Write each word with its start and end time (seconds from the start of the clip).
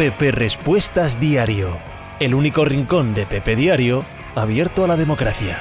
Pepe 0.00 0.30
Respuestas 0.30 1.20
Diario, 1.20 1.76
el 2.20 2.34
único 2.34 2.64
rincón 2.64 3.12
de 3.12 3.26
Pepe 3.26 3.54
Diario 3.54 4.02
abierto 4.34 4.82
a 4.82 4.86
la 4.86 4.96
democracia. 4.96 5.58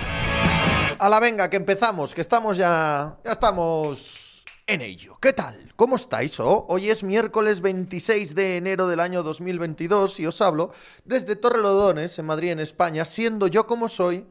A 0.98 1.10
la 1.10 1.20
venga, 1.20 1.50
que 1.50 1.58
empezamos, 1.58 2.16
que 2.16 2.22
estamos 2.22 2.56
ya. 2.56 3.18
Ya 3.26 3.34
estamos 3.34 4.46
en 4.66 4.80
ello. 4.80 5.18
¿Qué 5.20 5.34
tal? 5.34 5.74
¿Cómo 5.76 5.98
estáis? 5.98 6.40
Oh, 6.40 6.66
hoy 6.70 6.90
es 6.90 7.04
miércoles 7.04 7.60
26 7.60 8.34
de 8.34 8.56
enero 8.56 8.88
del 8.88 9.02
año 9.02 9.24
2022 9.24 10.22
y 10.22 10.28
os 10.28 10.40
hablo 10.40 10.72
desde 11.04 11.36
Torrelodones, 11.36 12.18
en 12.18 12.26
Madrid, 12.26 12.52
en 12.52 12.62
España, 12.62 13.04
siendo 13.04 13.48
yo 13.48 13.68
como 13.68 13.90
soy. 13.90 14.26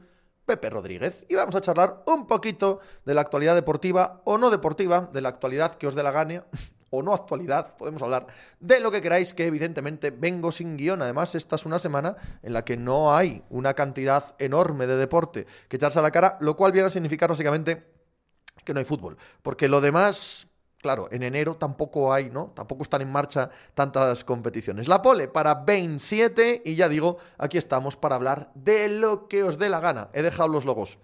Pepe 0.46 0.70
Rodríguez 0.70 1.27
y 1.29 1.34
vamos 1.34 1.54
a 1.54 1.61
charlar 1.61 2.02
un 2.06 2.27
poquito 2.27 2.80
de 3.04 3.12
la 3.12 3.20
actualidad 3.20 3.54
deportiva 3.54 4.22
o 4.25 4.38
no 4.38 4.48
deportiva, 4.48 5.11
de 5.12 5.20
la 5.20 5.29
actualidad 5.29 5.75
que 5.75 5.86
os 5.86 5.95
dé 5.95 6.02
la 6.02 6.12
gana, 6.12 6.46
o 6.91 7.02
no 7.02 7.12
actualidad, 7.12 7.76
podemos 7.76 8.03
hablar 8.03 8.26
de 8.61 8.81
lo 8.81 8.90
que 8.90 9.03
queráis, 9.03 9.35
que 9.35 9.46
evidentemente 9.46 10.11
vengo 10.11 10.53
sin 10.53 10.76
guion. 10.76 11.03
Además, 11.03 11.35
esta 11.35 11.57
es 11.57 11.67
una 11.67 11.79
semana 11.79 12.17
en 12.43 12.53
la 12.53 12.64
que 12.64 12.76
no 12.76 13.14
hay 13.14 13.43
una 13.50 13.75
cantidad 13.75 14.35
enorme 14.39 14.86
de 14.86 14.96
deporte 14.96 15.46
que 15.68 15.76
echarse 15.76 15.98
a 15.98 16.03
la 16.03 16.11
cara, 16.11 16.39
lo 16.40 16.57
cual 16.57 16.72
viene 16.72 16.86
a 16.86 16.90
significar 16.90 17.29
básicamente 17.29 17.86
que 18.64 18.75
no 18.75 18.81
hay 18.81 18.86
fútbol. 18.86 19.17
Porque 19.43 19.68
lo 19.68 19.81
demás, 19.81 20.48
claro, 20.79 21.09
en 21.11 21.22
enero 21.22 21.57
tampoco 21.57 22.12
hay, 22.12 22.31
¿no? 22.31 22.53
Tampoco 22.54 22.82
están 22.82 23.03
en 23.03 23.12
marcha 23.12 23.50
tantas 23.75 24.25
competiciones. 24.25 24.89
La 24.89 25.03
pole 25.03 25.29
para 25.29 25.54
27 25.54 26.62
y 26.64 26.75
ya 26.75 26.89
digo, 26.89 27.18
aquí 27.39 27.59
estamos 27.59 27.96
para 27.96 28.17
hablar 28.17 28.50
de 28.54 28.89
lo 28.89 29.29
que 29.29 29.43
os 29.43 29.59
dé 29.59 29.68
la 29.68 29.81
gana. 29.81 30.11
He 30.12 30.23
dejado 30.23 30.48
los 30.48 30.64
logos 30.64 30.98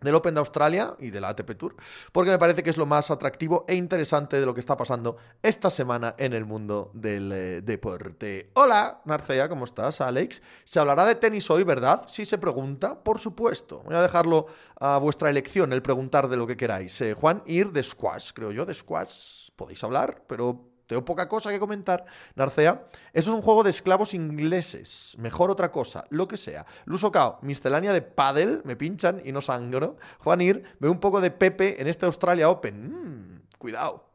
del 0.00 0.14
Open 0.14 0.34
de 0.34 0.40
Australia 0.40 0.94
y 0.98 1.10
de 1.10 1.20
la 1.20 1.28
ATP 1.30 1.56
Tour, 1.56 1.76
porque 2.12 2.30
me 2.30 2.38
parece 2.38 2.62
que 2.62 2.70
es 2.70 2.76
lo 2.76 2.86
más 2.86 3.10
atractivo 3.10 3.64
e 3.68 3.74
interesante 3.74 4.38
de 4.38 4.46
lo 4.46 4.54
que 4.54 4.60
está 4.60 4.76
pasando 4.76 5.16
esta 5.42 5.70
semana 5.70 6.14
en 6.18 6.32
el 6.32 6.44
mundo 6.44 6.90
del 6.94 7.32
eh, 7.32 7.60
deporte. 7.62 8.50
Hola, 8.54 9.00
Narcea, 9.04 9.48
¿cómo 9.48 9.64
estás, 9.64 10.00
Alex? 10.00 10.42
Se 10.64 10.78
hablará 10.78 11.04
de 11.06 11.14
tenis 11.14 11.50
hoy, 11.50 11.64
¿verdad? 11.64 12.04
Si 12.08 12.24
se 12.24 12.38
pregunta, 12.38 13.02
por 13.02 13.18
supuesto. 13.18 13.82
Voy 13.84 13.94
a 13.94 14.02
dejarlo 14.02 14.46
a 14.80 14.98
vuestra 14.98 15.30
elección, 15.30 15.72
el 15.72 15.82
preguntar 15.82 16.28
de 16.28 16.36
lo 16.36 16.46
que 16.46 16.56
queráis. 16.56 17.00
Eh, 17.00 17.14
Juan, 17.14 17.42
ir 17.46 17.72
de 17.72 17.82
squash, 17.82 18.30
creo 18.32 18.52
yo, 18.52 18.64
de 18.64 18.74
squash 18.74 19.48
podéis 19.58 19.82
hablar, 19.82 20.22
pero 20.28 20.67
tengo 20.88 21.04
poca 21.04 21.28
cosa 21.28 21.50
que 21.50 21.60
comentar. 21.60 22.06
Narcea, 22.34 22.88
eso 23.12 23.30
es 23.30 23.36
un 23.36 23.42
juego 23.42 23.62
de 23.62 23.70
esclavos 23.70 24.14
ingleses. 24.14 25.14
Mejor 25.18 25.50
otra 25.50 25.70
cosa, 25.70 26.06
lo 26.08 26.26
que 26.26 26.38
sea. 26.38 26.64
Luso 26.86 27.12
Cao, 27.12 27.38
miscelánea 27.42 27.92
de 27.92 28.00
paddle, 28.00 28.62
me 28.64 28.74
pinchan 28.74 29.20
y 29.22 29.30
no 29.30 29.42
sangro. 29.42 29.98
Juanir, 30.20 30.64
veo 30.80 30.90
un 30.90 30.98
poco 30.98 31.20
de 31.20 31.30
Pepe 31.30 31.80
en 31.80 31.88
este 31.88 32.06
Australia 32.06 32.48
Open. 32.48 32.90
Mm, 32.90 33.42
cuidado. 33.58 34.07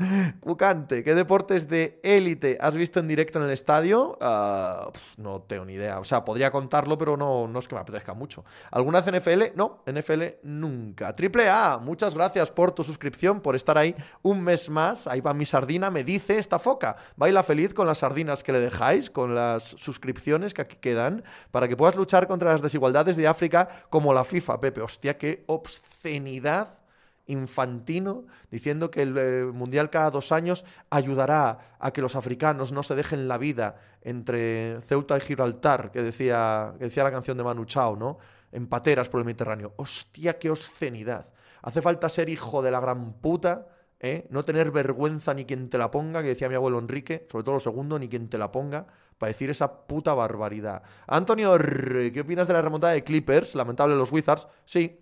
Cucante, 0.40 1.04
¿qué 1.04 1.14
deportes 1.14 1.68
de 1.68 2.00
élite 2.02 2.56
has 2.60 2.76
visto 2.76 3.00
en 3.00 3.08
directo 3.08 3.38
en 3.38 3.44
el 3.44 3.50
estadio? 3.50 4.16
Ah, 4.20 4.90
no 5.16 5.42
tengo 5.42 5.64
ni 5.64 5.74
idea. 5.74 5.98
O 5.98 6.04
sea, 6.04 6.24
podría 6.24 6.50
contarlo, 6.50 6.96
pero 6.96 7.16
no, 7.16 7.46
no 7.46 7.58
es 7.58 7.68
que 7.68 7.74
me 7.74 7.80
apetezca 7.80 8.14
mucho. 8.14 8.44
¿Alguna 8.70 9.00
NFL? 9.00 9.56
No, 9.56 9.82
NFL 9.86 10.22
nunca. 10.44 11.14
Triple 11.14 11.50
A, 11.50 11.78
muchas 11.78 12.14
gracias 12.14 12.50
por 12.50 12.72
tu 12.72 12.82
suscripción, 12.82 13.40
por 13.40 13.56
estar 13.56 13.76
ahí 13.76 13.94
un 14.22 14.42
mes 14.42 14.70
más. 14.70 15.06
Ahí 15.06 15.20
va 15.20 15.34
mi 15.34 15.44
sardina, 15.44 15.90
me 15.90 16.04
dice 16.04 16.38
esta 16.38 16.58
foca. 16.58 16.96
Baila 17.16 17.42
feliz 17.42 17.74
con 17.74 17.86
las 17.86 17.98
sardinas 17.98 18.42
que 18.42 18.52
le 18.52 18.60
dejáis, 18.60 19.10
con 19.10 19.34
las 19.34 19.62
suscripciones 19.62 20.54
que 20.54 20.62
aquí 20.62 20.76
quedan, 20.76 21.24
para 21.50 21.68
que 21.68 21.76
puedas 21.76 21.96
luchar 21.96 22.26
contra 22.26 22.52
las 22.52 22.62
desigualdades 22.62 23.16
de 23.16 23.28
África 23.28 23.68
como 23.90 24.14
la 24.14 24.24
FIFA, 24.24 24.60
Pepe. 24.60 24.80
Hostia, 24.80 25.18
qué 25.18 25.44
obscenidad 25.46 26.79
infantino 27.26 28.24
diciendo 28.50 28.90
que 28.90 29.02
el 29.02 29.16
eh, 29.18 29.44
Mundial 29.52 29.90
cada 29.90 30.10
dos 30.10 30.32
años 30.32 30.64
ayudará 30.90 31.76
a 31.78 31.92
que 31.92 32.02
los 32.02 32.16
africanos 32.16 32.72
no 32.72 32.82
se 32.82 32.94
dejen 32.94 33.28
la 33.28 33.38
vida 33.38 33.76
entre 34.02 34.80
Ceuta 34.82 35.16
y 35.16 35.20
Gibraltar, 35.20 35.90
que 35.90 36.02
decía, 36.02 36.74
que 36.78 36.84
decía 36.84 37.04
la 37.04 37.12
canción 37.12 37.36
de 37.36 37.44
Manu 37.44 37.64
Chao, 37.64 37.96
¿no? 37.96 38.18
En 38.52 38.66
pateras 38.66 39.08
por 39.08 39.20
el 39.20 39.26
Mediterráneo. 39.26 39.74
Hostia, 39.76 40.38
qué 40.38 40.50
obscenidad. 40.50 41.32
Hace 41.62 41.82
falta 41.82 42.08
ser 42.08 42.28
hijo 42.28 42.62
de 42.62 42.70
la 42.70 42.80
gran 42.80 43.12
puta, 43.14 43.66
¿eh? 44.00 44.26
no 44.30 44.44
tener 44.44 44.70
vergüenza 44.70 45.34
ni 45.34 45.44
quien 45.44 45.68
te 45.68 45.78
la 45.78 45.90
ponga, 45.90 46.22
que 46.22 46.28
decía 46.28 46.48
mi 46.48 46.54
abuelo 46.54 46.78
Enrique, 46.78 47.26
sobre 47.30 47.44
todo 47.44 47.54
lo 47.54 47.60
segundo, 47.60 47.98
ni 47.98 48.08
quien 48.08 48.28
te 48.28 48.38
la 48.38 48.50
ponga, 48.50 48.86
para 49.18 49.28
decir 49.28 49.50
esa 49.50 49.86
puta 49.86 50.14
barbaridad. 50.14 50.82
Antonio, 51.06 51.56
¿qué 51.58 52.20
opinas 52.22 52.48
de 52.48 52.54
la 52.54 52.62
remontada 52.62 52.94
de 52.94 53.04
Clippers? 53.04 53.54
Lamentable 53.54 53.94
los 53.94 54.10
Wizards. 54.10 54.48
Sí, 54.64 54.98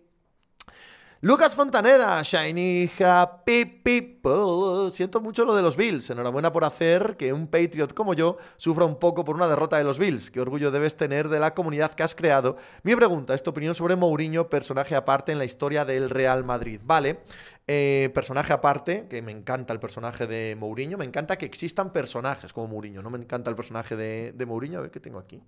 Lucas 1.20 1.56
Fontaneda, 1.56 2.22
Shiny 2.22 2.88
Happy 3.00 3.64
People. 3.64 4.92
Siento 4.92 5.20
mucho 5.20 5.44
lo 5.44 5.56
de 5.56 5.62
los 5.62 5.76
Bills. 5.76 6.10
Enhorabuena 6.10 6.52
por 6.52 6.64
hacer 6.64 7.16
que 7.16 7.32
un 7.32 7.48
Patriot 7.48 7.92
como 7.92 8.14
yo 8.14 8.36
sufra 8.56 8.84
un 8.84 9.00
poco 9.00 9.24
por 9.24 9.34
una 9.34 9.48
derrota 9.48 9.78
de 9.78 9.82
los 9.82 9.98
Bills. 9.98 10.30
Qué 10.30 10.40
orgullo 10.40 10.70
debes 10.70 10.96
tener 10.96 11.28
de 11.28 11.40
la 11.40 11.54
comunidad 11.54 11.92
que 11.92 12.04
has 12.04 12.14
creado. 12.14 12.56
Mi 12.84 12.94
pregunta 12.94 13.34
es 13.34 13.42
tu 13.42 13.50
opinión 13.50 13.74
sobre 13.74 13.96
Mourinho, 13.96 14.48
personaje 14.48 14.94
aparte 14.94 15.32
en 15.32 15.38
la 15.38 15.44
historia 15.44 15.84
del 15.84 16.08
Real 16.08 16.44
Madrid. 16.44 16.80
Vale, 16.84 17.24
eh, 17.66 18.12
personaje 18.14 18.52
aparte, 18.52 19.08
que 19.08 19.20
me 19.20 19.32
encanta 19.32 19.72
el 19.72 19.80
personaje 19.80 20.28
de 20.28 20.54
Mourinho. 20.56 20.98
Me 20.98 21.04
encanta 21.04 21.36
que 21.36 21.46
existan 21.46 21.92
personajes 21.92 22.52
como 22.52 22.68
Mourinho. 22.68 23.02
No 23.02 23.10
me 23.10 23.18
encanta 23.18 23.50
el 23.50 23.56
personaje 23.56 23.96
de, 23.96 24.30
de 24.30 24.46
Mourinho. 24.46 24.78
A 24.78 24.82
ver 24.82 24.92
qué 24.92 25.00
tengo 25.00 25.18
aquí. 25.18 25.42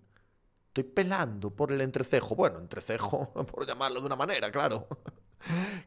Estoy 0.66 0.82
pelando 0.82 1.54
por 1.54 1.70
el 1.70 1.80
entrecejo. 1.80 2.34
Bueno, 2.34 2.58
entrecejo, 2.58 3.32
por 3.52 3.64
llamarlo 3.64 4.00
de 4.00 4.06
una 4.06 4.16
manera, 4.16 4.50
claro. 4.50 4.88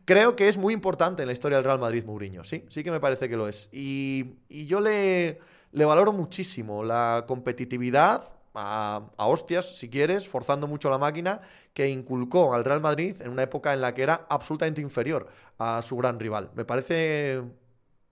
Creo 0.06 0.36
que 0.36 0.48
es 0.48 0.58
muy 0.58 0.74
importante 0.74 1.24
en 1.24 1.28
la 1.28 1.34
historia 1.34 1.58
del 1.58 1.66
Real 1.66 1.80
Madrid 1.80 2.04
Mourinho, 2.06 2.44
sí, 2.44 2.66
sí 2.70 2.84
que 2.84 2.92
me 2.92 3.00
parece 3.00 3.30
que 3.30 3.38
lo 3.38 3.48
es. 3.48 3.70
Y, 3.72 4.36
yo 4.50 4.80
le, 4.80 5.40
valoro 5.72 6.14
muchísimo 6.14 6.84
la 6.84 7.26
competitividad, 7.28 8.24
a, 8.56 9.10
a, 9.18 9.26
hostias, 9.26 9.78
si 9.78 9.90
quieres, 9.90 10.28
forzando 10.28 10.68
mucho 10.68 10.90
la 10.90 10.98
máquina, 10.98 11.42
que 11.74 11.90
inculcó 11.90 12.54
al 12.54 12.64
Real 12.64 12.82
Madrid 12.82 13.20
en 13.22 13.32
una 13.32 13.44
época 13.44 13.74
en 13.74 13.82
la 13.82 13.94
que 13.94 14.04
era 14.04 14.28
absolutamente 14.30 14.82
inferior 14.82 15.28
a 15.58 15.82
su 15.82 15.98
gran 15.98 16.20
rival. 16.20 16.52
Me 16.54 16.66
parece 16.66 17.42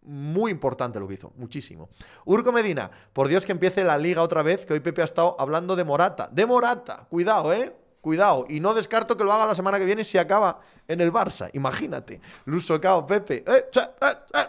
muy 0.04 0.52
importante 0.52 1.00
lo 1.00 1.08
que 1.08 1.16
hizo, 1.16 1.32
muchísimo. 1.36 1.90
Urco 2.26 2.52
Medina, 2.52 2.90
por 3.14 3.28
Dios 3.28 3.46
que 3.46 3.52
empiece 3.52 3.84
la 3.84 3.98
liga 3.98 4.22
otra 4.22 4.42
vez, 4.42 4.66
que 4.66 4.74
hoy 4.74 4.80
Pepe 4.80 5.02
ha 5.02 5.06
estado 5.06 5.36
hablando 5.40 5.76
de 5.76 5.84
Morata. 5.84 6.30
De 6.32 6.46
Morata, 6.46 7.06
cuidado, 7.10 7.54
¿eh? 7.54 7.76
Cuidado, 8.02 8.46
y 8.50 8.60
no 8.60 8.74
descarto 8.74 9.16
que 9.16 9.24
lo 9.24 9.32
haga 9.32 9.46
la 9.46 9.56
semana 9.56 9.78
que 9.78 9.86
viene 9.86 10.04
si 10.04 10.18
acaba 10.18 10.60
en 10.88 11.02
el 11.02 11.14
Barça. 11.14 11.52
Imagínate. 11.54 12.20
Luso 12.46 12.82
Cao, 12.82 13.06
Pepe. 13.06 13.44
Eh, 13.48 13.66
eh, 13.76 13.82
eh, 14.02 14.48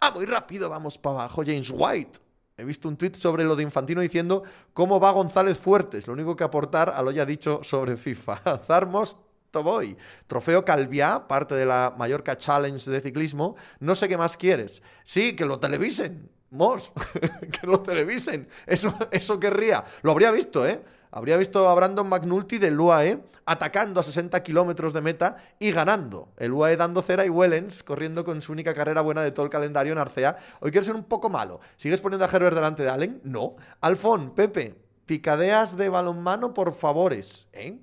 ah, 0.00 0.10
muy 0.14 0.24
rápido, 0.24 0.70
vamos 0.70 0.96
para 0.96 1.16
abajo. 1.16 1.42
James 1.44 1.70
White. 1.70 2.18
He 2.56 2.64
visto 2.64 2.88
un 2.88 2.96
tuit 2.96 3.16
sobre 3.16 3.44
lo 3.44 3.56
de 3.56 3.64
Infantino 3.64 4.00
diciendo 4.00 4.44
cómo 4.72 5.00
va 5.00 5.10
González 5.10 5.58
Fuertes. 5.58 6.06
Lo 6.06 6.12
único 6.12 6.34
que 6.34 6.44
aportar 6.44 6.94
a 6.96 7.02
lo 7.02 7.10
ya 7.10 7.26
dicho 7.26 7.60
sobre 7.62 7.96
FIFA. 7.96 8.60
Zarmos 8.66 9.16
Toboy. 9.50 9.96
Trofeo 10.26 10.64
Calviá, 10.64 11.26
parte 11.28 11.54
de 11.54 11.66
la 11.66 11.94
Mallorca 11.96 12.36
Challenge 12.36 12.90
de 12.90 13.00
ciclismo. 13.00 13.56
No 13.80 13.94
sé 13.94 14.08
qué 14.08 14.16
más 14.16 14.36
quieres. 14.36 14.82
Sí, 15.04 15.36
que 15.36 15.44
lo 15.44 15.58
televisen. 15.58 16.30
Mos, 16.50 16.92
que 17.60 17.66
lo 17.66 17.80
televisen. 17.80 18.48
Eso, 18.66 18.94
eso 19.10 19.40
querría. 19.40 19.84
Lo 20.02 20.12
habría 20.12 20.30
visto, 20.30 20.66
¿eh? 20.66 20.80
Habría 21.16 21.36
visto 21.36 21.68
a 21.68 21.74
Brandon 21.76 22.08
McNulty 22.08 22.58
del 22.58 22.80
UAE 22.80 23.22
atacando 23.46 24.00
a 24.00 24.02
60 24.02 24.42
kilómetros 24.42 24.92
de 24.92 25.00
meta 25.00 25.36
y 25.60 25.70
ganando. 25.70 26.32
El 26.36 26.52
UAE 26.52 26.76
dando 26.76 27.02
cera 27.02 27.24
y 27.24 27.28
Wellens 27.28 27.84
corriendo 27.84 28.24
con 28.24 28.42
su 28.42 28.50
única 28.50 28.74
carrera 28.74 29.00
buena 29.00 29.22
de 29.22 29.30
todo 29.30 29.46
el 29.46 29.50
calendario 29.52 29.92
en 29.92 29.98
Arcea. 30.00 30.36
Hoy 30.58 30.72
quiero 30.72 30.84
ser 30.84 30.96
un 30.96 31.04
poco 31.04 31.30
malo. 31.30 31.60
¿Sigues 31.76 32.00
poniendo 32.00 32.24
a 32.24 32.28
Herbert 32.28 32.56
delante 32.56 32.82
de 32.82 32.90
Allen? 32.90 33.20
No. 33.22 33.54
Alfón, 33.80 34.34
Pepe, 34.34 34.74
picadeas 35.06 35.76
de 35.76 35.88
balonmano 35.88 36.52
por 36.52 36.74
favores. 36.74 37.46
¿Eh? 37.52 37.78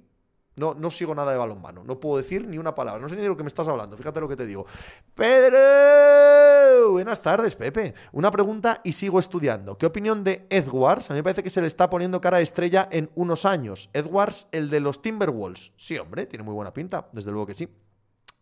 No, 0.56 0.73
no 0.73 0.91
sigo 0.91 1.16
nada 1.16 1.31
de 1.31 1.38
balonmano. 1.38 1.84
No 1.84 2.00
puedo 2.00 2.17
decir 2.17 2.45
ni 2.47 2.57
una 2.57 2.75
palabra. 2.75 3.01
No 3.01 3.07
sé 3.07 3.16
ni 3.16 3.22
de 3.22 3.28
lo 3.29 3.38
que 3.38 3.44
me 3.44 3.47
estás 3.47 3.67
hablando. 3.67 3.95
Fíjate 3.95 4.19
lo 4.19 4.28
que 4.28 4.35
te 4.35 4.45
digo. 4.45 4.66
Pedro. 5.13 6.91
Buenas 6.91 7.22
tardes, 7.22 7.55
Pepe. 7.55 7.93
Una 8.11 8.31
pregunta 8.31 8.81
y 8.84 8.91
sigo 8.91 9.20
estudiando. 9.20 9.78
¿Qué 9.78 9.85
opinión 9.85 10.23
de 10.23 10.46
Edwards? 10.49 11.09
A 11.09 11.14
mí 11.14 11.20
me 11.20 11.23
parece 11.23 11.43
que 11.43 11.49
se 11.49 11.61
le 11.61 11.67
está 11.67 11.90
poniendo 11.90 12.20
cara 12.20 12.41
estrella 12.41 12.90
en 12.91 13.09
unos 13.16 13.46
años. 13.46 13.90
Edwards, 13.93 14.47
el 14.52 14.70
de 14.70 14.81
los 14.81 15.02
Timberwolves. 15.02 15.72
Sí, 15.78 15.97
hombre, 15.97 16.25
tiene 16.25 16.43
muy 16.43 16.53
buena 16.53 16.73
pinta. 16.73 17.08
Desde 17.14 17.31
luego 17.31 17.47
que 17.47 17.55
sí. 17.55 17.70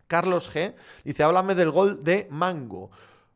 Carlos 0.07 0.51
G. 0.53 0.73
dice, 1.03 1.21
háblame 1.21 1.53
del 1.53 1.69
gol 1.69 2.03
de 2.03 2.27
Mango. 2.31 2.89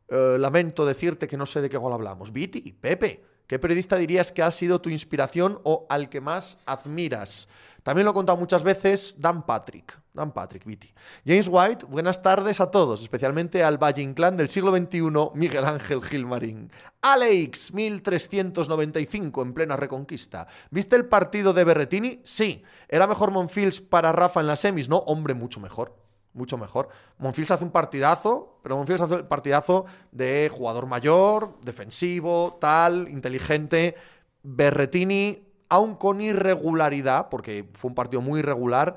Eh, 0.08 0.36
lamento 0.38 0.84
decirte 0.84 1.28
que 1.28 1.36
no 1.36 1.46
sé 1.46 1.60
de 1.60 1.70
qué 1.70 1.76
gol 1.76 1.92
hablamos. 1.92 2.32
Viti, 2.32 2.72
Pepe. 2.72 3.24
¿Qué 3.46 3.58
periodista 3.58 3.96
dirías 3.96 4.32
que 4.32 4.42
ha 4.42 4.50
sido 4.50 4.80
tu 4.80 4.88
inspiración 4.88 5.60
o 5.64 5.86
al 5.90 6.08
que 6.08 6.22
más 6.22 6.58
admiras? 6.64 7.48
También 7.84 8.06
lo 8.06 8.12
he 8.12 8.14
contado 8.14 8.38
muchas 8.38 8.62
veces, 8.64 9.16
Dan 9.18 9.44
Patrick. 9.44 9.96
Dan 10.14 10.32
Patrick, 10.32 10.64
Viti. 10.64 10.90
James 11.26 11.48
White, 11.50 11.84
buenas 11.84 12.22
tardes 12.22 12.58
a 12.60 12.70
todos, 12.70 13.02
especialmente 13.02 13.62
al 13.62 13.76
Valle 13.76 14.00
Inclán 14.00 14.38
del 14.38 14.48
siglo 14.48 14.74
XXI, 14.74 15.02
Miguel 15.34 15.66
Ángel 15.66 16.02
Gilmarín. 16.02 16.72
Alex, 17.02 17.74
1395, 17.74 19.42
en 19.42 19.52
plena 19.52 19.76
reconquista. 19.76 20.46
¿Viste 20.70 20.96
el 20.96 21.04
partido 21.04 21.52
de 21.52 21.64
Berretini? 21.64 22.22
Sí. 22.24 22.62
¿Era 22.88 23.06
mejor 23.06 23.30
Monfils 23.32 23.82
para 23.82 24.12
Rafa 24.12 24.40
en 24.40 24.46
las 24.46 24.60
semis? 24.60 24.88
No, 24.88 24.98
hombre, 24.98 25.34
mucho 25.34 25.60
mejor 25.60 25.94
mucho 26.32 26.58
mejor. 26.58 26.88
Monfils 27.18 27.52
hace 27.52 27.62
un 27.62 27.70
partidazo, 27.70 28.58
pero 28.60 28.76
Monfils 28.76 29.00
hace 29.00 29.14
el 29.14 29.26
partidazo 29.26 29.84
de 30.10 30.50
jugador 30.52 30.86
mayor, 30.86 31.60
defensivo, 31.62 32.58
tal, 32.60 33.08
inteligente, 33.08 33.94
Berretini, 34.42 35.43
aun 35.68 35.96
con 35.96 36.20
irregularidad, 36.20 37.28
porque 37.28 37.68
fue 37.74 37.88
un 37.88 37.94
partido 37.94 38.20
muy 38.20 38.40
irregular, 38.40 38.96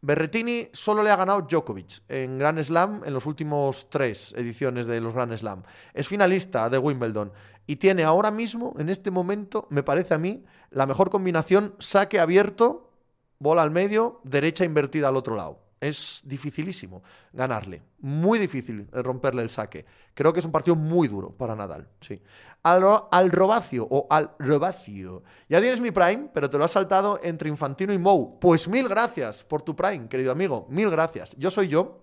Berretini 0.00 0.68
solo 0.72 1.02
le 1.02 1.10
ha 1.10 1.16
ganado 1.16 1.40
Djokovic 1.42 2.02
en 2.08 2.38
Grand 2.38 2.62
Slam 2.62 3.00
en 3.06 3.14
los 3.14 3.24
últimos 3.24 3.88
tres 3.88 4.34
ediciones 4.36 4.86
de 4.86 5.00
los 5.00 5.14
Grand 5.14 5.34
Slam. 5.34 5.62
Es 5.94 6.08
finalista 6.08 6.68
de 6.68 6.76
Wimbledon 6.76 7.32
y 7.66 7.76
tiene 7.76 8.04
ahora 8.04 8.30
mismo, 8.30 8.74
en 8.78 8.90
este 8.90 9.10
momento, 9.10 9.66
me 9.70 9.82
parece 9.82 10.12
a 10.12 10.18
mí, 10.18 10.44
la 10.70 10.84
mejor 10.84 11.08
combinación 11.08 11.74
saque 11.78 12.20
abierto, 12.20 12.90
bola 13.38 13.62
al 13.62 13.70
medio, 13.70 14.20
derecha 14.24 14.66
invertida 14.66 15.08
al 15.08 15.16
otro 15.16 15.36
lado. 15.36 15.63
Es 15.84 16.22
dificilísimo 16.24 17.02
ganarle. 17.30 17.82
Muy 18.00 18.38
difícil 18.38 18.88
romperle 18.90 19.42
el 19.42 19.50
saque. 19.50 19.84
Creo 20.14 20.32
que 20.32 20.40
es 20.40 20.46
un 20.46 20.52
partido 20.52 20.76
muy 20.76 21.08
duro 21.08 21.30
para 21.30 21.54
Nadal. 21.54 21.86
Sí. 22.00 22.22
Al, 22.62 22.82
al 23.10 23.30
Robacio 23.30 23.86
o 23.90 24.06
al 24.08 24.30
Robacio. 24.38 25.22
Ya 25.46 25.60
tienes 25.60 25.80
mi 25.80 25.90
Prime, 25.90 26.30
pero 26.32 26.48
te 26.48 26.56
lo 26.56 26.64
has 26.64 26.70
saltado 26.70 27.20
entre 27.22 27.50
Infantino 27.50 27.92
y 27.92 27.98
Mou. 27.98 28.40
Pues 28.40 28.66
mil 28.66 28.88
gracias 28.88 29.44
por 29.44 29.60
tu 29.60 29.76
Prime, 29.76 30.08
querido 30.08 30.32
amigo. 30.32 30.66
Mil 30.70 30.88
gracias. 30.88 31.36
Yo 31.36 31.50
soy 31.50 31.68
yo. 31.68 32.00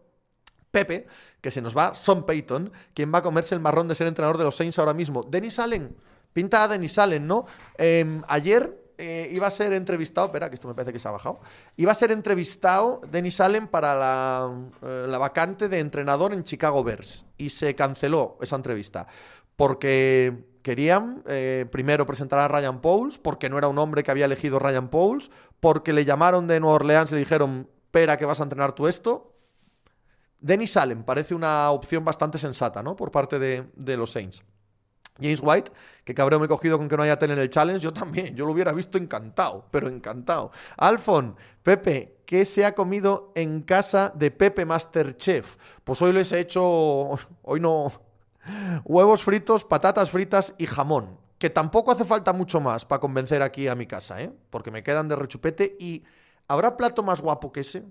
Pepe, 0.70 1.08
que 1.42 1.50
se 1.50 1.62
nos 1.62 1.76
va 1.76 1.96
Son 1.96 2.24
Payton, 2.24 2.72
quien 2.94 3.12
va 3.12 3.18
a 3.18 3.22
comerse 3.24 3.56
el 3.56 3.62
marrón 3.62 3.88
de 3.88 3.96
ser 3.96 4.06
entrenador 4.06 4.38
de 4.38 4.44
los 4.44 4.56
Saints 4.56 4.78
ahora 4.78 4.94
mismo. 4.94 5.24
Denis 5.24 5.58
Allen, 5.58 5.98
pinta 6.34 6.64
a 6.64 6.68
Denis 6.68 6.98
Allen, 7.00 7.28
¿no? 7.28 7.46
Em, 7.78 8.22
ayer 8.28 8.81
eh, 9.04 9.30
iba 9.32 9.48
a 9.48 9.50
ser 9.50 9.74
entrevistado, 9.74 10.28
espera, 10.28 10.48
que 10.48 10.54
esto 10.54 10.68
me 10.68 10.76
parece 10.76 10.94
que 10.94 11.00
se 11.00 11.08
ha 11.08 11.12
bajado, 11.12 11.40
iba 11.76 11.92
a 11.92 11.96
ser 11.96 12.12
entrevistado 12.12 13.02
Denis 13.12 13.42
Allen 13.42 13.66
para 13.66 13.96
la, 13.96 14.54
eh, 14.84 15.18
vacante 15.18 15.68
de 15.68 15.80
entrenador 15.80 16.34
en 16.34 16.44
Chicago 16.44 16.84
Bears 16.84 17.26
y 17.36 17.50
se 17.50 17.74
canceló 17.74 18.38
esa 18.42 18.58
entrevista 18.58 19.08
porque 19.56 20.46
querían 20.62 21.24
eh, 21.26 21.66
primero 21.72 22.06
presentar 22.06 22.38
a 22.38 22.48
Ryan 22.48 22.80
Pauls, 22.80 23.18
porque 23.18 23.50
no 23.50 23.58
era 23.58 23.68
un 23.68 23.80
hombre 23.80 24.04
que 24.04 24.12
había 24.12 24.26
elegido 24.26 24.60
Ryan 24.60 24.90
Pauls, 24.90 25.32
porque 25.60 25.94
le 25.94 26.06
llamaron 26.06 26.46
de 26.46 26.60
Nueva 26.60 26.76
Orleans 26.76 27.12
y 27.12 27.16
le 27.16 27.22
dijeron, 27.22 27.68
espera 27.86 28.18
que 28.18 28.26
vas 28.26 28.40
a 28.40 28.44
entrenar 28.44 28.74
tú 28.74 28.88
esto. 28.88 29.34
Denis 30.40 30.78
Allen 30.78 31.04
parece 31.04 31.34
una 31.34 31.72
opción 31.72 32.06
bastante 32.06 32.38
sensata, 32.38 32.84
¿no? 32.84 32.96
Por 32.96 33.10
parte 33.10 33.40
de 33.40 33.98
los 33.98 34.12
Saints. 34.12 34.44
James 35.20 35.42
White, 35.44 35.72
que 36.04 36.14
cabreo 36.14 36.40
me 36.40 36.46
he 36.46 36.50
cogido 36.50 36.78
con 36.78 36.88
que 36.88 36.98
no 36.98 37.04
haya 37.04 37.18
tele 37.20 37.34
en 37.34 37.40
el 37.40 37.50
challenge, 37.50 37.82
yo 37.82 37.94
también, 37.94 38.36
yo 38.36 38.46
lo 38.46 38.54
hubiera 38.54 38.72
visto 38.72 38.98
encantado, 38.98 39.66
pero 39.72 39.88
encantado. 39.88 40.52
Alfon, 40.78 41.36
Pepe, 41.64 42.18
¿qué 42.26 42.46
se 42.46 42.66
ha 42.66 42.74
comido 42.74 43.32
en 43.36 43.62
casa 43.62 44.12
de 44.16 44.32
Pepe 44.32 44.66
Masterchef? 44.66 45.58
Pues 45.84 46.02
hoy 46.02 46.14
les 46.14 46.32
he 46.32 46.40
hecho, 46.40 47.12
hoy 47.44 47.60
no, 47.60 47.92
huevos 48.84 49.24
fritos, 49.24 49.64
patatas 49.64 50.10
fritas 50.10 50.54
y 50.58 50.66
jamón, 50.66 51.18
que 51.38 51.50
tampoco 51.50 51.92
hace 51.92 52.06
falta 52.06 52.34
mucho 52.34 52.60
más 52.60 52.86
para 52.86 53.00
convencer 53.00 53.42
aquí 53.42 53.68
a 53.68 53.76
mi 53.76 53.86
casa, 53.86 54.22
¿eh? 54.22 54.32
Porque 54.50 54.72
me 54.72 54.84
quedan 54.84 55.08
de 55.08 55.16
rechupete 55.16 55.76
y 55.80 56.04
¿habrá 56.48 56.78
plato 56.78 57.04
más 57.04 57.22
guapo 57.22 57.52
que 57.52 57.62
ese? 57.62 57.84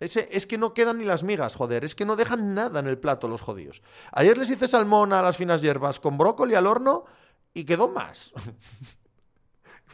Es 0.00 0.46
que 0.46 0.58
no 0.58 0.74
quedan 0.74 0.98
ni 0.98 1.04
las 1.04 1.22
migas, 1.22 1.54
joder. 1.54 1.84
Es 1.84 1.94
que 1.94 2.04
no 2.04 2.16
dejan 2.16 2.54
nada 2.54 2.80
en 2.80 2.86
el 2.86 2.98
plato 2.98 3.28
los 3.28 3.40
jodidos. 3.40 3.82
Ayer 4.12 4.36
les 4.36 4.50
hice 4.50 4.68
salmón 4.68 5.12
a 5.12 5.22
las 5.22 5.36
finas 5.36 5.62
hierbas 5.62 6.00
con 6.00 6.18
brócoli 6.18 6.54
al 6.54 6.66
horno 6.66 7.04
y 7.52 7.64
quedó 7.64 7.88
más. 7.88 8.32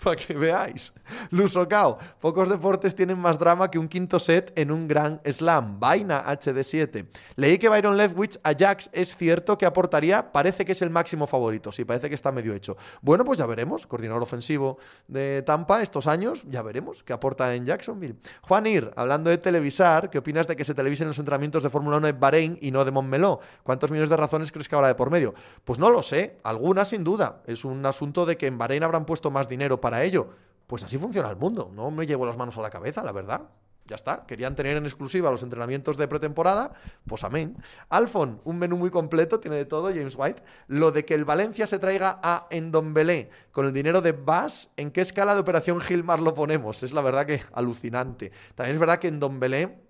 para 0.03 0.17
que 0.17 0.35
veáis. 0.35 0.93
Lusocao, 1.31 1.99
pocos 2.21 2.49
deportes 2.49 2.95
tienen 2.95 3.19
más 3.19 3.39
drama 3.39 3.71
que 3.71 3.79
un 3.79 3.89
quinto 3.89 4.19
set 4.19 4.53
en 4.57 4.71
un 4.71 4.89
gran 4.89 5.21
slam. 5.25 5.79
Vaina 5.81 6.25
HD7. 6.27 7.07
Leí 7.37 7.59
que 7.59 7.69
Byron 7.69 7.97
Leftwich 7.97 8.39
a 8.43 8.55
Jax 8.55 8.91
es 8.93 9.17
cierto 9.17 9.59
que 9.59 9.67
aportaría, 9.67 10.33
parece 10.33 10.65
que 10.65 10.73
es 10.73 10.83
el 10.83 10.91
máximo 10.91 11.27
favorito, 11.27 11.73
sí, 11.73 11.85
parece 11.85 12.09
que 12.09 12.15
está 12.15 12.33
medio 12.33 12.55
hecho. 12.55 12.77
Bueno, 13.03 13.25
pues 13.25 13.39
ya 13.39 13.47
veremos, 13.47 13.87
coordinador 13.87 14.23
ofensivo 14.23 14.79
de 15.09 15.43
Tampa 15.43 15.83
estos 15.83 16.07
años, 16.07 16.45
ya 16.49 16.63
veremos 16.63 17.03
qué 17.03 17.13
aporta 17.13 17.55
en 17.55 17.67
Jacksonville. 17.67 18.17
Juan 18.43 18.67
Ir, 18.67 18.91
hablando 18.97 19.31
de 19.31 19.39
televisar, 19.39 20.11
¿qué 20.11 20.19
opinas 20.19 20.47
de 20.47 20.57
que 20.57 20.65
se 20.65 20.75
televisen 20.75 21.09
los 21.09 21.19
entrenamientos 21.19 21.63
de 21.63 21.71
Fórmula 21.71 21.97
1 21.99 22.09
en 22.09 22.21
Bahrein 22.21 22.59
y 22.61 22.71
no 22.71 22.85
de 22.85 22.91
Montmeló? 22.91 23.41
¿Cuántos 23.63 23.91
millones 23.91 24.11
de 24.11 24.17
razones 24.17 24.53
crees 24.53 24.69
que 24.69 24.75
habrá 24.75 24.89
de 24.89 24.95
por 24.95 25.11
medio? 25.11 25.35
Pues 25.65 25.79
no 25.79 25.91
lo 25.91 26.03
sé, 26.03 26.39
algunas 26.45 26.89
sin 26.89 27.05
duda. 27.05 27.43
Es 27.47 27.65
un 27.65 27.85
asunto 27.87 28.27
de 28.27 28.37
que 28.37 28.47
en 28.47 28.59
Bahrein 28.59 28.83
habrán 28.83 29.05
puesto 29.05 29.31
más 29.31 29.49
dinero 29.49 29.81
para 29.81 29.90
para 29.91 30.05
ello. 30.05 30.29
Pues 30.69 30.85
así 30.85 30.99
funciona 30.99 31.29
el 31.29 31.37
mundo. 31.37 31.73
No 31.75 31.91
me 31.91 32.07
llevo 32.07 32.25
las 32.25 32.37
manos 32.37 32.57
a 32.57 32.63
la 32.63 32.71
cabeza, 32.71 33.03
la 33.03 33.11
verdad. 33.11 33.43
Ya 33.87 33.97
está. 33.97 34.25
Querían 34.25 34.55
tener 34.55 34.77
en 34.77 34.85
exclusiva 34.85 35.33
los 35.33 35.43
entrenamientos 35.43 35.97
de 35.97 36.07
pretemporada. 36.07 36.75
Pues 37.09 37.25
amén. 37.25 37.57
Alfon, 37.89 38.41
un 38.45 38.57
menú 38.57 38.77
muy 38.77 38.91
completo, 38.91 39.41
tiene 39.41 39.57
de 39.57 39.65
todo, 39.65 39.89
James 39.89 40.15
White. 40.17 40.45
Lo 40.69 40.93
de 40.93 41.05
que 41.05 41.15
el 41.15 41.25
Valencia 41.25 41.67
se 41.67 41.81
traiga 41.81 42.21
a 42.23 42.47
Endombelé 42.51 43.31
con 43.51 43.67
el 43.67 43.73
dinero 43.73 44.01
de 44.01 44.13
Bass, 44.13 44.71
¿en 44.77 44.93
qué 44.93 45.01
escala 45.01 45.35
de 45.35 45.41
operación 45.41 45.81
Gilmar 45.81 46.21
lo 46.21 46.37
ponemos? 46.37 46.85
Es 46.85 46.93
la 46.93 47.03
verdad 47.03 47.27
que 47.27 47.43
alucinante. 47.53 48.31
También 48.55 48.75
es 48.75 48.81
verdad 48.81 49.01
que 49.01 49.09
Endombelé 49.09 49.90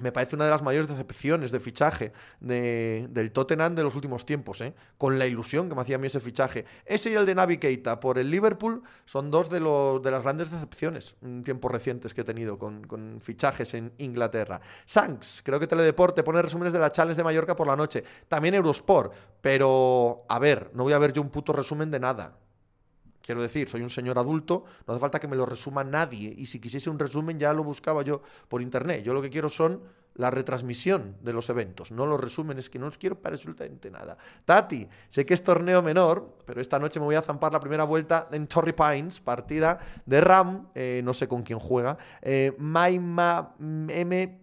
me 0.00 0.10
parece 0.10 0.36
una 0.36 0.46
de 0.46 0.50
las 0.50 0.62
mayores 0.62 0.88
decepciones 0.88 1.50
de 1.52 1.60
fichaje 1.60 2.12
del 2.40 3.30
Tottenham 3.32 3.74
de 3.74 3.82
los 3.82 3.94
últimos 3.94 4.24
tiempos, 4.24 4.60
¿eh? 4.60 4.74
con 4.98 5.18
la 5.18 5.26
ilusión 5.26 5.68
que 5.68 5.74
me 5.74 5.82
hacía 5.82 5.96
a 5.96 5.98
mí 5.98 6.06
ese 6.06 6.20
fichaje. 6.20 6.64
Ese 6.84 7.10
y 7.10 7.14
el 7.14 7.26
de 7.26 7.34
Navi 7.34 7.58
Keita 7.58 8.00
por 8.00 8.18
el 8.18 8.30
Liverpool 8.30 8.82
son 9.04 9.30
dos 9.30 9.50
de, 9.50 9.60
los, 9.60 10.02
de 10.02 10.10
las 10.10 10.22
grandes 10.22 10.50
decepciones 10.50 11.16
en 11.22 11.44
tiempos 11.44 11.70
recientes 11.70 12.14
que 12.14 12.22
he 12.22 12.24
tenido 12.24 12.58
con, 12.58 12.84
con 12.84 13.20
fichajes 13.20 13.74
en 13.74 13.92
Inglaterra. 13.98 14.60
Sanks, 14.84 15.42
creo 15.44 15.60
que 15.60 15.66
Teledeporte 15.66 16.22
pone 16.22 16.42
resúmenes 16.42 16.72
de 16.72 16.78
la 16.78 16.90
Challenge 16.90 17.16
de 17.16 17.24
Mallorca 17.24 17.54
por 17.54 17.66
la 17.66 17.76
noche. 17.76 18.02
También 18.28 18.54
Eurosport, 18.54 19.12
pero 19.40 20.24
a 20.28 20.38
ver, 20.38 20.70
no 20.74 20.84
voy 20.84 20.94
a 20.94 20.98
ver 20.98 21.12
yo 21.12 21.22
un 21.22 21.30
puto 21.30 21.52
resumen 21.52 21.90
de 21.90 22.00
nada. 22.00 22.36
Quiero 23.22 23.40
decir, 23.40 23.68
soy 23.68 23.82
un 23.82 23.90
señor 23.90 24.18
adulto, 24.18 24.64
no 24.86 24.92
hace 24.92 25.00
falta 25.00 25.20
que 25.20 25.28
me 25.28 25.36
lo 25.36 25.46
resuma 25.46 25.84
nadie. 25.84 26.34
Y 26.36 26.46
si 26.46 26.58
quisiese 26.58 26.90
un 26.90 26.98
resumen, 26.98 27.38
ya 27.38 27.52
lo 27.52 27.62
buscaba 27.62 28.02
yo 28.02 28.20
por 28.48 28.60
internet. 28.60 29.04
Yo 29.04 29.14
lo 29.14 29.22
que 29.22 29.30
quiero 29.30 29.48
son 29.48 29.80
la 30.14 30.30
retransmisión 30.30 31.16
de 31.22 31.32
los 31.32 31.48
eventos, 31.50 31.90
no 31.92 32.06
los 32.06 32.20
resúmenes, 32.20 32.68
que 32.70 32.78
no 32.78 32.86
os 32.86 32.98
quiero 32.98 33.20
para 33.20 33.34
absolutamente 33.34 33.90
nada. 33.90 34.16
Tati, 34.44 34.88
sé 35.08 35.24
que 35.24 35.34
es 35.34 35.42
torneo 35.42 35.82
menor, 35.82 36.38
pero 36.46 36.60
esta 36.60 36.78
noche 36.78 37.00
me 37.00 37.06
voy 37.06 37.14
a 37.14 37.22
zampar 37.22 37.52
la 37.52 37.60
primera 37.60 37.84
vuelta 37.84 38.28
en 38.32 38.46
Torrey 38.46 38.74
Pines, 38.74 39.20
partida 39.20 39.78
de 40.04 40.20
RAM, 40.20 40.68
eh, 40.74 41.00
no 41.04 41.14
sé 41.14 41.28
con 41.28 41.42
quién 41.42 41.58
juega, 41.58 41.96
eh, 42.20 42.54
Maima 42.58 43.54
MBPMPM. 43.58 44.42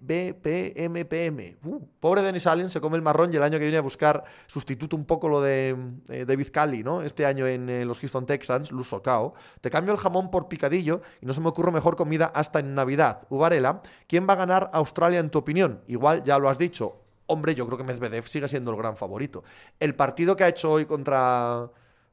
Uh, 1.63 1.86
pobre 2.00 2.21
Denis 2.21 2.48
Allen, 2.48 2.69
se 2.69 2.81
come 2.81 2.98
el 2.98 3.04
marrón 3.04 3.31
y 3.33 3.38
el 3.38 3.44
año 3.44 3.57
que 3.57 3.63
viene 3.63 3.77
a 3.77 3.81
buscar 3.81 4.24
sustituto 4.48 4.95
un 4.95 5.06
poco 5.06 5.30
lo 5.30 5.42
de 5.42 5.75
eh, 6.10 6.25
David 6.25 6.48
Cali, 6.51 6.83
¿no? 6.83 7.02
Este 7.02 7.26
año 7.26 7.47
en 7.47 7.69
eh, 7.69 7.85
los 7.85 7.99
Houston 7.99 8.26
Texans, 8.26 8.71
Luso 8.71 9.02
Cao. 9.02 9.33
Te 9.61 9.69
cambio 9.69 9.94
el 9.94 9.99
jamón 9.99 10.31
por 10.31 10.47
picadillo 10.47 11.02
y 11.21 11.26
no 11.26 11.33
se 11.33 11.42
me 11.42 11.49
ocurre 11.49 11.71
mejor 11.71 11.95
comida 11.95 12.31
hasta 12.33 12.59
en 12.59 12.73
Navidad. 12.73 13.21
Uvarela, 13.30 13.81
¿quién 14.07 14.28
va 14.28 14.33
a 14.33 14.38
ganar 14.38 14.69
Australia 14.73 15.19
en 15.19 15.30
tu 15.30 15.40
opinión? 15.40 15.58
Igual 15.87 16.23
ya 16.23 16.37
lo 16.37 16.49
has 16.49 16.57
dicho. 16.57 17.01
Hombre, 17.28 17.54
yo 17.54 17.66
creo 17.66 17.78
que 17.78 17.83
Medvedev 17.83 18.28
sigue 18.28 18.47
siendo 18.47 18.71
el 18.71 18.78
gran 18.78 18.97
favorito. 18.97 19.44
El 19.80 19.95
partido 19.95 20.35
que 20.35 20.44
ha 20.44 20.47
hecho 20.47 20.71
hoy 20.71 20.85
contra, 20.85 21.69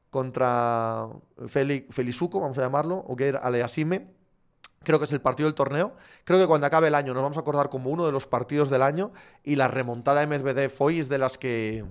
contra 0.09 1.07
vamos 1.37 2.57
a 2.57 2.61
llamarlo, 2.61 2.97
o 2.97 3.15
que 3.15 3.27
era 3.29 3.39
Aleasime, 3.39 4.07
creo 4.83 4.99
que 4.99 5.05
es 5.05 5.11
el 5.11 5.21
partido 5.21 5.47
del 5.47 5.55
torneo. 5.55 5.95
Creo 6.23 6.39
que 6.39 6.47
cuando 6.47 6.67
acabe 6.67 6.87
el 6.87 6.95
año 6.95 7.13
nos 7.13 7.23
vamos 7.23 7.37
a 7.37 7.41
acordar 7.41 7.69
como 7.69 7.89
uno 7.89 8.05
de 8.05 8.11
los 8.11 8.27
partidos 8.27 8.69
del 8.69 8.83
año 8.83 9.11
y 9.43 9.55
la 9.55 9.67
remontada 9.67 10.21
de 10.21 10.27
Medvedev 10.27 10.71
hoy 10.79 10.99
es 10.99 11.09
de 11.09 11.17
las 11.17 11.37
que 11.37 11.83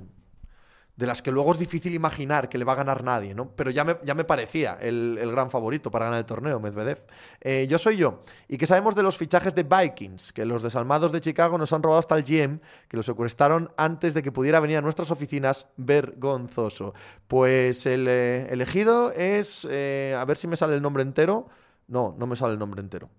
de 0.96 1.06
las 1.06 1.20
que 1.20 1.30
luego 1.30 1.52
es 1.52 1.58
difícil 1.58 1.94
imaginar 1.94 2.48
que 2.48 2.56
le 2.56 2.64
va 2.64 2.72
a 2.72 2.76
ganar 2.76 3.04
nadie, 3.04 3.34
¿no? 3.34 3.50
Pero 3.50 3.70
ya 3.70 3.84
me, 3.84 3.98
ya 4.02 4.14
me 4.14 4.24
parecía 4.24 4.78
el, 4.80 5.18
gran 5.30 5.50
favorito 5.50 5.90
para 5.90 6.06
ganar 6.06 6.20
el 6.20 6.24
torneo, 6.24 6.58
Medvedev. 6.58 7.04
Eh, 7.40 7.66
yo 7.68 7.78
soy 7.78 7.98
yo. 7.98 8.22
¿Y 8.48 8.56
qué 8.56 8.66
sabemos 8.66 8.94
de 8.94 9.02
los 9.02 9.18
fichajes 9.18 9.54
de 9.54 9.62
Vikings? 9.62 10.32
Que 10.32 10.46
los 10.46 10.62
desalmados 10.62 11.12
de 11.12 11.20
Chicago 11.20 11.58
nos 11.58 11.72
han 11.74 11.82
robado 11.82 11.98
hasta 11.98 12.16
el 12.16 12.24
GM, 12.24 12.60
que 12.88 12.96
lo 12.96 13.02
secuestraron 13.02 13.70
antes 13.76 14.14
de 14.14 14.22
que 14.22 14.32
pudiera 14.32 14.58
venir 14.58 14.78
a 14.78 14.80
nuestras 14.80 15.10
oficinas 15.10 15.66
vergonzoso. 15.76 16.94
Pues 17.28 17.84
el 17.84 18.06
eh, 18.08 18.46
elegido 18.50 19.12
es, 19.12 19.68
eh, 19.70 20.16
a 20.18 20.24
ver 20.24 20.38
si 20.38 20.48
me 20.48 20.56
sale 20.56 20.74
el 20.74 20.82
nombre 20.82 21.02
entero. 21.02 21.48
No, 21.88 22.14
no 22.18 22.26
me 22.26 22.36
sale 22.36 22.54
el 22.54 22.58
nombre 22.58 22.80
entero. 22.80 23.10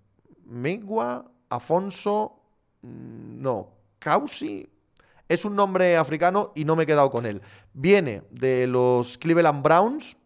Migua, 0.46 1.30
Afonso, 1.48 2.42
mm, 2.82 3.40
no, 3.40 3.70
Causi, 4.00 4.68
es 5.28 5.44
un 5.44 5.54
nombre 5.54 5.96
africano 5.96 6.52
y 6.54 6.64
no 6.64 6.76
me 6.76 6.84
he 6.84 6.86
quedado 6.86 7.10
con 7.10 7.26
él. 7.26 7.42
Viene 7.72 8.22
de 8.30 8.66
los 8.66 9.18
Cleveland 9.18 9.62
Browns, 9.62 10.16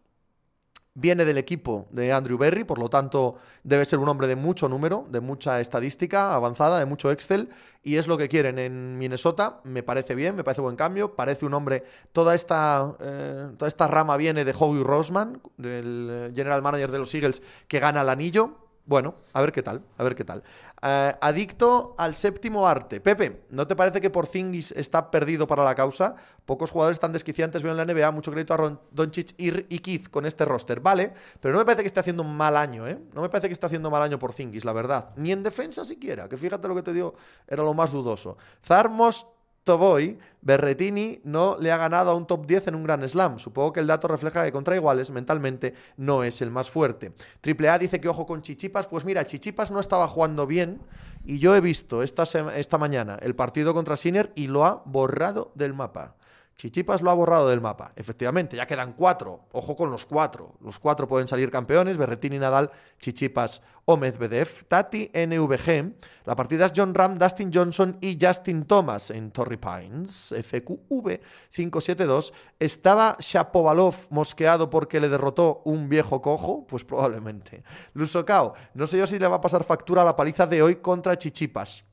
viene 0.95 1.25
del 1.25 1.37
equipo 1.37 1.87
de 1.89 2.13
Andrew 2.13 2.37
Berry, 2.37 2.63
por 2.63 2.77
lo 2.77 2.89
tanto 2.89 3.35
debe 3.63 3.83
ser 3.83 3.99
un 3.99 4.09
hombre 4.09 4.27
de 4.27 4.35
mucho 4.35 4.69
número, 4.69 5.05
de 5.09 5.19
mucha 5.21 5.59
estadística 5.59 6.33
avanzada, 6.33 6.79
de 6.79 6.85
mucho 6.85 7.11
Excel, 7.11 7.49
y 7.81 7.95
es 7.95 8.07
lo 8.07 8.17
que 8.17 8.29
quieren 8.29 8.59
en 8.59 8.97
Minnesota. 8.97 9.59
Me 9.63 9.81
parece 9.81 10.15
bien, 10.15 10.35
me 10.35 10.43
parece 10.43 10.61
buen 10.61 10.75
cambio, 10.75 11.15
parece 11.15 11.45
un 11.45 11.53
hombre, 11.53 11.83
toda 12.11 12.35
esta, 12.35 12.95
eh, 12.99 13.49
toda 13.57 13.67
esta 13.67 13.87
rama 13.87 14.17
viene 14.17 14.45
de 14.45 14.53
Howie 14.57 14.83
Roseman, 14.83 15.41
del 15.57 16.07
eh, 16.11 16.31
general 16.35 16.61
manager 16.61 16.91
de 16.91 16.99
los 16.99 17.13
Eagles, 17.13 17.41
que 17.67 17.79
gana 17.79 18.01
el 18.01 18.09
anillo, 18.09 18.62
Bueno, 18.85 19.15
a 19.31 19.39
ver 19.39 19.53
qué 19.53 19.63
tal, 19.63 19.81
a 19.97 20.03
ver 20.03 20.13
qué 20.13 20.25
tal. 20.25 20.43
Eh, 20.81 21.15
adicto 21.21 21.95
al 21.97 22.15
séptimo 22.15 22.67
arte. 22.67 22.99
Pepe, 22.99 23.45
¿no 23.49 23.65
te 23.65 23.77
parece 23.77 24.01
que 24.01 24.09
Porzingis 24.09 24.73
está 24.73 25.09
perdido 25.09 25.47
para 25.47 25.63
la 25.63 25.73
causa? 25.73 26.15
Pocos 26.45 26.71
jugadores 26.71 26.99
tan 26.99 27.13
desquiciantes 27.13 27.63
veo 27.63 27.71
en 27.71 27.77
la 27.77 27.85
NBA, 27.85 28.11
mucho 28.11 28.31
crédito 28.31 28.53
a 28.53 28.57
Ron, 28.57 28.81
Doncic 28.91 29.35
y, 29.37 29.79
Keith 29.79 30.09
con 30.09 30.25
este 30.25 30.43
roster. 30.43 30.81
Vale, 30.81 31.13
pero 31.39 31.53
no 31.53 31.59
me 31.59 31.65
parece 31.65 31.83
que 31.83 31.87
esté 31.87 32.01
haciendo 32.01 32.23
un 32.23 32.35
mal 32.35 32.57
año, 32.57 32.85
¿eh? 32.85 32.99
No 33.13 33.21
me 33.21 33.29
parece 33.29 33.47
que 33.47 33.53
esté 33.53 33.65
haciendo 33.67 33.89
mal 33.89 34.01
año 34.01 34.19
Porzingis, 34.19 34.65
la 34.65 34.73
verdad. 34.73 35.11
Ni 35.15 35.31
en 35.31 35.43
defensa 35.43 35.85
siquiera, 35.85 36.27
que 36.27 36.37
fíjate 36.37 36.67
lo 36.67 36.75
que 36.75 36.83
te 36.83 36.91
digo, 36.91 37.15
era 37.47 37.63
lo 37.63 37.73
más 37.73 37.91
dudoso. 37.91 38.37
Zarmos 38.65 39.27
Toboy, 39.63 40.19
Berretini 40.41 41.21
no 41.23 41.57
le 41.59 41.71
ha 41.71 41.77
ganado 41.77 42.11
a 42.11 42.15
un 42.15 42.27
top 42.27 42.45
10 42.45 42.67
en 42.67 42.75
un 42.75 42.83
gran 42.83 43.07
slam. 43.07 43.39
Supongo 43.39 43.73
que 43.73 43.79
el 43.79 43.87
dato 43.87 44.07
refleja 44.07 44.43
que 44.43 44.51
contra 44.51 44.75
iguales 44.75 45.11
mentalmente 45.11 45.73
no 45.97 46.23
es 46.23 46.41
el 46.41 46.51
más 46.51 46.69
fuerte. 46.69 47.13
Triple 47.41 47.69
A 47.69 47.79
dice 47.79 48.01
que 48.01 48.09
ojo 48.09 48.25
con 48.25 48.41
Chichipas. 48.41 48.87
Pues 48.87 49.05
mira, 49.05 49.25
Chichipas 49.25 49.71
no 49.71 49.79
estaba 49.79 50.07
jugando 50.07 50.45
bien 50.45 50.81
y 51.25 51.39
yo 51.39 51.55
he 51.55 51.61
visto 51.61 52.03
esta, 52.03 52.23
esta 52.55 52.77
mañana 52.77 53.17
el 53.21 53.35
partido 53.35 53.73
contra 53.73 53.95
Sinner 53.95 54.33
y 54.35 54.47
lo 54.47 54.65
ha 54.65 54.83
borrado 54.85 55.51
del 55.55 55.73
mapa. 55.73 56.15
Chichipas 56.55 57.01
lo 57.01 57.09
ha 57.11 57.13
borrado 57.13 57.49
del 57.49 57.61
mapa. 57.61 57.91
Efectivamente, 57.95 58.55
ya 58.55 58.67
quedan 58.67 58.93
cuatro. 58.93 59.47
Ojo 59.51 59.75
con 59.75 59.91
los 59.91 60.05
cuatro. 60.05 60.55
Los 60.61 60.79
cuatro 60.79 61.07
pueden 61.07 61.27
salir 61.27 61.51
campeones: 61.51 61.97
Berretini, 61.97 62.39
Nadal, 62.39 62.71
Chichipas 62.99 63.61
o 63.85 63.97
Medvedev. 63.97 64.65
Tati, 64.67 65.11
NVG. 65.13 65.93
La 66.25 66.35
partida 66.35 66.67
es 66.67 66.73
John 66.75 66.93
Ram, 66.93 67.17
Dustin 67.17 67.51
Johnson 67.53 67.97
y 67.99 68.17
Justin 68.21 68.65
Thomas 68.65 69.09
en 69.09 69.31
Torrey 69.31 69.57
Pines. 69.57 70.33
FQV 70.37 71.19
572. 71.51 72.33
¿Estaba 72.59 73.17
Shapovalov 73.19 73.95
mosqueado 74.09 74.69
porque 74.69 74.99
le 74.99 75.09
derrotó 75.09 75.61
un 75.65 75.89
viejo 75.89 76.21
cojo? 76.21 76.65
Pues 76.65 76.85
probablemente. 76.85 77.63
Lusokao. 77.93 78.53
No 78.73 78.87
sé 78.87 78.97
yo 78.97 79.07
si 79.07 79.19
le 79.19 79.27
va 79.27 79.37
a 79.37 79.41
pasar 79.41 79.63
factura 79.63 80.03
a 80.03 80.05
la 80.05 80.15
paliza 80.15 80.47
de 80.47 80.61
hoy 80.61 80.77
contra 80.77 81.17
Chichipas. 81.17 81.85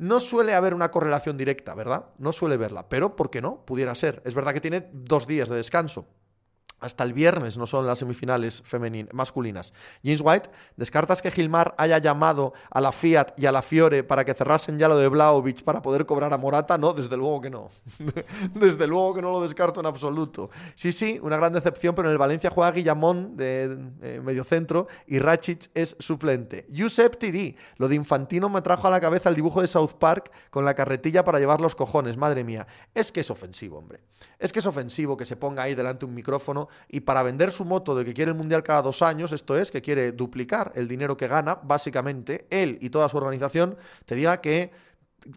No 0.00 0.18
suele 0.18 0.54
haber 0.54 0.72
una 0.72 0.90
correlación 0.90 1.36
directa, 1.36 1.74
¿verdad? 1.74 2.06
No 2.16 2.32
suele 2.32 2.56
verla, 2.56 2.88
pero 2.88 3.16
¿por 3.16 3.28
qué 3.28 3.42
no? 3.42 3.66
Pudiera 3.66 3.94
ser. 3.94 4.22
Es 4.24 4.34
verdad 4.34 4.54
que 4.54 4.60
tiene 4.62 4.88
dos 4.94 5.26
días 5.26 5.50
de 5.50 5.56
descanso. 5.56 6.06
Hasta 6.80 7.04
el 7.04 7.12
viernes 7.12 7.56
no 7.56 7.66
son 7.66 7.86
las 7.86 7.98
semifinales 7.98 8.62
masculinas. 9.12 9.74
James 10.02 10.22
White, 10.22 10.50
¿descartas 10.76 11.20
que 11.22 11.30
Gilmar 11.30 11.74
haya 11.78 11.98
llamado 11.98 12.54
a 12.70 12.80
la 12.80 12.92
Fiat 12.92 13.32
y 13.36 13.46
a 13.46 13.52
la 13.52 13.62
Fiore 13.62 14.02
para 14.02 14.24
que 14.24 14.34
cerrasen 14.34 14.78
ya 14.78 14.88
lo 14.88 14.96
de 14.96 15.08
Blaovic 15.08 15.62
para 15.62 15.82
poder 15.82 16.06
cobrar 16.06 16.32
a 16.32 16.38
Morata? 16.38 16.78
No, 16.78 16.92
desde 16.92 17.16
luego 17.16 17.40
que 17.40 17.50
no. 17.50 17.68
desde 18.54 18.86
luego 18.86 19.14
que 19.14 19.22
no 19.22 19.30
lo 19.30 19.42
descarto 19.42 19.80
en 19.80 19.86
absoluto. 19.86 20.50
Sí, 20.74 20.92
sí, 20.92 21.20
una 21.22 21.36
gran 21.36 21.52
decepción, 21.52 21.94
pero 21.94 22.08
en 22.08 22.12
el 22.12 22.18
Valencia 22.18 22.50
juega 22.50 22.72
Guillamón 22.72 23.36
de 23.36 23.78
eh, 24.02 24.20
medio 24.24 24.44
centro 24.44 24.88
y 25.06 25.18
Rachic 25.18 25.70
es 25.74 25.96
suplente. 25.98 26.66
Giuseppe 26.70 27.18
TD, 27.18 27.56
lo 27.76 27.88
de 27.88 27.96
Infantino 27.96 28.48
me 28.48 28.62
trajo 28.62 28.86
a 28.86 28.90
la 28.90 29.00
cabeza 29.00 29.28
el 29.28 29.34
dibujo 29.34 29.60
de 29.60 29.68
South 29.68 29.94
Park 29.98 30.30
con 30.50 30.64
la 30.64 30.74
carretilla 30.74 31.24
para 31.24 31.38
llevar 31.38 31.60
los 31.60 31.74
cojones, 31.74 32.16
madre 32.16 32.42
mía. 32.42 32.66
Es 32.94 33.12
que 33.12 33.20
es 33.20 33.30
ofensivo, 33.30 33.78
hombre. 33.78 34.00
Es 34.38 34.52
que 34.52 34.60
es 34.60 34.66
ofensivo 34.66 35.16
que 35.16 35.24
se 35.26 35.36
ponga 35.36 35.62
ahí 35.64 35.74
delante 35.74 36.06
un 36.06 36.14
micrófono 36.14 36.69
y 36.88 37.00
para 37.00 37.22
vender 37.22 37.50
su 37.50 37.64
moto 37.64 37.94
de 37.94 38.04
que 38.04 38.14
quiere 38.14 38.30
el 38.30 38.36
Mundial 38.36 38.62
cada 38.62 38.82
dos 38.82 39.02
años, 39.02 39.32
esto 39.32 39.56
es, 39.56 39.70
que 39.70 39.82
quiere 39.82 40.12
duplicar 40.12 40.72
el 40.74 40.88
dinero 40.88 41.16
que 41.16 41.28
gana, 41.28 41.58
básicamente, 41.62 42.46
él 42.50 42.78
y 42.80 42.90
toda 42.90 43.08
su 43.08 43.16
organización, 43.16 43.76
te 44.04 44.14
diga 44.14 44.40
que 44.40 44.72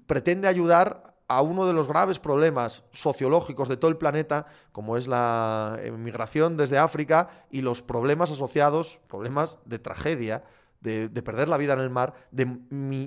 pretende 0.08 0.48
ayudar 0.48 1.14
a 1.28 1.42
uno 1.42 1.66
de 1.66 1.74
los 1.74 1.88
graves 1.88 2.20
problemas 2.20 2.84
sociológicos 2.92 3.68
de 3.68 3.78
todo 3.78 3.90
el 3.90 3.98
planeta, 3.98 4.46
como 4.72 4.98
es 4.98 5.08
la 5.08 5.80
migración 5.98 6.58
desde 6.58 6.78
África 6.78 7.30
y 7.50 7.62
los 7.62 7.82
problemas 7.82 8.32
asociados, 8.32 9.00
problemas 9.08 9.60
de 9.66 9.80
tragedia, 9.80 10.44
de, 10.82 11.10
perder 11.24 11.50
la 11.50 11.58
vida 11.58 11.74
en 11.74 11.80
el 11.80 11.90
mar, 11.90 12.14
de 12.32 12.46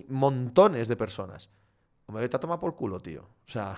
montones 0.09 0.89
de 0.89 0.97
personas. 0.97 1.51
Me 2.09 2.21
vete 2.21 2.37
a 2.37 2.41
tomar 2.41 2.59
por 2.59 2.75
culo, 2.75 3.01
tío. 3.01 3.23
O 3.23 3.51
sea, 3.51 3.77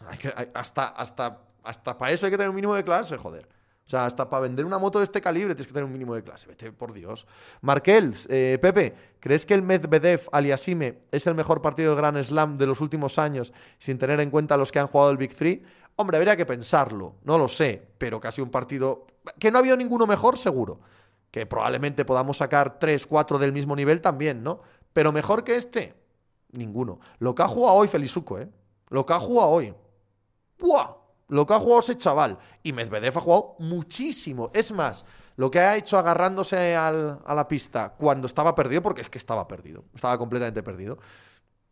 hasta, 0.54 0.86
hasta 0.88 1.40
hasta 1.64 1.96
para 1.96 2.12
eso 2.12 2.26
hay 2.26 2.32
que 2.32 2.38
tener 2.38 2.50
un 2.50 2.56
mínimo 2.56 2.74
de 2.74 2.84
clase, 2.84 3.16
joder. 3.16 3.48
O 3.86 3.90
sea, 3.90 4.06
hasta 4.06 4.30
para 4.30 4.42
vender 4.42 4.64
una 4.64 4.78
moto 4.78 4.98
de 4.98 5.04
este 5.04 5.20
calibre 5.20 5.54
tienes 5.54 5.66
que 5.66 5.74
tener 5.74 5.84
un 5.84 5.92
mínimo 5.92 6.14
de 6.14 6.22
clase. 6.22 6.46
Vete, 6.46 6.72
por 6.72 6.94
Dios. 6.94 7.26
Markels, 7.60 8.26
eh, 8.30 8.58
Pepe, 8.60 8.94
¿crees 9.20 9.44
que 9.44 9.52
el 9.52 9.62
Medvedev 9.62 10.22
aliasime 10.32 11.00
es 11.10 11.26
el 11.26 11.34
mejor 11.34 11.60
partido 11.60 11.90
de 11.90 11.96
Grand 11.96 12.22
Slam 12.22 12.56
de 12.56 12.66
los 12.66 12.80
últimos 12.80 13.18
años 13.18 13.52
sin 13.78 13.98
tener 13.98 14.20
en 14.20 14.30
cuenta 14.30 14.56
los 14.56 14.72
que 14.72 14.78
han 14.78 14.86
jugado 14.86 15.10
el 15.10 15.18
Big 15.18 15.34
Three? 15.34 15.62
Hombre, 15.96 16.16
habría 16.16 16.34
que 16.34 16.46
pensarlo. 16.46 17.16
No 17.24 17.36
lo 17.36 17.46
sé, 17.46 17.86
pero 17.98 18.18
casi 18.20 18.40
un 18.40 18.50
partido 18.50 19.06
que 19.38 19.50
no 19.50 19.58
ha 19.58 19.60
habido 19.60 19.76
ninguno 19.76 20.06
mejor, 20.06 20.38
seguro. 20.38 20.80
Que 21.30 21.44
probablemente 21.44 22.06
podamos 22.06 22.38
sacar 22.38 22.78
3, 22.78 23.06
4 23.06 23.38
del 23.38 23.52
mismo 23.52 23.76
nivel 23.76 24.00
también, 24.00 24.42
¿no? 24.42 24.60
Pero 24.94 25.12
mejor 25.12 25.44
que 25.44 25.56
este, 25.56 25.94
ninguno. 26.52 27.00
Lo 27.18 27.34
que 27.34 27.42
ha 27.42 27.48
jugado 27.48 27.76
hoy 27.76 27.88
Felizuco, 27.88 28.38
¿eh? 28.38 28.48
Lo 28.88 29.04
que 29.04 29.12
ha 29.12 29.18
jugado 29.18 29.50
hoy. 29.50 29.74
¡Buah! 30.58 31.03
Lo 31.28 31.46
que 31.46 31.54
ha 31.54 31.58
jugado 31.58 31.80
ese 31.80 31.96
chaval. 31.96 32.38
Y 32.62 32.72
Medvedev 32.72 33.18
ha 33.18 33.20
jugado 33.20 33.56
muchísimo. 33.58 34.50
Es 34.54 34.72
más, 34.72 35.04
lo 35.36 35.50
que 35.50 35.60
ha 35.60 35.76
hecho 35.76 35.98
agarrándose 35.98 36.76
a 36.76 36.90
la 36.90 37.48
pista 37.48 37.94
cuando 37.96 38.26
estaba 38.26 38.54
perdido, 38.54 38.82
porque 38.82 39.02
es 39.02 39.10
que 39.10 39.18
estaba 39.18 39.48
perdido. 39.48 39.84
Estaba 39.94 40.18
completamente 40.18 40.62
perdido. 40.62 40.98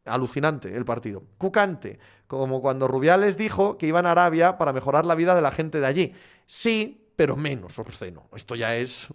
Alucinante 0.04 0.76
el 0.76 0.84
partido. 0.84 1.22
Cucante, 1.38 2.00
como 2.26 2.60
cuando 2.60 2.88
Rubiales 2.88 3.36
dijo 3.36 3.78
que 3.78 3.86
iban 3.86 4.06
a 4.06 4.12
Arabia 4.12 4.58
para 4.58 4.72
mejorar 4.72 5.06
la 5.06 5.14
vida 5.14 5.34
de 5.34 5.42
la 5.42 5.52
gente 5.52 5.78
de 5.78 5.86
allí. 5.86 6.14
Sí, 6.46 7.12
pero 7.14 7.36
menos 7.36 7.78
obsceno. 7.78 8.28
Esto 8.34 8.56
ya 8.56 8.74
es 8.74 9.08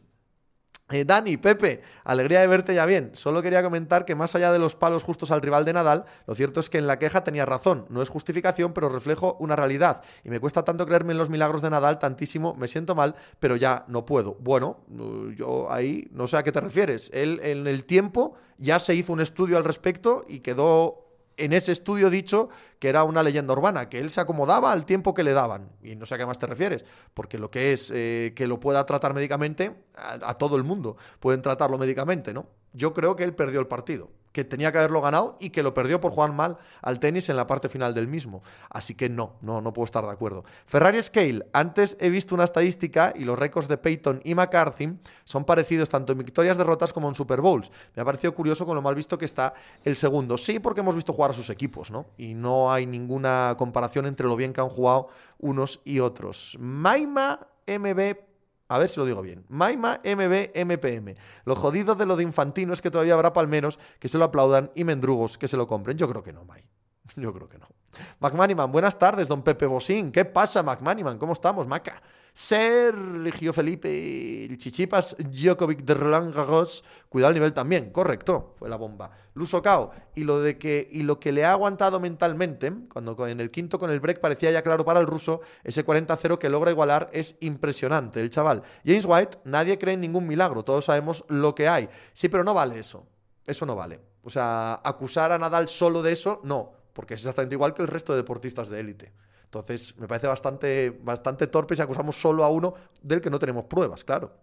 eh, 0.90 1.04
Dani, 1.04 1.36
Pepe, 1.36 1.82
alegría 2.06 2.40
de 2.40 2.48
verte 2.48 2.74
ya 2.74 2.86
bien. 2.86 3.12
Solo 3.14 3.42
quería 3.42 3.62
comentar 3.62 4.06
que 4.06 4.16
más 4.16 4.36
allá 4.36 4.52
de 4.54 4.60
los 4.60 4.76
palos 4.76 5.04
justos 5.04 5.32
al 5.32 5.42
rival 5.42 5.66
de 5.66 5.74
Nadal, 5.74 6.06
lo 6.26 6.34
cierto 6.34 6.60
es 6.62 6.70
que 6.70 6.78
en 6.78 6.88
la 6.88 6.98
queja 6.98 7.24
tenía 7.24 7.46
razón. 7.46 7.86
No 7.90 8.02
es 8.02 8.10
justificación, 8.10 8.74
pero 8.74 8.88
reflejo 8.88 9.36
una 9.40 9.56
realidad. 9.56 10.02
Y 10.24 10.30
me 10.30 10.40
cuesta 10.40 10.64
tanto 10.64 10.86
creerme 10.86 11.12
en 11.12 11.18
los 11.18 11.30
milagros 11.30 11.62
de 11.62 11.70
Nadal, 11.70 12.00
tantísimo, 12.00 12.54
me 12.56 12.68
siento 12.68 12.96
mal, 12.96 13.16
pero 13.40 13.58
ya 13.58 13.84
no 13.88 14.06
puedo. 14.06 14.36
Bueno, 14.40 14.80
yo 15.36 15.72
ahí 15.72 16.08
no 16.12 16.28
sé 16.28 16.38
a 16.38 16.44
qué 16.44 16.52
te 16.52 16.62
refieres. 16.62 17.12
Él 17.14 17.42
en 17.44 17.68
el 17.68 17.84
tiempo 17.84 18.36
ya 18.58 18.80
se 18.80 18.96
hizo 18.96 19.12
un 19.12 19.22
estudio 19.22 19.58
al 19.58 19.66
respecto 19.66 20.22
y 20.28 20.40
quedó 20.40 21.07
en 21.38 21.54
ese 21.54 21.72
estudio 21.72 22.10
dicho 22.10 22.50
que 22.80 22.90
era 22.90 23.04
una 23.04 23.24
leyenda 23.24 23.54
urbana, 23.54 23.90
que 23.90 24.00
él 24.00 24.12
se 24.12 24.22
acomodaba 24.22 24.72
al 24.72 24.86
tiempo 24.86 25.14
que 25.14 25.24
le 25.24 25.34
daban. 25.34 25.70
Y 25.82 25.96
no 25.96 26.06
sé 26.06 26.16
a 26.16 26.18
qué 26.18 26.26
más 26.26 26.40
te 26.40 26.48
refieres, 26.48 26.86
porque 27.14 27.38
lo 27.38 27.50
que 27.50 27.74
es 27.74 27.92
eh, 27.94 28.34
que 28.36 28.48
lo 28.48 28.60
pueda 28.60 28.86
tratar 28.86 29.14
médicamente, 29.14 29.76
a, 29.96 30.30
a, 30.30 30.34
todo 30.36 30.56
el 30.58 30.64
mundo 30.64 30.98
pueden 31.20 31.42
tratarlo 31.42 31.78
médicamente, 31.78 32.34
¿no? 32.34 32.48
Yo 32.74 32.94
creo 32.94 33.16
que 33.16 33.24
él 33.24 33.34
perdió 33.34 33.60
el 33.60 33.68
partido 33.68 34.10
que 34.38 34.44
tenía 34.44 34.72
que 34.72 34.78
haberlo 34.78 35.02
ganado 35.02 35.36
y 35.40 35.50
que 35.50 35.64
lo 35.64 35.74
perdió 35.74 36.00
por 36.00 36.12
jugar 36.12 36.32
mal 36.32 36.60
al 36.84 37.00
tenis 37.00 37.28
en 37.30 37.38
la 37.38 37.48
parte 37.48 37.70
final 37.70 37.96
del 37.96 38.08
mismo. 38.08 38.44
Así 38.70 38.94
que 38.94 39.10
no, 39.10 39.34
no, 39.42 39.62
no 39.62 39.74
puedo 39.74 39.86
estar 39.86 40.06
de 40.06 40.12
acuerdo. 40.12 40.46
Ferrari 40.68 41.02
Scale, 41.02 41.48
antes 41.54 41.98
he 42.00 42.12
visto 42.12 42.36
una 42.36 42.44
estadística 42.44 43.14
y 43.16 43.26
los 43.26 43.40
récords 43.40 43.68
de 43.68 43.80
Peyton 43.80 44.22
y 44.24 44.36
McCarthy 44.36 44.96
son 45.26 45.44
parecidos 45.44 45.90
tanto 45.90 46.12
en 46.12 46.20
victorias, 46.20 46.56
derrotas 46.56 46.94
como 46.94 47.10
en 47.10 47.16
Super 47.16 47.42
Bowls. 47.42 47.72
Me 47.96 48.04
ha 48.04 48.06
parecido 48.06 48.36
curioso 48.36 48.64
con 48.64 48.76
lo 48.76 48.84
mal 48.84 48.94
visto 48.94 49.18
que 49.18 49.26
está 49.26 49.56
el 49.84 49.96
segundo. 49.96 50.38
Sí, 50.38 50.60
porque 50.60 50.82
hemos 50.82 50.94
visto 50.94 51.14
jugar 51.14 51.32
a 51.32 51.34
sus 51.34 51.50
equipos, 51.50 51.90
¿no? 51.90 52.06
Y 52.16 52.36
no 52.36 52.72
hay 52.72 52.86
ninguna 52.86 53.56
comparación 53.58 54.06
entre 54.06 54.28
lo 54.28 54.36
bien 54.36 54.54
que 54.54 54.62
han 54.62 54.70
jugado 54.70 55.08
unos 55.40 55.82
y 55.84 56.00
otros. 56.00 56.58
Maima 56.60 57.40
MB 57.66 58.27
a 58.70 58.78
ver 58.78 58.90
si 58.90 59.00
lo 59.00 59.06
digo 59.06 59.22
bien. 59.22 59.46
Maima 59.50 60.02
MB 60.04 60.52
MPM. 60.56 61.16
Lo 61.46 61.56
jodido 61.56 61.96
de 61.96 62.06
lo 62.06 62.16
de 62.16 62.24
Infantino 62.24 62.74
es 62.74 62.82
que 62.82 62.92
todavía 62.92 63.14
habrá 63.14 63.34
palmeros 63.34 63.80
que 64.00 64.08
se 64.08 64.18
lo 64.18 64.26
aplaudan 64.26 64.72
y 64.76 64.84
mendrugos 64.84 65.38
que 65.38 65.48
se 65.48 65.58
lo 65.58 65.68
compren. 65.68 65.98
Yo 65.98 66.10
creo 66.10 66.24
que 66.24 66.34
no, 66.34 66.44
Mai. 66.46 66.64
Yo 67.16 67.34
creo 67.34 67.48
que 67.48 67.58
no. 67.58 67.68
McManiman, 68.20 68.72
buenas 68.72 69.00
tardes, 69.00 69.28
don 69.28 69.42
Pepe 69.42 69.66
Bosín. 69.66 70.12
¿Qué 70.12 70.26
pasa, 70.26 70.62
McManiman? 70.64 71.18
¿Cómo 71.18 71.34
estamos, 71.34 71.68
Maca? 71.68 72.02
Sergio 72.38 73.52
Felipe, 73.52 74.46
el 74.46 74.60
Chichipas, 74.60 75.16
Djokovic 75.18 75.80
de 75.80 75.96
Roland 75.96 76.36
Garros, 76.36 76.84
cuidado 77.10 77.32
el 77.32 77.34
nivel 77.34 77.52
también, 77.52 77.90
correcto, 77.90 78.54
fue 78.60 78.70
la 78.70 78.76
bomba. 78.76 79.10
Luso 79.34 79.60
Cao, 79.60 79.90
y 80.14 80.24
lo 80.24 80.40
de 80.40 80.60
que 80.60 80.88
y 80.92 81.02
lo 81.02 81.20
que 81.20 81.32
le 81.32 81.46
ha 81.46 81.54
aguantado 81.54 82.00
mentalmente, 82.00 82.72
cuando 82.94 83.26
en 83.26 83.40
el 83.40 83.50
quinto 83.50 83.80
con 83.80 83.90
el 83.90 84.00
break 84.00 84.20
parecía 84.20 84.52
ya 84.52 84.62
claro 84.62 84.86
para 84.86 85.00
el 85.00 85.08
ruso, 85.08 85.42
ese 85.64 85.84
40-0 85.84 86.38
que 86.38 86.50
logra 86.50 86.70
igualar 86.70 87.10
es 87.12 87.38
impresionante, 87.40 88.22
el 88.22 88.30
chaval. 88.30 88.62
James 88.86 89.06
White, 89.08 89.40
nadie 89.44 89.80
cree 89.80 89.96
en 89.96 90.02
ningún 90.02 90.28
milagro, 90.28 90.62
todos 90.62 90.86
sabemos 90.86 91.26
lo 91.30 91.56
que 91.56 91.68
hay. 91.68 91.90
Sí, 92.14 92.30
pero 92.30 92.44
no 92.44 92.54
vale 92.54 92.78
eso. 92.78 93.08
Eso 93.48 93.66
no 93.66 93.76
vale. 93.76 94.00
O 94.24 94.30
sea, 94.30 94.80
acusar 94.84 95.32
a 95.32 95.40
Nadal 95.40 95.68
solo 95.70 96.04
de 96.04 96.12
eso, 96.12 96.40
no, 96.44 96.72
porque 96.94 97.16
es 97.16 97.22
exactamente 97.22 97.56
igual 97.56 97.74
que 97.74 97.82
el 97.82 97.88
resto 97.88 98.14
de 98.14 98.18
deportistas 98.18 98.70
de 98.70 98.80
élite. 98.80 99.12
Entonces, 99.48 99.98
me 99.98 100.08
parece 100.08 100.28
bastante, 100.28 100.90
bastante 100.90 101.48
torpe 101.48 101.76
si 101.76 101.82
acusamos 101.82 102.20
solo 102.20 102.44
a 102.44 102.50
uno 102.50 102.74
del 103.02 103.22
que 103.22 103.30
no 103.30 103.40
tenemos 103.40 103.64
pruebas, 103.64 104.04
claro. 104.04 104.34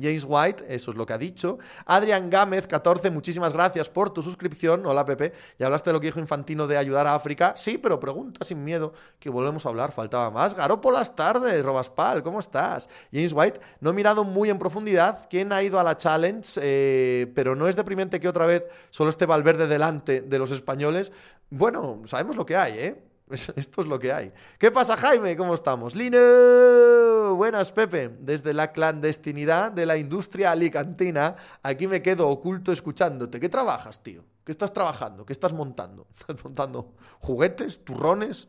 James 0.00 0.24
White, 0.26 0.72
eso 0.72 0.92
es 0.92 0.96
lo 0.96 1.04
que 1.04 1.12
ha 1.12 1.18
dicho. 1.18 1.58
Adrián 1.84 2.30
Gámez, 2.30 2.68
14, 2.68 3.10
muchísimas 3.10 3.52
gracias 3.52 3.88
por 3.88 4.10
tu 4.10 4.22
suscripción. 4.22 4.86
Hola, 4.86 5.04
Pepe. 5.04 5.32
Ya 5.58 5.66
hablaste 5.66 5.90
de 5.90 5.94
lo 5.94 6.00
que 6.00 6.06
dijo 6.06 6.20
Infantino 6.20 6.68
de 6.68 6.76
ayudar 6.76 7.08
a 7.08 7.16
África. 7.16 7.54
Sí, 7.56 7.76
pero 7.76 7.98
pregunta 7.98 8.44
sin 8.44 8.62
miedo, 8.62 8.92
que 9.18 9.30
volvemos 9.30 9.66
a 9.66 9.68
hablar. 9.68 9.90
Faltaba 9.90 10.30
más. 10.30 10.54
Garo 10.54 10.80
por 10.80 10.94
las 10.94 11.16
tardes, 11.16 11.64
Robaspal, 11.64 12.22
¿cómo 12.22 12.38
estás? 12.38 12.88
James 13.12 13.32
White, 13.32 13.60
no 13.80 13.90
he 13.90 13.92
mirado 13.92 14.22
muy 14.22 14.48
en 14.48 14.60
profundidad 14.60 15.26
quién 15.28 15.52
ha 15.52 15.60
ido 15.60 15.80
a 15.80 15.82
la 15.82 15.96
Challenge, 15.96 16.60
eh, 16.62 17.32
pero 17.34 17.56
no 17.56 17.66
es 17.66 17.74
deprimente 17.74 18.20
que 18.20 18.28
otra 18.28 18.46
vez 18.46 18.64
solo 18.90 19.10
esté 19.10 19.26
Valverde 19.26 19.66
delante 19.66 20.20
de 20.20 20.38
los 20.38 20.52
españoles. 20.52 21.10
Bueno, 21.50 22.02
sabemos 22.04 22.36
lo 22.36 22.46
que 22.46 22.56
hay, 22.56 22.78
¿eh? 22.78 23.09
Esto 23.56 23.82
es 23.82 23.86
lo 23.86 23.98
que 23.98 24.12
hay. 24.12 24.32
¿Qué 24.58 24.70
pasa, 24.70 24.96
Jaime? 24.96 25.36
¿Cómo 25.36 25.54
estamos? 25.54 25.94
Lino. 25.94 27.34
Buenas, 27.36 27.70
Pepe. 27.70 28.08
Desde 28.20 28.52
la 28.52 28.72
clandestinidad 28.72 29.70
de 29.70 29.86
la 29.86 29.96
industria 29.96 30.50
alicantina, 30.50 31.36
aquí 31.62 31.86
me 31.86 32.02
quedo 32.02 32.28
oculto 32.28 32.72
escuchándote. 32.72 33.38
¿Qué 33.38 33.48
trabajas, 33.48 34.02
tío? 34.02 34.24
¿Qué 34.44 34.50
estás 34.50 34.72
trabajando? 34.72 35.24
¿Qué 35.24 35.32
estás 35.32 35.52
montando? 35.52 36.08
¿Estás 36.18 36.42
montando 36.42 36.94
juguetes, 37.20 37.84
turrones, 37.84 38.48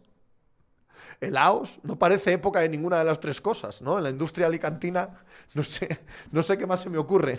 helados? 1.20 1.80
No 1.84 2.00
parece 2.00 2.34
época 2.34 2.62
de 2.62 2.70
ninguna 2.70 2.98
de 2.98 3.06
las 3.06 3.20
tres 3.20 3.40
cosas, 3.40 3.84
¿no? 3.84 4.00
En 4.00 4.04
la 4.04 4.10
industria 4.10 4.48
alicantina, 4.48 5.10
no 5.54 5.64
sé, 5.64 6.00
no 6.32 6.42
sé 6.42 6.58
qué 6.58 6.66
más 6.66 6.80
se 6.80 6.90
me 6.90 6.98
ocurre. 6.98 7.38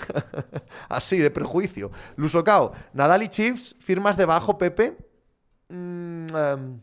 Así, 0.88 1.18
de 1.18 1.30
prejuicio. 1.32 1.90
Lusocao, 2.14 2.72
Nadal 2.92 3.24
y 3.24 3.28
Chiefs, 3.28 3.74
firmas 3.80 4.16
debajo, 4.16 4.56
Pepe. 4.56 4.96
Mm, 5.68 6.26
em, 6.36 6.80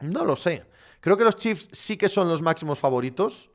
no 0.00 0.24
lo 0.24 0.36
sé. 0.36 0.64
Creo 1.00 1.16
que 1.16 1.24
los 1.24 1.36
Chiefs 1.36 1.68
sí 1.72 1.96
que 1.96 2.08
son 2.08 2.28
los 2.28 2.42
máximos 2.42 2.78
favoritos. 2.78 3.50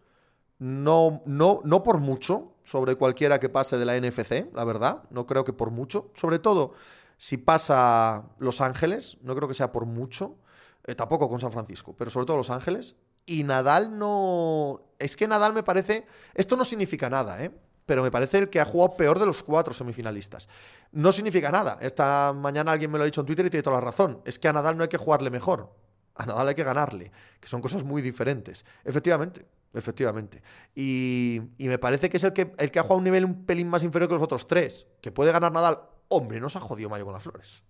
No, 0.59 1.21
no, 1.25 1.61
no 1.63 1.83
por 1.83 1.99
mucho 1.99 2.55
sobre 2.63 2.95
cualquiera 2.95 3.39
que 3.39 3.49
pase 3.49 3.77
de 3.77 3.85
la 3.85 3.99
NFC, 3.99 4.53
la 4.53 4.63
verdad. 4.63 5.03
No 5.09 5.25
creo 5.25 5.43
que 5.43 5.53
por 5.53 5.71
mucho. 5.71 6.11
Sobre 6.13 6.39
todo 6.39 6.73
si 7.17 7.37
pasa 7.37 8.29
Los 8.39 8.61
Ángeles, 8.61 9.17
no 9.21 9.35
creo 9.35 9.47
que 9.47 9.53
sea 9.53 9.71
por 9.71 9.85
mucho. 9.85 10.37
Eh, 10.85 10.95
tampoco 10.95 11.29
con 11.29 11.39
San 11.39 11.51
Francisco, 11.51 11.95
pero 11.97 12.11
sobre 12.11 12.25
todo 12.25 12.37
Los 12.37 12.49
Ángeles. 12.49 12.95
Y 13.25 13.43
Nadal 13.43 13.97
no. 13.97 14.81
Es 14.99 15.15
que 15.15 15.27
Nadal 15.27 15.53
me 15.53 15.63
parece. 15.63 16.05
Esto 16.33 16.57
no 16.57 16.65
significa 16.65 17.09
nada, 17.09 17.43
¿eh? 17.43 17.51
Pero 17.85 18.03
me 18.03 18.11
parece 18.11 18.37
el 18.37 18.49
que 18.49 18.61
ha 18.61 18.65
jugado 18.65 18.95
peor 18.95 19.19
de 19.19 19.25
los 19.25 19.43
cuatro 19.43 19.73
semifinalistas. 19.73 20.47
No 20.93 21.11
significa 21.11 21.51
nada. 21.51 21.77
Esta 21.81 22.31
mañana 22.33 22.71
alguien 22.71 22.89
me 22.89 22.97
lo 22.97 23.03
ha 23.03 23.05
dicho 23.05 23.21
en 23.21 23.27
Twitter 23.27 23.45
y 23.45 23.49
tiene 23.49 23.63
toda 23.63 23.77
la 23.77 23.85
razón. 23.85 24.21
Es 24.23 24.39
que 24.39 24.47
a 24.47 24.53
Nadal 24.53 24.77
no 24.77 24.83
hay 24.83 24.89
que 24.89 24.97
jugarle 24.97 25.29
mejor 25.29 25.69
a 26.15 26.25
Nadal 26.25 26.49
hay 26.49 26.55
que 26.55 26.63
ganarle, 26.63 27.11
que 27.39 27.47
son 27.47 27.61
cosas 27.61 27.83
muy 27.83 28.01
diferentes. 28.01 28.65
Efectivamente, 28.83 29.45
efectivamente. 29.73 30.43
Y, 30.75 31.41
me 31.57 31.79
parece 31.79 32.09
que 32.09 32.17
es 32.17 32.23
el 32.23 32.33
que, 32.33 32.53
el 32.57 32.71
que 32.71 32.79
ha 32.79 32.83
jugado 32.83 32.95
a 32.95 32.97
un 32.97 33.03
nivel 33.03 33.25
un 33.25 33.45
pelín 33.45 33.67
más 33.69 33.83
inferior 33.83 34.09
que 34.09 34.15
los 34.15 34.23
otros 34.23 34.47
tres. 34.47 34.87
Que 35.01 35.11
puede 35.11 35.31
ganar 35.31 35.51
Nadal. 35.51 35.79
Hombre, 36.09 36.39
no 36.39 36.49
se 36.49 36.57
ha 36.57 36.61
jodido 36.61 36.89
Mayo 36.89 37.05
con 37.05 37.13
las 37.13 37.23
flores. 37.23 37.63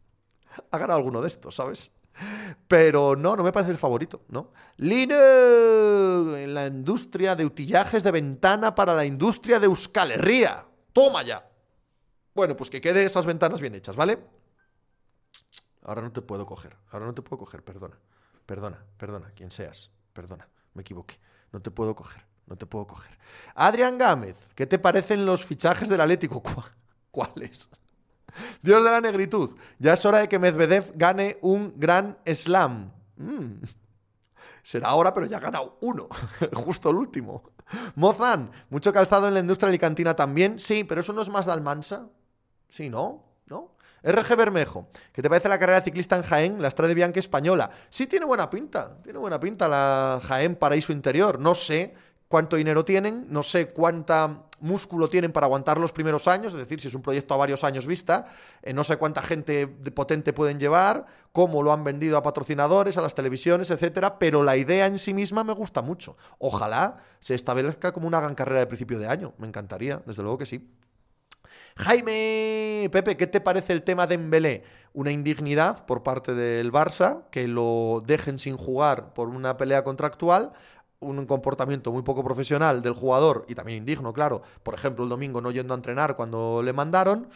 Ha 0.72 0.78
ganado 0.78 0.98
alguno 0.98 1.22
de 1.22 1.28
estos, 1.28 1.56
¿sabes? 1.56 1.92
Pero 2.68 3.16
no, 3.16 3.36
no 3.36 3.44
me 3.44 3.52
parece 3.52 3.72
el 3.72 3.78
favorito, 3.78 4.24
¿no? 4.30 4.52
Lino 4.78 5.16
en 6.36 6.54
la 6.54 6.68
industria 6.68 7.36
de 7.36 7.46
utillajes 7.46 8.04
de 8.04 8.12
ventana 8.12 8.76
para 8.76 8.94
la 8.94 9.06
industria 9.06 9.60
de 9.60 9.66
Euskal 9.66 10.12
Herria. 10.12 10.66
Toma 10.92 11.24
ya. 11.24 11.50
Bueno, 12.36 12.56
pues 12.56 12.70
que 12.70 12.82
quede 12.82 13.04
esas 13.04 13.26
ventanas 13.26 13.62
bien 13.62 13.76
hechas, 13.76 13.96
¿vale? 13.96 14.20
Ahora 15.84 16.02
no 16.02 16.12
te 16.12 16.22
puedo 16.22 16.46
coger, 16.46 16.78
ahora 16.92 17.06
no 17.06 17.14
te 17.14 17.22
puedo 17.22 17.40
coger, 17.40 17.64
perdona. 17.64 17.98
Perdona, 18.46 18.84
perdona, 18.98 19.32
quien 19.36 19.52
seas. 19.52 19.92
Perdona, 20.14 20.48
me 20.74 20.82
equivoqué. 20.82 21.20
No 21.52 21.62
te 21.62 21.72
puedo 21.72 21.96
coger, 21.96 22.24
no 22.48 22.56
te 22.56 22.66
puedo 22.66 22.88
coger. 22.88 23.18
Adrián 23.56 23.98
Gámez, 23.98 24.38
¿qué 24.56 24.66
te 24.66 24.80
parecen 24.80 25.26
los 25.26 25.46
fichajes 25.46 25.88
del 25.88 26.02
Atlético? 26.02 26.42
¿Cuáles? 27.12 27.70
Dios 28.62 28.84
de 28.84 28.90
la 28.90 29.02
negritud, 29.02 29.56
ya 29.78 29.94
es 29.94 30.06
hora 30.06 30.20
de 30.20 30.28
que 30.28 30.40
Medvedev 30.40 30.92
gane 30.96 31.38
un 31.42 31.74
gran 31.78 32.18
slam. 32.26 32.92
Mm. 33.18 33.62
Será 34.64 34.90
ahora, 34.90 35.14
pero 35.14 35.28
ya 35.28 35.38
ha 35.38 35.42
ganado 35.42 35.78
uno, 35.82 36.08
justo 36.54 36.90
el 36.90 36.96
último. 36.96 37.44
Mozan, 37.96 38.52
mucho 38.70 38.92
calzado 38.94 39.28
en 39.28 39.34
la 39.34 39.40
industria 39.42 39.70
alicantina 39.70 40.16
también. 40.16 40.60
Sí, 40.60 40.84
pero 40.84 41.02
eso 41.02 41.14
no 41.14 41.22
es 41.22 41.30
más 41.30 41.46
de 41.46 41.52
Almansa. 41.52 42.08
Sí, 42.70 42.90
¿no? 42.90 43.24
RG 44.04 44.36
Bermejo, 44.36 44.88
¿qué 45.14 45.22
te 45.22 45.30
parece 45.30 45.48
la 45.48 45.58
carrera 45.58 45.82
ciclista 45.82 46.18
en 46.18 46.24
Jaén, 46.24 46.62
la 46.62 46.68
Estrada 46.68 46.90
de 46.90 46.96
Bianca 46.96 47.20
española? 47.20 47.72
Sí, 47.90 48.06
tiene 48.06 48.26
buena 48.26 48.50
pinta, 48.50 48.98
tiene 49.02 49.18
buena 49.18 49.40
pinta 49.40 49.68
la 49.70 50.20
Jaén 50.28 50.56
Paraíso 50.56 50.92
Interior. 50.92 51.40
No 51.40 51.56
sé 51.56 51.94
cuánto 52.28 52.58
dinero 52.58 52.84
tienen, 52.84 53.28
no 53.30 53.44
sé 53.44 53.70
cuánta 53.70 54.44
músculo 54.60 55.10
tienen 55.10 55.32
para 55.32 55.46
aguantar 55.46 55.78
los 55.78 55.92
primeros 55.92 56.28
años, 56.28 56.54
es 56.54 56.60
decir, 56.60 56.82
si 56.82 56.88
es 56.88 56.96
un 56.96 57.02
proyecto 57.02 57.34
a 57.34 57.38
varios 57.38 57.64
años 57.64 57.86
vista, 57.86 58.28
eh, 58.62 58.74
no 58.74 58.84
sé 58.84 58.98
cuánta 58.98 59.22
gente 59.22 59.68
potente 59.68 60.34
pueden 60.34 60.60
llevar, 60.60 61.06
cómo 61.32 61.62
lo 61.62 61.72
han 61.72 61.84
vendido 61.84 62.18
a 62.18 62.24
patrocinadores, 62.24 62.98
a 62.98 63.02
las 63.02 63.14
televisiones, 63.14 63.70
etcétera, 63.70 64.20
pero 64.20 64.42
la 64.42 64.58
idea 64.58 64.86
en 64.88 65.00
sí 65.00 65.14
misma 65.14 65.44
me 65.44 65.54
gusta 65.54 65.82
mucho. 65.82 66.18
Ojalá 66.40 66.98
se 67.20 67.36
establezca 67.36 67.92
como 67.92 68.08
una 68.08 68.20
gran 68.20 68.36
carrera 68.36 68.62
de 68.62 68.68
principio 68.68 69.00
de 69.00 69.08
año, 69.08 69.34
me 69.38 69.48
encantaría, 69.48 70.02
desde 70.06 70.24
luego 70.24 70.40
que 70.40 70.46
sí. 70.46 70.70
Jaime, 71.76 72.88
Pepe, 72.92 73.18
¿qué 73.18 73.28
te 73.28 73.42
parece 73.42 73.74
el 73.74 73.84
tema 73.84 74.06
de 74.06 74.16
Embelé? 74.16 74.64
Una 74.94 75.12
indignidad 75.12 75.86
por 75.86 76.04
parte 76.04 76.36
del 76.36 76.72
Barça, 76.72 77.24
que 77.32 77.48
lo 77.48 78.02
dejen 78.06 78.38
sin 78.38 78.58
jugar 78.58 79.14
por 79.14 79.28
una 79.30 79.58
pelea 79.58 79.84
contractual, 79.84 80.54
un 81.00 81.26
comportamiento 81.26 81.92
muy 81.92 82.04
poco 82.04 82.24
profesional 82.24 82.82
del 82.82 82.94
jugador 82.94 83.46
y 83.48 83.56
también 83.56 83.80
indigno, 83.80 84.14
claro. 84.14 84.42
Por 84.62 84.76
ejemplo, 84.76 85.04
el 85.04 85.10
domingo 85.10 85.42
no 85.42 85.52
yendo 85.52 85.74
a 85.74 85.78
entrenar 85.78 86.16
cuando 86.16 86.62
le 86.64 86.74
mandaron. 86.74 87.28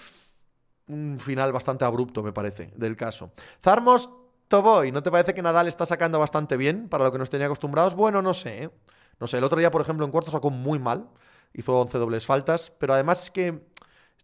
Un 0.88 1.17
final 1.19 1.52
bastante 1.52 1.84
abrupto, 1.84 2.23
me 2.23 2.32
parece, 2.32 2.71
del 2.76 2.95
caso. 2.95 3.32
Zarmos 3.62 4.10
Toboy, 4.47 4.93
¿no 4.93 5.04
te 5.04 5.12
parece 5.12 5.34
que 5.34 5.41
Nadal 5.41 5.67
está 5.67 5.86
sacando 5.86 6.19
bastante 6.19 6.56
bien 6.56 6.88
para 6.88 7.04
lo 7.04 7.12
que 7.12 7.17
nos 7.17 7.30
tenía 7.30 7.47
acostumbrados? 7.47 7.95
Bueno, 7.95 8.21
no 8.21 8.34
sé. 8.34 8.63
¿eh? 8.63 8.69
No 9.19 9.28
sé, 9.28 9.39
el 9.39 9.43
otro 9.43 9.60
día, 9.60 9.71
por 9.71 9.82
ejemplo, 9.82 10.06
en 10.06 10.12
cuarto 10.12 10.32
sacó 10.32 10.50
muy 10.50 10.80
mal. 10.80 11.10
Hizo 11.54 11.82
11 11.82 11.97
dobles 11.97 12.26
faltas, 12.26 12.71
pero 12.78 12.93
además 12.93 13.23
es 13.23 13.32
que 13.32 13.67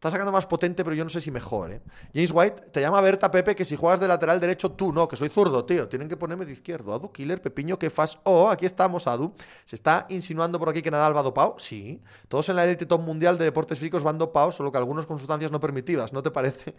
Está 0.04 0.12
sacando 0.12 0.34
más 0.34 0.46
potente, 0.46 0.84
pero 0.84 0.98
yo 0.98 1.06
no 1.06 1.10
sé 1.10 1.22
si 1.22 1.32
mejor, 1.32 1.72
¿eh? 1.72 1.82
James 2.14 2.32
White, 2.34 2.64
te 2.74 2.82
llama 2.82 3.00
Berta 3.00 3.32
Pepe 3.32 3.56
que 3.56 3.64
si 3.64 3.78
juegas 3.78 4.02
de 4.02 4.08
lateral 4.10 4.38
derecho 4.38 4.70
tú, 4.70 4.92
no, 4.92 5.08
que 5.08 5.16
soy 5.16 5.30
zurdo, 5.30 5.64
tío. 5.64 5.88
Tienen 5.88 6.10
que 6.10 6.18
ponerme 6.18 6.44
de 6.44 6.52
izquierdo. 6.52 6.94
Adu, 6.94 7.10
Killer, 7.10 7.42
Pepiño, 7.42 7.80
que 7.80 7.90
fas. 7.90 8.20
Oh, 8.24 8.50
aquí 8.50 8.66
estamos, 8.66 9.08
Adu. 9.08 9.34
¿Se 9.64 9.78
está 9.78 10.06
insinuando 10.10 10.60
por 10.60 10.68
aquí 10.68 10.82
que 10.82 10.92
Nadal 10.92 11.16
va 11.16 11.24
dopado? 11.24 11.56
Sí. 11.58 12.02
Todos 12.28 12.50
en 12.50 12.58
la 12.58 12.66
élite 12.66 12.86
top 12.86 13.00
mundial 13.00 13.38
de 13.38 13.46
deportes 13.46 13.80
físicos 13.80 14.04
van 14.04 14.18
dopados, 14.18 14.56
solo 14.56 14.74
que 14.74 14.78
algunos 14.78 15.06
con 15.06 15.18
sustancias 15.18 15.54
no 15.54 15.62
permitidas, 15.62 16.12
¿no 16.12 16.22
te 16.22 16.32
parece? 16.32 16.76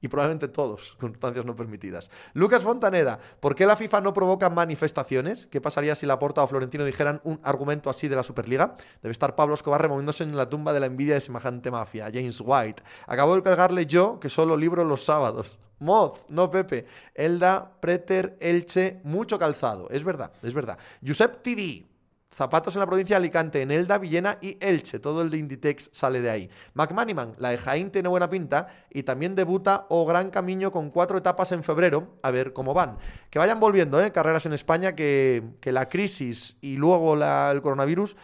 Y 0.00 0.08
probablemente 0.08 0.48
todos, 0.48 0.96
con 1.00 1.12
sustancias 1.12 1.44
no 1.44 1.56
permitidas. 1.56 2.10
Lucas 2.34 2.62
Fontaneda, 2.62 3.18
¿por 3.40 3.54
qué 3.54 3.66
la 3.66 3.76
FIFA 3.76 4.00
no 4.00 4.12
provoca 4.12 4.50
manifestaciones? 4.50 5.46
¿Qué 5.46 5.60
pasaría 5.60 5.94
si 5.94 6.06
Laporta 6.06 6.42
o 6.42 6.46
Florentino 6.46 6.84
dijeran 6.84 7.20
un 7.24 7.40
argumento 7.42 7.90
así 7.90 8.08
de 8.08 8.16
la 8.16 8.22
Superliga? 8.22 8.76
Debe 9.02 9.12
estar 9.12 9.34
Pablo 9.34 9.54
Escobar 9.54 9.80
removiéndose 9.80 10.24
en 10.24 10.36
la 10.36 10.48
tumba 10.48 10.72
de 10.72 10.80
la 10.80 10.86
envidia 10.86 11.14
de 11.14 11.20
semejante 11.20 11.70
mafia. 11.70 12.10
James 12.12 12.40
White. 12.44 12.82
Acabo 13.06 13.34
de 13.34 13.42
cargarle 13.42 13.86
yo, 13.86 14.20
que 14.20 14.28
solo 14.28 14.56
libro 14.56 14.84
los 14.84 15.04
sábados. 15.04 15.58
Moz, 15.78 16.24
no 16.28 16.50
Pepe. 16.50 16.86
Elda, 17.14 17.72
Preter, 17.80 18.36
Elche, 18.40 19.00
mucho 19.04 19.38
calzado. 19.38 19.88
Es 19.90 20.04
verdad, 20.04 20.32
es 20.42 20.54
verdad. 20.54 20.78
Josep 21.06 21.42
Tidi, 21.42 21.93
Zapatos 22.34 22.74
en 22.74 22.80
la 22.80 22.86
provincia 22.86 23.14
de 23.14 23.18
Alicante, 23.18 23.62
en 23.62 23.70
Elda, 23.70 23.96
Villena 23.98 24.38
y 24.40 24.58
Elche. 24.60 24.98
Todo 24.98 25.22
el 25.22 25.30
de 25.30 25.38
Inditex 25.38 25.90
sale 25.92 26.20
de 26.20 26.30
ahí. 26.30 26.50
McManiman, 26.74 27.36
la 27.38 27.50
de 27.50 27.58
Jaén 27.58 27.90
tiene 27.92 28.08
buena 28.08 28.28
pinta 28.28 28.66
y 28.90 29.04
también 29.04 29.36
debuta 29.36 29.86
O 29.88 30.04
Gran 30.04 30.30
Camino 30.30 30.72
con 30.72 30.90
cuatro 30.90 31.16
etapas 31.16 31.52
en 31.52 31.62
febrero. 31.62 32.18
A 32.22 32.32
ver 32.32 32.52
cómo 32.52 32.74
van. 32.74 32.98
Que 33.30 33.38
vayan 33.38 33.60
volviendo, 33.60 34.00
¿eh? 34.00 34.10
Carreras 34.10 34.46
en 34.46 34.52
España, 34.52 34.96
que, 34.96 35.44
que 35.60 35.70
la 35.70 35.88
crisis 35.88 36.58
y 36.60 36.76
luego 36.76 37.14
el 37.14 37.62
coronavirus 37.62 38.16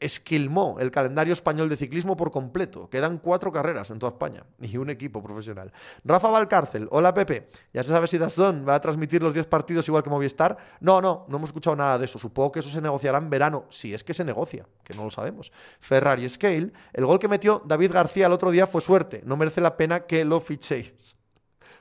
esquilmó 0.00 0.76
el 0.80 0.90
calendario 0.90 1.32
español 1.32 1.68
de 1.68 1.76
ciclismo 1.76 2.16
por 2.16 2.30
completo. 2.30 2.88
Quedan 2.90 3.18
cuatro 3.18 3.52
carreras 3.52 3.90
en 3.90 3.98
toda 3.98 4.12
España 4.12 4.44
y 4.60 4.76
un 4.76 4.90
equipo 4.90 5.22
profesional. 5.22 5.72
Rafa 6.04 6.28
Valcárcel, 6.28 6.88
hola 6.90 7.14
Pepe. 7.14 7.48
¿Ya 7.72 7.82
se 7.82 7.90
sabe 7.90 8.06
si 8.06 8.18
Dazón 8.18 8.64
va 8.68 8.74
a 8.76 8.80
transmitir 8.80 9.22
los 9.22 9.34
10 9.34 9.46
partidos 9.46 9.86
igual 9.88 10.02
que 10.02 10.10
Movistar? 10.10 10.56
No, 10.80 11.00
no, 11.00 11.26
no 11.28 11.36
hemos 11.36 11.50
escuchado 11.50 11.76
nada 11.76 11.98
de 11.98 12.04
eso. 12.04 12.18
Supongo 12.18 12.52
que 12.52 12.60
eso 12.60 12.70
se 12.70 12.80
negociará 12.80 13.18
en 13.18 13.30
verano, 13.30 13.66
si 13.70 13.94
es 13.94 14.04
que 14.04 14.14
se 14.14 14.24
negocia, 14.24 14.66
que 14.84 14.94
no 14.94 15.04
lo 15.04 15.10
sabemos. 15.10 15.52
Ferrari 15.80 16.28
Scale, 16.28 16.72
el 16.92 17.06
gol 17.06 17.18
que 17.18 17.28
metió 17.28 17.62
David 17.64 17.92
García 17.92 18.26
el 18.26 18.32
otro 18.32 18.50
día 18.50 18.66
fue 18.66 18.80
suerte. 18.80 19.22
No 19.24 19.36
merece 19.36 19.60
la 19.60 19.76
pena 19.76 20.00
que 20.00 20.24
lo 20.24 20.40
fichéis. 20.40 21.16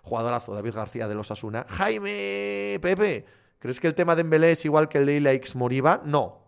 Jugadorazo, 0.04 0.54
David 0.54 0.74
García 0.74 1.08
de 1.08 1.16
los 1.16 1.32
Asuna. 1.32 1.66
Jaime, 1.70 2.80
Pepe, 2.82 3.26
¿crees 3.60 3.80
que 3.80 3.88
el 3.88 3.96
tema 3.96 4.16
de 4.16 4.22
Embelé 4.22 4.52
es 4.52 4.66
igual 4.66 4.90
que 4.90 4.98
el 4.98 5.06
de 5.06 5.18
Ilaix 5.18 5.56
Moriba? 5.56 6.02
No, 6.06 6.41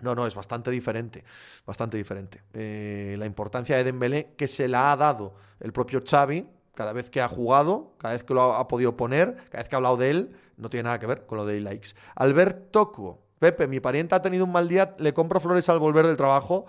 no, 0.00 0.14
no, 0.14 0.26
es 0.26 0.34
bastante 0.34 0.70
diferente, 0.70 1.24
bastante 1.66 1.96
diferente. 1.96 2.42
Eh, 2.52 3.16
la 3.18 3.26
importancia 3.26 3.76
de 3.76 3.84
Dembélé 3.84 4.34
que 4.36 4.46
se 4.46 4.68
la 4.68 4.92
ha 4.92 4.96
dado 4.96 5.34
el 5.60 5.72
propio 5.72 6.02
Xavi 6.08 6.46
cada 6.74 6.92
vez 6.92 7.10
que 7.10 7.20
ha 7.20 7.28
jugado, 7.28 7.94
cada 7.98 8.14
vez 8.14 8.22
que 8.22 8.34
lo 8.34 8.54
ha, 8.54 8.68
podido 8.68 8.96
poner, 8.96 9.34
cada 9.50 9.58
vez 9.62 9.68
que 9.68 9.74
ha 9.74 9.78
hablado 9.78 9.96
de 9.96 10.10
él, 10.10 10.36
no 10.56 10.70
tiene 10.70 10.84
nada 10.84 11.00
que 11.00 11.06
ver 11.06 11.26
con 11.26 11.38
lo 11.38 11.44
de 11.44 11.60
likes. 11.60 11.90
Albert 12.14 12.70
Toco, 12.70 13.18
Pepe, 13.40 13.66
mi 13.66 13.80
pariente 13.80 14.14
ha 14.14 14.22
tenido 14.22 14.44
un 14.44 14.52
mal 14.52 14.68
día, 14.68 14.94
le 14.98 15.12
compro 15.12 15.40
flores 15.40 15.68
al 15.68 15.80
volver 15.80 16.06
del 16.06 16.16
trabajo. 16.16 16.66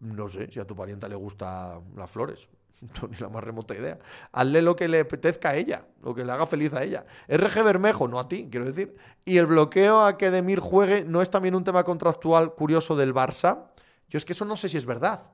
No 0.00 0.28
sé 0.28 0.50
si 0.50 0.60
a 0.60 0.66
tu 0.66 0.76
parienta 0.76 1.08
le 1.08 1.16
gusta 1.16 1.80
las 1.94 2.10
flores. 2.10 2.50
No, 3.02 3.08
ni 3.08 3.16
la 3.16 3.28
más 3.28 3.42
remota 3.42 3.74
idea. 3.74 3.98
Hazle 4.32 4.62
lo 4.62 4.76
que 4.76 4.88
le 4.88 5.00
apetezca 5.00 5.50
a 5.50 5.56
ella, 5.56 5.84
lo 6.02 6.14
que 6.14 6.24
le 6.24 6.32
haga 6.32 6.46
feliz 6.46 6.72
a 6.72 6.82
ella. 6.82 7.06
RG 7.28 7.62
Bermejo, 7.62 8.08
no 8.08 8.18
a 8.18 8.28
ti, 8.28 8.48
quiero 8.50 8.66
decir. 8.66 8.96
Y 9.24 9.38
el 9.38 9.46
bloqueo 9.46 10.04
a 10.04 10.16
que 10.16 10.30
Demir 10.30 10.60
juegue 10.60 11.04
no 11.04 11.22
es 11.22 11.30
también 11.30 11.54
un 11.54 11.64
tema 11.64 11.84
contractual 11.84 12.54
curioso 12.54 12.96
del 12.96 13.14
Barça. 13.14 13.68
Yo 14.08 14.18
es 14.18 14.24
que 14.24 14.32
eso 14.32 14.44
no 14.44 14.56
sé 14.56 14.68
si 14.68 14.76
es 14.76 14.86
verdad. 14.86 15.26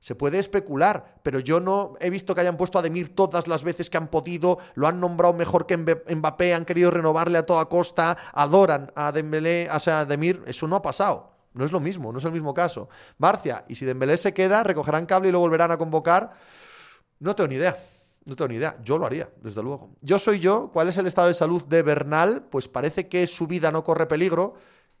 Se 0.00 0.16
puede 0.16 0.40
especular, 0.40 1.20
pero 1.22 1.38
yo 1.38 1.60
no 1.60 1.94
he 2.00 2.10
visto 2.10 2.34
que 2.34 2.40
hayan 2.40 2.56
puesto 2.56 2.76
a 2.76 2.82
Demir 2.82 3.14
todas 3.14 3.46
las 3.46 3.62
veces 3.62 3.88
que 3.88 3.98
han 3.98 4.08
podido, 4.08 4.58
lo 4.74 4.88
han 4.88 4.98
nombrado 4.98 5.32
mejor 5.32 5.64
que 5.64 5.76
Mbappé, 5.76 6.54
han 6.54 6.64
querido 6.64 6.90
renovarle 6.90 7.38
a 7.38 7.46
toda 7.46 7.66
costa, 7.66 8.16
adoran 8.32 8.90
a 8.96 9.12
Dembélé, 9.12 9.68
o 9.72 9.78
sea, 9.78 10.00
a 10.00 10.04
Demir, 10.04 10.42
eso 10.46 10.66
no 10.66 10.74
ha 10.74 10.82
pasado. 10.82 11.30
No 11.54 11.64
es 11.64 11.70
lo 11.70 11.78
mismo, 11.78 12.10
no 12.10 12.18
es 12.18 12.24
el 12.24 12.32
mismo 12.32 12.52
caso. 12.52 12.88
Marcia, 13.18 13.64
y 13.68 13.76
si 13.76 13.84
Dembélé 13.84 14.16
se 14.16 14.34
queda, 14.34 14.64
recogerán 14.64 15.06
cable 15.06 15.28
y 15.28 15.32
lo 15.32 15.38
volverán 15.38 15.70
a 15.70 15.78
convocar. 15.78 16.32
No 17.22 17.36
tengo 17.36 17.46
ni 17.46 17.54
idea. 17.54 17.78
No 18.24 18.34
tengo 18.34 18.48
ni 18.48 18.56
idea. 18.56 18.76
Yo 18.82 18.98
lo 18.98 19.06
haría, 19.06 19.30
desde 19.40 19.62
luego. 19.62 19.90
Yo 20.00 20.18
soy 20.18 20.40
yo. 20.40 20.70
¿Cuál 20.72 20.88
es 20.88 20.96
el 20.96 21.06
estado 21.06 21.28
de 21.28 21.34
salud 21.34 21.64
de 21.66 21.82
Bernal? 21.82 22.48
Pues 22.50 22.66
parece 22.66 23.08
que 23.08 23.28
su 23.28 23.46
vida 23.46 23.70
no 23.70 23.84
corre 23.84 24.06
peligro, 24.06 24.54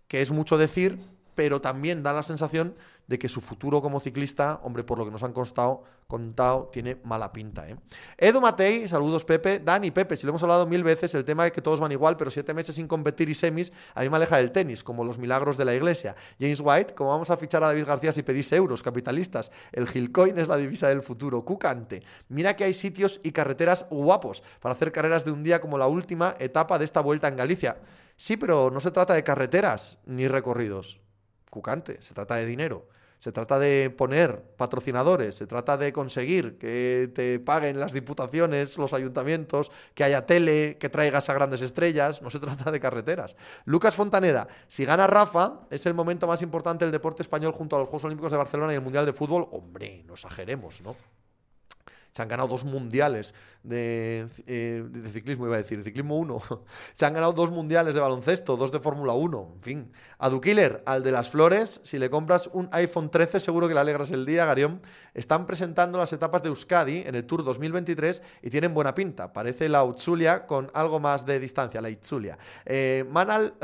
que 0.06 0.22
es 0.22 0.30
mucho 0.30 0.56
decir, 0.56 0.98
pero 1.34 1.60
también 1.60 2.02
da 2.02 2.12
la 2.12 2.22
sensación 2.22 2.74
de 3.06 3.18
que 3.18 3.28
su 3.28 3.40
futuro 3.40 3.82
como 3.82 4.00
ciclista, 4.00 4.60
hombre, 4.62 4.84
por 4.84 4.98
lo 4.98 5.04
que 5.04 5.10
nos 5.10 5.22
han 5.22 5.32
contado, 5.32 6.70
tiene 6.72 6.96
mala 7.04 7.32
pinta. 7.32 7.68
¿eh? 7.68 7.76
Edu 8.18 8.40
Matei, 8.40 8.88
saludos 8.88 9.24
Pepe, 9.24 9.58
Dani, 9.58 9.90
Pepe, 9.90 10.16
si 10.16 10.26
lo 10.26 10.30
hemos 10.30 10.42
hablado 10.42 10.66
mil 10.66 10.84
veces, 10.84 11.14
el 11.14 11.24
tema 11.24 11.46
es 11.46 11.52
que 11.52 11.62
todos 11.62 11.80
van 11.80 11.92
igual, 11.92 12.16
pero 12.16 12.30
siete 12.30 12.54
meses 12.54 12.74
sin 12.76 12.86
competir 12.86 13.28
y 13.28 13.34
semis, 13.34 13.72
a 13.94 14.02
mí 14.02 14.08
me 14.08 14.16
aleja 14.16 14.36
del 14.36 14.52
tenis, 14.52 14.84
como 14.84 15.04
los 15.04 15.18
milagros 15.18 15.56
de 15.56 15.64
la 15.64 15.74
iglesia. 15.74 16.14
James 16.38 16.60
White, 16.62 16.94
como 16.94 17.10
vamos 17.10 17.30
a 17.30 17.36
fichar 17.36 17.62
a 17.64 17.68
David 17.68 17.86
García 17.86 18.12
si 18.12 18.22
pedís 18.22 18.52
euros, 18.52 18.82
capitalistas, 18.82 19.50
el 19.72 19.88
Gilcoin 19.88 20.38
es 20.38 20.48
la 20.48 20.56
divisa 20.56 20.88
del 20.88 21.02
futuro. 21.02 21.44
Cucante, 21.44 22.02
mira 22.28 22.56
que 22.56 22.64
hay 22.64 22.72
sitios 22.72 23.20
y 23.22 23.32
carreteras 23.32 23.86
guapos 23.90 24.42
para 24.60 24.74
hacer 24.74 24.92
carreras 24.92 25.24
de 25.24 25.32
un 25.32 25.42
día 25.42 25.60
como 25.60 25.78
la 25.78 25.86
última 25.86 26.34
etapa 26.38 26.78
de 26.78 26.84
esta 26.84 27.00
vuelta 27.00 27.28
en 27.28 27.36
Galicia. 27.36 27.78
Sí, 28.16 28.36
pero 28.36 28.70
no 28.70 28.80
se 28.80 28.90
trata 28.90 29.14
de 29.14 29.24
carreteras 29.24 29.98
ni 30.06 30.28
recorridos 30.28 31.01
cucante, 31.52 32.00
se 32.00 32.14
trata 32.14 32.36
de 32.36 32.46
dinero. 32.46 32.88
Se 33.20 33.30
trata 33.30 33.60
de 33.60 33.88
poner 33.88 34.42
patrocinadores, 34.56 35.36
se 35.36 35.46
trata 35.46 35.76
de 35.76 35.92
conseguir 35.92 36.58
que 36.58 37.08
te 37.14 37.38
paguen 37.38 37.78
las 37.78 37.92
diputaciones, 37.92 38.76
los 38.78 38.92
ayuntamientos, 38.92 39.70
que 39.94 40.02
haya 40.02 40.26
tele, 40.26 40.76
que 40.80 40.88
traigas 40.88 41.28
a 41.28 41.34
grandes 41.34 41.62
estrellas, 41.62 42.20
no 42.20 42.30
se 42.30 42.40
trata 42.46 42.72
de 42.72 42.80
carreteras. 42.80 43.36
Lucas 43.64 43.94
Fontaneda, 43.94 44.48
si 44.66 44.84
gana 44.84 45.06
Rafa, 45.06 45.60
es 45.70 45.86
el 45.86 45.94
momento 45.94 46.26
más 46.26 46.42
importante 46.42 46.84
del 46.84 46.90
deporte 46.90 47.22
español 47.22 47.52
junto 47.52 47.76
a 47.76 47.78
los 47.78 47.88
Juegos 47.88 48.06
Olímpicos 48.06 48.32
de 48.32 48.38
Barcelona 48.38 48.72
y 48.72 48.76
el 48.76 48.82
Mundial 48.82 49.06
de 49.06 49.12
Fútbol. 49.12 49.46
Hombre, 49.52 50.02
no 50.04 50.14
exageremos, 50.14 50.80
¿no? 50.80 50.96
Se 52.12 52.20
han 52.20 52.28
ganado 52.28 52.48
dos 52.48 52.64
mundiales 52.64 53.32
de, 53.62 54.26
eh, 54.46 54.84
de, 54.86 55.08
ciclismo, 55.08 55.46
iba 55.46 55.54
a 55.54 55.58
decir, 55.58 55.78
de 55.78 55.84
ciclismo 55.84 56.16
1. 56.18 56.42
Se 56.92 57.06
han 57.06 57.14
ganado 57.14 57.32
dos 57.32 57.50
mundiales 57.50 57.94
de 57.94 58.02
baloncesto, 58.02 58.58
dos 58.58 58.70
de 58.70 58.80
Fórmula 58.80 59.14
1. 59.14 59.52
En 59.54 59.62
fin. 59.62 59.92
A 60.18 60.28
Dukiller, 60.28 60.82
al 60.84 61.02
de 61.02 61.10
las 61.10 61.30
flores, 61.30 61.80
si 61.84 61.98
le 61.98 62.10
compras 62.10 62.50
un 62.52 62.68
iPhone 62.72 63.10
13, 63.10 63.40
seguro 63.40 63.66
que 63.66 63.72
le 63.72 63.80
alegras 63.80 64.10
el 64.10 64.26
día, 64.26 64.44
Garión. 64.44 64.82
Están 65.14 65.46
presentando 65.46 65.98
las 65.98 66.12
etapas 66.12 66.42
de 66.42 66.50
Euskadi 66.50 66.98
en 66.98 67.14
el 67.14 67.24
Tour 67.24 67.44
2023 67.44 68.22
y 68.42 68.50
tienen 68.50 68.74
buena 68.74 68.94
pinta. 68.94 69.32
Parece 69.32 69.70
la 69.70 69.82
Utsulia 69.82 70.46
con 70.46 70.70
algo 70.74 71.00
más 71.00 71.24
de 71.24 71.40
distancia, 71.40 71.80
la 71.80 71.88
Itzulia. 71.88 72.36
Eh, 72.66 73.06
Manal 73.08 73.54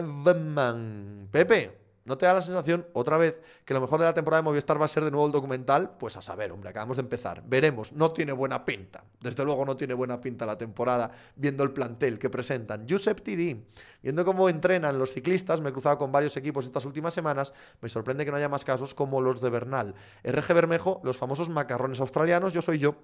Pepe. 1.30 1.87
¿No 2.08 2.16
te 2.16 2.24
da 2.24 2.32
la 2.32 2.40
sensación, 2.40 2.86
otra 2.94 3.18
vez, 3.18 3.38
que 3.66 3.74
lo 3.74 3.82
mejor 3.82 4.00
de 4.00 4.06
la 4.06 4.14
temporada 4.14 4.40
de 4.40 4.44
Movistar 4.44 4.80
va 4.80 4.86
a 4.86 4.88
ser 4.88 5.04
de 5.04 5.10
nuevo 5.10 5.26
el 5.26 5.32
documental? 5.32 5.98
Pues 5.98 6.16
a 6.16 6.22
saber, 6.22 6.52
hombre, 6.52 6.70
acabamos 6.70 6.96
de 6.96 7.02
empezar. 7.02 7.42
Veremos. 7.46 7.92
No 7.92 8.12
tiene 8.12 8.32
buena 8.32 8.64
pinta. 8.64 9.04
Desde 9.20 9.44
luego 9.44 9.66
no 9.66 9.76
tiene 9.76 9.92
buena 9.92 10.18
pinta 10.18 10.46
la 10.46 10.56
temporada, 10.56 11.10
viendo 11.36 11.62
el 11.64 11.72
plantel 11.72 12.18
que 12.18 12.30
presentan. 12.30 12.86
Josep 12.88 13.20
TD, 13.20 13.62
viendo 14.02 14.24
cómo 14.24 14.48
entrenan 14.48 14.98
los 14.98 15.12
ciclistas, 15.12 15.60
me 15.60 15.68
he 15.68 15.72
cruzado 15.72 15.98
con 15.98 16.10
varios 16.10 16.34
equipos 16.38 16.64
estas 16.64 16.86
últimas 16.86 17.12
semanas, 17.12 17.52
me 17.82 17.90
sorprende 17.90 18.24
que 18.24 18.30
no 18.30 18.38
haya 18.38 18.48
más 18.48 18.64
casos 18.64 18.94
como 18.94 19.20
los 19.20 19.42
de 19.42 19.50
Bernal. 19.50 19.94
RG 20.24 20.54
Bermejo, 20.54 21.02
los 21.04 21.18
famosos 21.18 21.50
macarrones 21.50 22.00
australianos, 22.00 22.54
yo 22.54 22.62
soy 22.62 22.78
yo. 22.78 22.94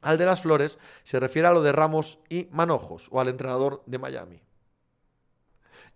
Al 0.00 0.18
de 0.18 0.26
las 0.26 0.40
flores 0.40 0.80
se 1.04 1.20
refiere 1.20 1.46
a 1.46 1.52
lo 1.52 1.62
de 1.62 1.70
Ramos 1.70 2.18
y 2.28 2.48
Manojos, 2.50 3.06
o 3.12 3.20
al 3.20 3.28
entrenador 3.28 3.84
de 3.86 3.98
Miami. 4.00 4.42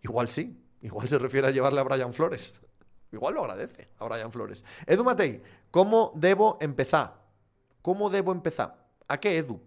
Igual 0.02 0.28
sí, 0.28 0.67
Igual 0.82 1.08
se 1.08 1.18
refiere 1.18 1.48
a 1.48 1.50
llevarle 1.50 1.80
a 1.80 1.84
Brian 1.84 2.12
Flores. 2.12 2.60
Igual 3.12 3.34
lo 3.34 3.40
agradece 3.40 3.88
a 3.98 4.04
Brian 4.04 4.32
Flores. 4.32 4.64
Edu 4.86 5.04
Matei, 5.04 5.42
¿cómo 5.70 6.12
debo 6.14 6.58
empezar? 6.60 7.22
¿Cómo 7.82 8.10
debo 8.10 8.32
empezar? 8.32 8.86
¿A 9.08 9.18
qué 9.18 9.38
Edu? 9.38 9.60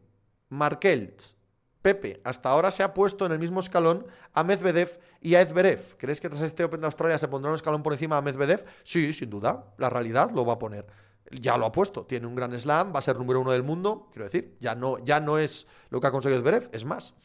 Markelts. 0.50 1.38
Pepe, 1.82 2.21
hasta 2.24 2.50
ahora 2.50 2.69
se 2.69 2.84
ha 2.84 2.93
puesto 2.93 3.26
en 3.26 3.32
el 3.32 3.39
mismo 3.39 3.60
escalón 3.60 4.06
a 4.34 4.43
Medvedev 4.43 5.00
y 5.19 5.34
a 5.34 5.41
Edverev. 5.41 5.97
¿Crees 5.97 6.21
que 6.21 6.30
tras 6.30 6.41
este 6.41 6.63
Open 6.63 6.82
de 6.82 6.86
Australia 6.86 7.17
se 7.17 7.28
pondrá 7.28 7.50
un 7.50 7.56
escalón 7.56 7.82
por 7.82 7.93
encima 7.93 8.17
a 8.17 8.21
Medvedev? 8.21 8.63
Sí, 8.84 9.12
sin 9.13 9.32
duda. 9.32 9.74
La 9.78 9.89
realidad 9.89 10.30
lo 10.30 10.45
va 10.45 10.54
a 10.54 10.60
poner. 10.60 10.86
Ya 11.32 11.58
lo 11.58 11.65
ha 11.65 11.71
puesto. 11.71 12.06
Tiene 12.06 12.28
un 12.28 12.36
gran 12.36 12.58
slam, 12.60 12.93
va 12.93 13.00
a 13.00 13.02
ser 13.02 13.17
número 13.17 13.39
uno 13.41 13.52
del 13.52 13.63
mundo. 13.63 14.10
Quiero 14.12 14.26
decir, 14.26 14.58
ya 14.60 14.76
no, 14.76 15.00
ya 15.00 15.19
no 15.19 15.39
es 15.39 15.65
lo 15.89 16.00
que 16.00 16.08
ha 16.08 16.12
conseguido 16.12 16.41
Edverev, 16.41 16.69
es 16.71 16.86
más. 16.86 17.15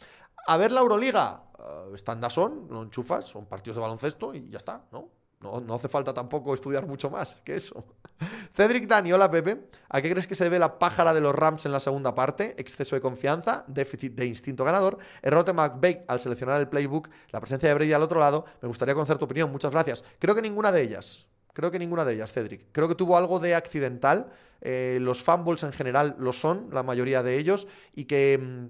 A 0.47 0.57
ver 0.57 0.73
la 0.73 0.81
Euroliga. 0.81 1.43
Uh, 1.59 1.95
están 1.95 2.21
son, 2.31 2.67
lo 2.71 2.83
enchufas, 2.83 3.25
son 3.25 3.47
partidos 3.47 3.77
de 3.77 3.83
baloncesto 3.83 4.35
y 4.35 4.49
ya 4.51 4.59
está, 4.59 4.85
¿no? 4.93 5.09
No, 5.41 5.61
no 5.61 5.75
hace 5.75 5.89
falta 5.89 6.15
tampoco 6.15 6.55
estudiar 6.55 6.87
mucho 6.87 7.11
más 7.11 7.43
que 7.45 7.57
eso. 7.57 7.85
Cedric 8.55 8.87
Dani, 8.87 9.13
hola 9.13 9.31
Pepe. 9.31 9.69
¿A 9.89 10.01
qué 10.01 10.11
crees 10.11 10.27
que 10.27 10.35
se 10.35 10.45
debe 10.45 10.59
la 10.59 10.79
pájara 10.79 11.13
de 11.13 11.21
los 11.21 11.35
Rams 11.35 11.67
en 11.67 11.73
la 11.73 11.81
segunda 11.81 12.15
parte? 12.15 12.55
Exceso 12.59 12.97
de 12.97 13.03
confianza, 13.03 13.65
déficit 13.69 14.15
de 14.15 14.27
instinto 14.27 14.65
ganador, 14.65 14.99
error 15.23 15.45
de 15.45 15.53
McVeigh 15.53 16.05
al 16.09 16.21
seleccionar 16.21 16.61
el 16.61 16.69
playbook, 16.69 17.11
la 17.31 17.41
presencia 17.41 17.69
de 17.69 17.75
Brady 17.75 17.93
al 17.93 18.03
otro 18.03 18.19
lado. 18.19 18.47
Me 18.63 18.69
gustaría 18.69 18.95
conocer 18.95 19.19
tu 19.19 19.27
opinión, 19.27 19.51
muchas 19.53 19.73
gracias. 19.73 20.05
Creo 20.19 20.35
que 20.35 20.43
ninguna 20.43 20.73
de 20.73 20.83
ellas. 20.83 21.27
Creo 21.53 21.71
que 21.71 21.79
ninguna 21.79 22.05
de 22.05 22.15
ellas, 22.15 22.33
Cedric. 22.33 22.67
Creo 22.73 22.89
que 22.89 22.95
tuvo 22.95 23.17
algo 23.17 23.39
de 23.39 23.55
accidental. 23.55 24.31
Eh, 24.61 24.99
los 25.01 25.23
fumbles 25.23 25.63
en 25.63 25.73
general 25.73 26.17
lo 26.19 26.33
son, 26.33 26.69
la 26.73 26.83
mayoría 26.83 27.23
de 27.23 27.39
ellos, 27.39 27.67
y 27.95 28.05
que. 28.05 28.39
Mm, 28.39 28.67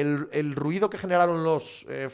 el, 0.00 0.54
ruido 0.54 0.90
que 0.90 0.98
generaron 0.98 1.44
los 1.44 1.86
eh, 1.88 2.08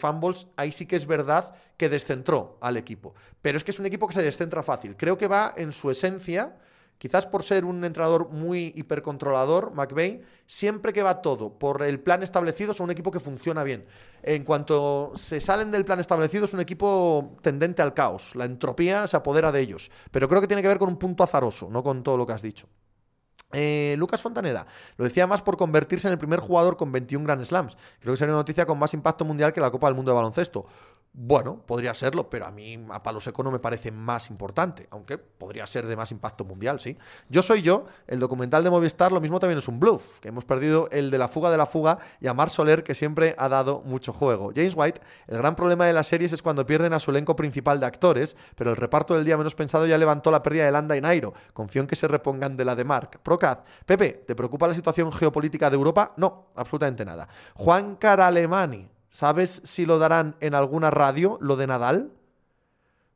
ahí 0.57 0.73
sí 0.73 0.87
que 0.87 0.97
es 0.97 1.07
verdad 1.07 1.55
que 1.77 1.89
descentró 1.89 2.59
al 2.61 2.77
equipo. 2.77 3.15
Pero 3.43 3.59
es 3.59 3.65
que 3.65 3.71
es 3.71 3.79
un 3.79 3.87
equipo 3.87 4.07
que 4.07 4.15
se 4.15 4.23
descentra 4.23 4.63
fácil. 4.63 4.97
Creo 4.97 5.19
que 5.19 5.27
va 5.27 5.53
en 5.57 5.73
su 5.73 5.91
esencia, 5.91 6.57
quizás 6.99 7.27
por 7.27 7.43
ser 7.43 7.65
un 7.65 7.85
entrenador 7.85 8.31
muy 8.31 8.73
hipercontrolador, 8.77 9.75
McVeigh, 9.75 10.23
siempre 10.47 10.93
que 10.93 11.03
va 11.03 11.21
todo 11.21 11.59
por 11.59 11.83
el 11.83 12.01
plan 12.01 12.23
establecido, 12.23 12.73
es 12.73 12.81
un 12.81 12.91
equipo 12.91 13.11
que 13.11 13.21
funciona 13.21 13.65
bien. 13.65 13.85
En 14.23 14.45
cuanto 14.45 15.13
se 15.15 15.41
salen 15.41 15.71
del 15.71 15.85
plan 15.85 16.01
establecido, 16.01 16.45
es 16.45 16.55
un 16.55 16.61
equipo 16.61 17.37
tendente 17.43 17.83
al 17.83 17.93
caos. 17.93 18.35
La 18.35 18.45
entropía 18.45 19.07
se 19.07 19.17
apodera 19.17 19.53
de 19.53 19.61
ellos. 19.61 19.91
Pero 20.11 20.29
creo 20.29 20.41
que 20.41 20.47
tiene 20.47 20.63
que 20.63 20.69
ver 20.69 20.79
con 20.79 20.89
un 20.89 20.99
punto 20.99 21.25
azaroso, 21.25 21.69
no 21.71 21.83
con 21.83 22.03
todo 22.03 22.17
lo 22.17 22.27
que 22.27 22.33
has 22.33 22.43
dicho. 22.43 22.69
Eh, 23.55 23.95
Lucas 23.99 24.21
Fontaneda 24.21 24.67
lo 24.97 25.05
decía 25.05 25.27
más 25.27 25.43
por 25.43 25.57
convertirse 25.57 26.09
en 26.09 26.13
el 26.13 26.19
primer 26.19 26.41
jugador 26.41 26.77
con 26.77 26.93
21 26.93 27.25
Grand 27.25 27.45
Slams. 27.45 27.77
Creo 28.01 28.15
que 28.15 28.19
sería 28.19 28.35
una 28.35 28.41
noticia 28.41 28.67
con 28.67 28.79
más 28.79 28.95
impacto 28.95 29.25
mundial 29.25 29.53
que 29.53 29.61
la 29.61 29.71
Copa 29.71 29.87
del 29.87 29.95
Mundo 29.95 30.11
de 30.11 30.17
Baloncesto. 30.17 30.67
Bueno, 31.17 31.63
podría 31.65 31.95
serlo, 31.95 32.29
pero 32.29 32.45
a 32.45 32.51
mí 32.51 32.77
a 32.91 33.01
palo 33.01 33.21
seco 33.21 33.45
no 33.45 33.53
me 33.53 33.61
parece 33.61 33.93
más 33.93 34.31
importante, 34.31 34.89
aunque 34.91 35.17
podría 35.17 35.65
ser 35.65 35.87
de 35.87 35.95
más 35.95 36.11
impacto 36.11 36.45
mundial, 36.45 36.81
sí. 36.81 36.99
Yo 37.29 37.41
soy 37.41 37.63
yo, 37.63 37.85
el 38.09 38.19
documental 38.19 38.65
de 38.65 38.71
Movistar 38.71 39.13
lo 39.13 39.21
mismo 39.21 39.39
también 39.39 39.59
es 39.59 39.69
un 39.69 39.79
bluff, 39.79 40.19
que 40.19 40.31
hemos 40.31 40.45
perdido 40.45 40.89
el 40.91 41.13
de 41.13 41.19
la 41.19 41.29
fuga 41.29 41.53
de 41.53 41.57
la 41.57 41.67
fuga 41.67 42.01
y 42.21 42.27
a 42.27 42.35
Mar 42.35 42.51
Soler, 42.51 42.83
que 42.83 42.97
siempre 42.97 43.37
ha 43.39 43.49
dado 43.49 43.81
mucho 43.85 44.13
juego. 44.13 44.51
James 44.53 44.75
White, 44.77 45.01
el 45.29 45.39
gran 45.39 45.55
problema 45.55 45.87
de 45.87 45.93
las 45.93 46.09
series 46.09 46.33
es 46.33 46.43
cuando 46.43 46.67
pierden 46.67 46.93
a 46.93 46.99
su 46.99 47.13
elenco 47.13 47.37
principal 47.37 47.79
de 47.79 47.87
actores, 47.87 48.37
pero 48.57 48.71
el 48.71 48.77
reparto 48.77 49.15
del 49.15 49.25
día 49.25 49.37
menos 49.37 49.55
pensado 49.55 49.87
ya 49.87 49.97
levantó 49.97 50.33
la 50.33 50.43
pérdida 50.43 50.65
de 50.65 50.73
Landa 50.73 50.97
y 50.97 51.01
Nairo. 51.01 51.33
Confío 51.53 51.81
en 51.81 51.87
que 51.87 51.95
se 51.95 52.09
repongan 52.09 52.57
de 52.57 52.65
la 52.65 52.75
de 52.75 52.83
Mark. 52.83 53.21
Procad, 53.23 53.59
Pepe, 53.87 54.25
¿te 54.27 54.35
preocupa 54.35 54.67
la 54.67 54.75
situación 54.75 55.13
geopolítica 55.13 55.71
de 55.71 55.77
Europa? 55.77 56.13
No, 56.17 56.49
absolutamente 56.57 57.05
nada. 57.05 57.29
Juan 57.55 57.95
Caralemani, 57.95 58.94
¿Sabes 59.15 59.63
si 59.63 59.87
lo 59.87 60.01
darán 60.01 60.35
en 60.41 60.57
alguna 60.57 60.91
radio, 60.91 61.39
lo 61.41 61.55
de 61.55 61.69
Nadal? 61.69 62.11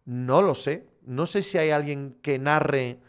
No 0.05 0.43
lo 0.43 0.55
sé. 0.55 0.87
No 1.03 1.27
sé 1.27 1.43
si 1.43 1.59
hay 1.59 1.71
alguien 1.71 2.17
que 2.23 2.39
narre, 2.39 3.01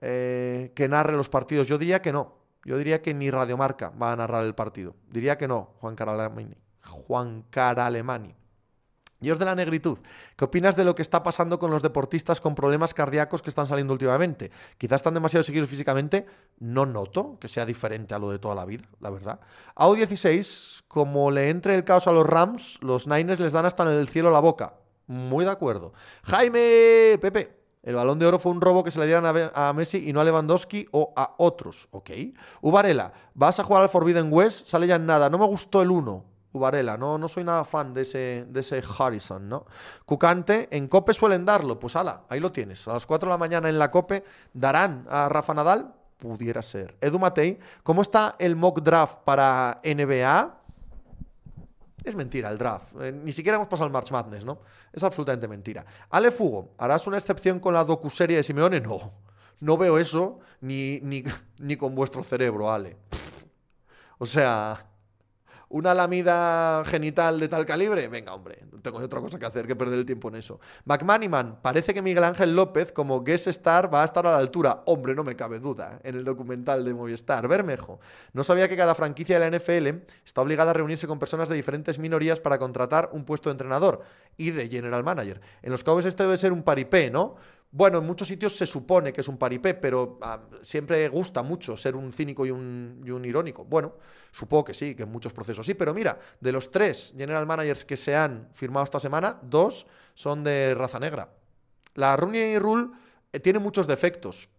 eh, 0.00 0.72
que 0.74 0.88
narre 0.88 1.12
los 1.12 1.28
partidos. 1.28 1.68
Yo 1.68 1.78
diría 1.78 2.02
que 2.02 2.12
no. 2.12 2.34
Yo 2.64 2.78
diría 2.78 3.00
que 3.00 3.14
ni 3.14 3.30
Radiomarca 3.30 3.90
va 3.90 4.10
a 4.10 4.16
narrar 4.16 4.42
el 4.42 4.56
partido. 4.56 4.96
Diría 5.08 5.38
que 5.38 5.46
no, 5.46 5.74
Juan 5.80 5.94
Caralemani. 5.94 6.56
Juan 6.82 7.44
Caralemani. 7.48 8.34
Dios 9.22 9.38
de 9.38 9.44
la 9.44 9.54
negritud, 9.54 10.00
¿qué 10.36 10.44
opinas 10.44 10.74
de 10.74 10.84
lo 10.84 10.96
que 10.96 11.02
está 11.02 11.22
pasando 11.22 11.60
con 11.60 11.70
los 11.70 11.80
deportistas 11.80 12.40
con 12.40 12.56
problemas 12.56 12.92
cardíacos 12.92 13.40
que 13.40 13.50
están 13.50 13.68
saliendo 13.68 13.92
últimamente? 13.92 14.50
Quizás 14.78 14.96
están 14.96 15.14
demasiado 15.14 15.44
seguidos 15.44 15.68
físicamente, 15.68 16.26
no 16.58 16.86
noto 16.86 17.38
que 17.38 17.46
sea 17.46 17.64
diferente 17.64 18.14
a 18.14 18.18
lo 18.18 18.32
de 18.32 18.40
toda 18.40 18.56
la 18.56 18.64
vida, 18.64 18.84
la 19.00 19.10
verdad. 19.10 19.38
AU 19.76 19.94
16, 19.94 20.82
como 20.88 21.30
le 21.30 21.50
entre 21.50 21.76
el 21.76 21.84
caos 21.84 22.08
a 22.08 22.12
los 22.12 22.26
Rams, 22.26 22.78
los 22.82 23.06
Niners 23.06 23.38
les 23.38 23.52
dan 23.52 23.64
hasta 23.64 23.84
en 23.84 23.90
el 23.90 24.08
cielo 24.08 24.30
la 24.30 24.40
boca. 24.40 24.74
Muy 25.06 25.44
de 25.44 25.52
acuerdo. 25.52 25.92
Jaime, 26.24 27.16
Pepe, 27.20 27.60
El 27.82 27.94
balón 27.94 28.18
de 28.18 28.26
oro 28.26 28.40
fue 28.40 28.50
un 28.50 28.60
robo 28.60 28.82
que 28.82 28.90
se 28.90 28.98
le 28.98 29.06
dieran 29.06 29.26
a, 29.26 29.68
a 29.68 29.72
Messi 29.72 30.08
y 30.08 30.12
no 30.12 30.20
a 30.20 30.24
Lewandowski 30.24 30.88
o 30.90 31.12
a 31.14 31.34
otros. 31.38 31.88
Ok. 31.92 32.10
Uvarela, 32.60 33.12
vas 33.34 33.60
a 33.60 33.64
jugar 33.64 33.82
al 33.82 33.88
Forbidden 33.88 34.32
West, 34.32 34.66
sale 34.66 34.88
ya 34.88 34.96
en 34.96 35.06
nada. 35.06 35.30
No 35.30 35.38
me 35.38 35.46
gustó 35.46 35.80
el 35.82 35.90
1. 35.90 36.31
Uvarela, 36.52 36.96
no, 36.96 37.16
no 37.16 37.28
soy 37.28 37.44
nada 37.44 37.64
fan 37.64 37.94
de 37.94 38.02
ese, 38.02 38.46
de 38.48 38.60
ese 38.60 38.82
Harrison, 38.98 39.48
¿no? 39.48 39.64
Cucante, 40.04 40.68
en 40.70 40.86
Cope 40.86 41.14
suelen 41.14 41.44
darlo, 41.46 41.78
pues 41.78 41.96
ala, 41.96 42.24
ahí 42.28 42.40
lo 42.40 42.52
tienes. 42.52 42.86
A 42.88 42.92
las 42.92 43.06
4 43.06 43.28
de 43.28 43.32
la 43.32 43.38
mañana 43.38 43.68
en 43.68 43.78
la 43.78 43.90
Cope 43.90 44.24
darán 44.52 45.06
a 45.08 45.28
Rafa 45.28 45.54
Nadal, 45.54 45.94
pudiera 46.18 46.62
ser. 46.62 46.96
Edu 47.00 47.18
Matei, 47.18 47.58
¿cómo 47.82 48.02
está 48.02 48.36
el 48.38 48.54
mock 48.54 48.80
draft 48.80 49.20
para 49.24 49.80
NBA? 49.82 50.58
Es 52.04 52.16
mentira 52.16 52.50
el 52.50 52.58
draft. 52.58 52.94
Eh, 53.00 53.12
ni 53.12 53.32
siquiera 53.32 53.56
hemos 53.56 53.68
pasado 53.68 53.86
el 53.86 53.92
March 53.92 54.10
Madness, 54.10 54.44
¿no? 54.44 54.58
Es 54.92 55.02
absolutamente 55.02 55.48
mentira. 55.48 55.84
Ale 56.10 56.30
Fugo, 56.30 56.74
¿harás 56.78 57.06
una 57.06 57.18
excepción 57.18 57.60
con 57.60 57.74
la 57.74 57.84
docuserie 57.84 58.36
de 58.36 58.42
Simeone? 58.42 58.80
No. 58.80 59.12
No 59.60 59.76
veo 59.76 59.98
eso 59.98 60.40
ni, 60.60 61.00
ni, 61.00 61.22
ni 61.58 61.76
con 61.76 61.94
vuestro 61.94 62.22
cerebro, 62.22 62.70
Ale. 62.70 62.96
O 64.18 64.26
sea, 64.26 64.91
una 65.72 65.94
lamida 65.94 66.84
genital 66.84 67.40
de 67.40 67.48
tal 67.48 67.64
calibre, 67.64 68.06
venga, 68.06 68.34
hombre, 68.34 68.58
no 68.70 68.78
tengo 68.80 68.98
otra 68.98 69.20
cosa 69.20 69.38
que 69.38 69.46
hacer 69.46 69.66
que 69.66 69.74
perder 69.74 69.98
el 69.98 70.06
tiempo 70.06 70.28
en 70.28 70.36
eso. 70.36 70.60
McManiman, 70.84 71.60
parece 71.62 71.94
que 71.94 72.02
Miguel 72.02 72.24
Ángel 72.24 72.54
López, 72.54 72.92
como 72.92 73.22
guest 73.22 73.46
star, 73.46 73.92
va 73.92 74.02
a 74.02 74.04
estar 74.04 74.26
a 74.26 74.32
la 74.32 74.38
altura. 74.38 74.82
Hombre, 74.86 75.14
no 75.14 75.24
me 75.24 75.34
cabe 75.34 75.60
duda, 75.60 75.98
en 76.04 76.14
el 76.14 76.24
documental 76.24 76.84
de 76.84 76.92
Movistar. 76.92 77.48
Bermejo, 77.48 78.00
no 78.34 78.44
sabía 78.44 78.68
que 78.68 78.76
cada 78.76 78.94
franquicia 78.94 79.40
de 79.40 79.50
la 79.50 79.58
NFL 79.58 80.04
está 80.26 80.42
obligada 80.42 80.72
a 80.72 80.74
reunirse 80.74 81.06
con 81.06 81.18
personas 81.18 81.48
de 81.48 81.56
diferentes 81.56 81.98
minorías 81.98 82.38
para 82.38 82.58
contratar 82.58 83.08
un 83.12 83.24
puesto 83.24 83.48
de 83.48 83.52
entrenador 83.52 84.02
y 84.36 84.50
de 84.50 84.68
general 84.68 85.02
manager. 85.04 85.40
En 85.62 85.72
los 85.72 85.82
Cowboys 85.82 86.04
este 86.04 86.22
debe 86.22 86.36
ser 86.36 86.52
un 86.52 86.62
paripé, 86.62 87.10
¿no? 87.10 87.36
Bueno, 87.74 87.98
en 87.98 88.04
muchos 88.04 88.28
sitios 88.28 88.54
se 88.54 88.66
supone 88.66 89.14
que 89.14 89.22
es 89.22 89.28
un 89.28 89.38
paripé, 89.38 89.72
pero 89.72 90.18
ah, 90.20 90.38
siempre 90.60 91.08
gusta 91.08 91.42
mucho 91.42 91.74
ser 91.74 91.96
un 91.96 92.12
cínico 92.12 92.44
y 92.44 92.50
un, 92.50 93.22
irónico. 93.24 93.64
Bueno, 93.64 93.94
supongo 94.30 94.64
que 94.64 94.74
sí, 94.74 94.94
que 94.94 95.04
en 95.04 95.08
muchos 95.10 95.32
procesos 95.32 95.64
sí, 95.64 95.72
pero 95.72 95.94
mira, 95.94 96.18
de 96.38 96.52
los 96.52 96.70
tres 96.70 97.14
general 97.16 97.46
managers 97.46 97.86
que 97.86 97.96
se 97.96 98.14
han 98.14 98.50
firmado 98.52 98.84
esta 98.84 99.00
semana, 99.00 99.38
dos 99.40 99.86
son 100.14 100.44
de 100.44 100.74
raza 100.74 101.00
negra. 101.00 101.32
La 101.94 102.14
Rooney 102.14 102.58
Rule 102.58 102.90
eh, 103.32 103.40
tiene 103.40 103.58
muchos 103.58 103.86
defectos, 103.86 104.50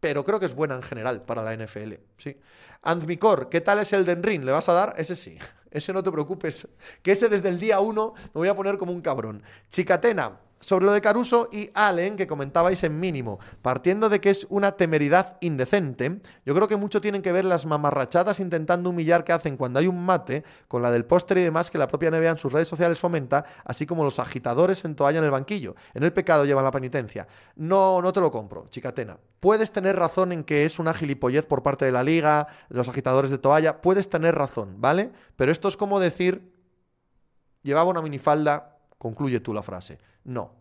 pero 0.00 0.24
creo 0.24 0.40
que 0.40 0.46
es 0.46 0.54
buena 0.54 0.74
en 0.74 0.82
general 0.82 1.20
para 1.26 1.42
la 1.42 1.54
NFL. 1.54 1.92
Sí. 2.16 2.40
Andmicor, 2.80 3.50
¿qué 3.50 3.60
tal 3.60 3.80
es 3.80 3.92
el 3.92 4.06
Denrin? 4.06 4.46
¿Le 4.46 4.52
vas 4.52 4.70
a 4.70 4.72
dar? 4.72 4.94
Ese 4.96 5.14
sí. 5.14 5.36
Ese 5.70 5.92
no 5.92 6.02
te 6.02 6.10
preocupes. 6.10 6.68
Que 7.02 7.12
ese 7.12 7.30
desde 7.30 7.48
el 7.48 7.58
día 7.58 7.80
uno 7.80 8.12
me 8.26 8.40
voy 8.40 8.48
a 8.48 8.54
poner 8.54 8.76
como 8.76 8.92
un 8.92 9.00
cabrón. 9.00 9.42
Chicatena, 9.68 10.38
sobre 10.62 10.86
lo 10.86 10.92
de 10.92 11.02
Caruso 11.02 11.48
y 11.52 11.70
Allen, 11.74 12.16
que 12.16 12.26
comentabais 12.26 12.82
en 12.84 12.98
mínimo, 12.98 13.38
partiendo 13.60 14.08
de 14.08 14.20
que 14.20 14.30
es 14.30 14.46
una 14.48 14.72
temeridad 14.72 15.36
indecente, 15.40 16.20
yo 16.46 16.54
creo 16.54 16.68
que 16.68 16.76
mucho 16.76 17.00
tienen 17.00 17.20
que 17.20 17.32
ver 17.32 17.44
las 17.44 17.66
mamarrachadas 17.66 18.40
intentando 18.40 18.90
humillar 18.90 19.24
que 19.24 19.32
hacen 19.32 19.56
cuando 19.56 19.80
hay 19.80 19.86
un 19.86 20.04
mate, 20.04 20.44
con 20.68 20.80
la 20.80 20.90
del 20.90 21.04
póster 21.04 21.38
y 21.38 21.42
demás 21.42 21.70
que 21.70 21.78
la 21.78 21.88
propia 21.88 22.10
NBA 22.10 22.30
en 22.30 22.38
sus 22.38 22.52
redes 22.52 22.68
sociales 22.68 22.98
fomenta, 22.98 23.44
así 23.64 23.84
como 23.86 24.04
los 24.04 24.18
agitadores 24.18 24.84
en 24.84 24.94
toalla 24.94 25.18
en 25.18 25.24
el 25.24 25.30
banquillo. 25.30 25.74
En 25.94 26.04
el 26.04 26.12
pecado 26.12 26.44
llevan 26.44 26.64
la 26.64 26.70
penitencia. 26.70 27.26
No, 27.56 28.00
no 28.00 28.12
te 28.12 28.20
lo 28.20 28.30
compro, 28.30 28.64
chicatena. 28.68 29.18
Puedes 29.40 29.72
tener 29.72 29.96
razón 29.96 30.32
en 30.32 30.44
que 30.44 30.64
es 30.64 30.78
una 30.78 30.94
gilipollez 30.94 31.44
por 31.44 31.62
parte 31.62 31.84
de 31.84 31.92
la 31.92 32.04
liga, 32.04 32.46
los 32.68 32.88
agitadores 32.88 33.30
de 33.30 33.38
toalla, 33.38 33.82
puedes 33.82 34.08
tener 34.08 34.34
razón, 34.36 34.76
¿vale? 34.78 35.10
Pero 35.36 35.50
esto 35.50 35.66
es 35.66 35.76
como 35.76 35.98
decir, 35.98 36.52
llevaba 37.62 37.90
una 37.90 38.00
minifalda 38.00 38.72
Concluye 39.02 39.40
tú 39.40 39.52
la 39.52 39.64
frase. 39.64 39.98
No. 40.24 40.54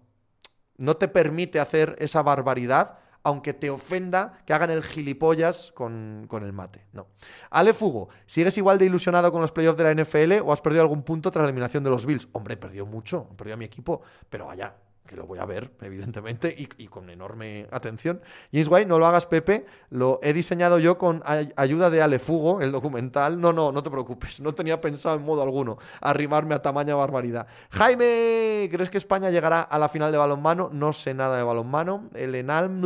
No 0.77 0.97
te 0.97 1.07
permite 1.07 1.59
hacer 1.59 1.95
esa 1.99 2.23
barbaridad, 2.23 2.97
aunque 3.23 3.53
te 3.53 3.69
ofenda 3.69 4.39
que 4.45 4.53
hagan 4.53 4.71
el 4.71 4.83
gilipollas 4.83 5.71
con, 5.73 6.25
con, 6.27 6.43
el 6.43 6.53
mate. 6.53 6.85
No. 6.91 7.07
Ale 7.49 7.73
Fugo, 7.73 8.09
¿sigues 8.25 8.57
igual 8.57 8.79
de 8.79 8.85
ilusionado 8.85 9.31
con 9.31 9.41
los 9.41 9.51
playoffs 9.51 9.77
de 9.77 9.83
la 9.83 10.03
NFL 10.03 10.43
o 10.43 10.51
has 10.51 10.61
perdido 10.61 10.81
algún 10.81 11.03
punto 11.03 11.29
tras 11.29 11.43
la 11.43 11.49
eliminación 11.49 11.83
de 11.83 11.91
los 11.91 12.05
Bills? 12.05 12.27
Hombre, 12.31 12.57
perdió 12.57 12.85
mucho, 12.85 13.27
perdió 13.37 13.53
a 13.53 13.57
mi 13.57 13.65
equipo, 13.65 14.01
pero 14.29 14.47
vaya, 14.47 14.73
que 15.11 15.17
lo 15.17 15.27
voy 15.27 15.39
a 15.39 15.45
ver, 15.45 15.71
evidentemente, 15.81 16.55
y, 16.57 16.87
con 16.87 17.09
enorme 17.09 17.67
atención. 17.71 18.21
James 18.53 18.69
White, 18.69 18.85
no 18.87 18.97
lo 18.97 19.05
hagas, 19.05 19.25
Pepe, 19.25 19.65
lo 19.89 20.21
he 20.23 20.31
diseñado 20.31 20.79
yo 20.79 20.97
con 20.97 21.21
ayuda 21.57 21.89
de 21.89 22.01
Alefugo, 22.01 22.61
el 22.61 22.71
documental. 22.71 23.39
No, 23.39 23.51
no, 23.51 23.73
no 23.73 23.83
te 23.83 23.91
preocupes, 23.91 24.39
no 24.39 24.55
tenía 24.55 24.79
pensado 24.79 25.17
en 25.17 25.25
modo 25.25 25.41
alguno 25.41 25.77
arrimarme 25.99 26.55
a 26.55 26.61
tamaña 26.61 26.95
barbaridad. 26.95 27.45
Jaime, 27.71 28.69
¿crees 28.71 28.89
que 28.89 28.97
España 28.97 29.29
llegará 29.29 29.61
a 29.61 29.77
la 29.77 29.89
final 29.89 30.13
de 30.13 30.17
balonmano? 30.17 30.69
No 30.71 30.93
sé 30.93 31.13
nada 31.13 31.35
de 31.35 31.43
balonmano. 31.43 32.09
El 32.13 32.33
Enalm, 32.33 32.81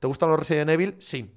¿te 0.00 0.06
gustan 0.08 0.30
los 0.30 0.38
Resident 0.38 0.70
Evil? 0.70 0.96
Sí, 0.98 1.32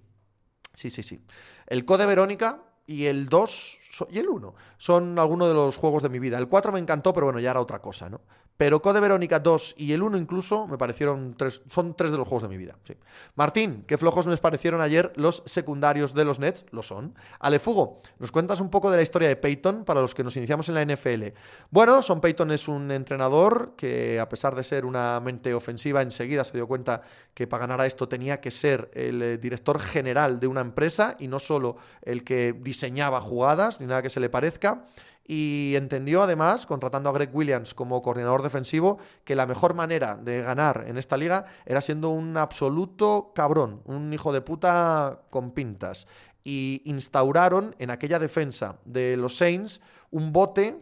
sí, 0.73 0.89
sí, 0.89 1.03
sí. 1.03 1.21
El 1.67 1.85
Code 1.85 2.07
Verónica, 2.07 2.63
y 2.87 3.05
el 3.05 3.27
2 3.27 3.79
y 4.09 4.19
el 4.19 4.29
1 4.29 4.53
son 4.77 5.17
algunos 5.17 5.47
de 5.47 5.53
los 5.53 5.77
juegos 5.77 6.03
de 6.03 6.09
mi 6.09 6.19
vida. 6.19 6.37
El 6.37 6.47
4 6.47 6.71
me 6.71 6.79
encantó, 6.79 7.13
pero 7.13 7.27
bueno, 7.27 7.39
ya 7.39 7.51
era 7.51 7.61
otra 7.61 7.79
cosa, 7.79 8.09
¿no? 8.09 8.21
Pero 8.57 8.81
Code 8.81 8.99
Verónica 8.99 9.39
2 9.39 9.75
y 9.77 9.93
el 9.93 10.01
1 10.01 10.17
incluso 10.17 10.65
me 10.65 10.79
parecieron 10.79 11.35
tres, 11.37 11.61
son 11.69 11.95
tres 11.95 12.11
de 12.11 12.17
los 12.17 12.27
juegos 12.27 12.41
de 12.41 12.49
mi 12.49 12.57
vida. 12.57 12.75
Sí. 12.83 12.95
Martín, 13.35 13.83
qué 13.85 13.99
flojos 13.99 14.25
me 14.25 14.35
parecieron 14.35 14.81
ayer 14.81 15.13
los 15.15 15.43
secundarios 15.45 16.15
de 16.15 16.25
los 16.25 16.39
Nets, 16.39 16.65
lo 16.71 16.81
son. 16.81 17.13
Alefugo, 17.39 18.01
¿nos 18.17 18.31
cuentas 18.31 18.59
un 18.59 18.71
poco 18.71 18.89
de 18.89 18.97
la 18.97 19.03
historia 19.03 19.27
de 19.27 19.35
Peyton 19.35 19.85
para 19.85 20.01
los 20.01 20.15
que 20.15 20.23
nos 20.23 20.35
iniciamos 20.37 20.67
en 20.69 20.75
la 20.75 20.83
NFL? 20.83 21.37
Bueno, 21.69 22.01
Son 22.01 22.19
Peyton 22.19 22.51
es 22.51 22.67
un 22.67 22.89
entrenador 22.89 23.73
que 23.77 24.19
a 24.19 24.27
pesar 24.27 24.55
de 24.55 24.63
ser 24.63 24.85
una 24.85 25.19
mente 25.19 25.53
ofensiva, 25.53 26.01
enseguida 26.01 26.43
se 26.43 26.53
dio 26.53 26.67
cuenta 26.67 27.03
que 27.35 27.45
para 27.45 27.61
ganar 27.61 27.81
a 27.81 27.85
esto 27.85 28.07
tenía 28.09 28.41
que 28.41 28.49
ser 28.49 28.89
el 28.95 29.21
eh, 29.21 29.37
director 29.37 29.79
general 29.79 30.39
de 30.39 30.47
una 30.47 30.61
empresa 30.61 31.15
y 31.19 31.27
no 31.27 31.37
solo 31.37 31.77
el 32.01 32.23
que 32.23 32.53
diseñaba 32.53 33.21
jugadas 33.21 33.79
nada 33.87 34.01
que 34.01 34.09
se 34.09 34.19
le 34.19 34.29
parezca 34.29 34.85
y 35.27 35.73
entendió 35.75 36.23
además, 36.23 36.65
contratando 36.65 37.09
a 37.09 37.13
Greg 37.13 37.29
Williams 37.33 37.73
como 37.73 38.01
coordinador 38.01 38.41
defensivo, 38.41 38.97
que 39.25 39.35
la 39.35 39.45
mejor 39.45 39.73
manera 39.73 40.15
de 40.15 40.41
ganar 40.41 40.85
en 40.87 40.97
esta 40.97 41.17
liga 41.17 41.45
era 41.65 41.81
siendo 41.81 42.09
un 42.09 42.37
absoluto 42.37 43.33
cabrón, 43.35 43.81
un 43.85 44.13
hijo 44.13 44.31
de 44.31 44.39
puta 44.39 45.23
con 45.29 45.51
pintas. 45.51 46.07
Y 46.45 46.81
instauraron 46.85 47.75
en 47.77 47.89
aquella 47.89 48.19
defensa 48.19 48.77
de 48.85 49.17
los 49.17 49.35
Saints 49.35 49.81
un 50.11 50.31
bote, 50.31 50.81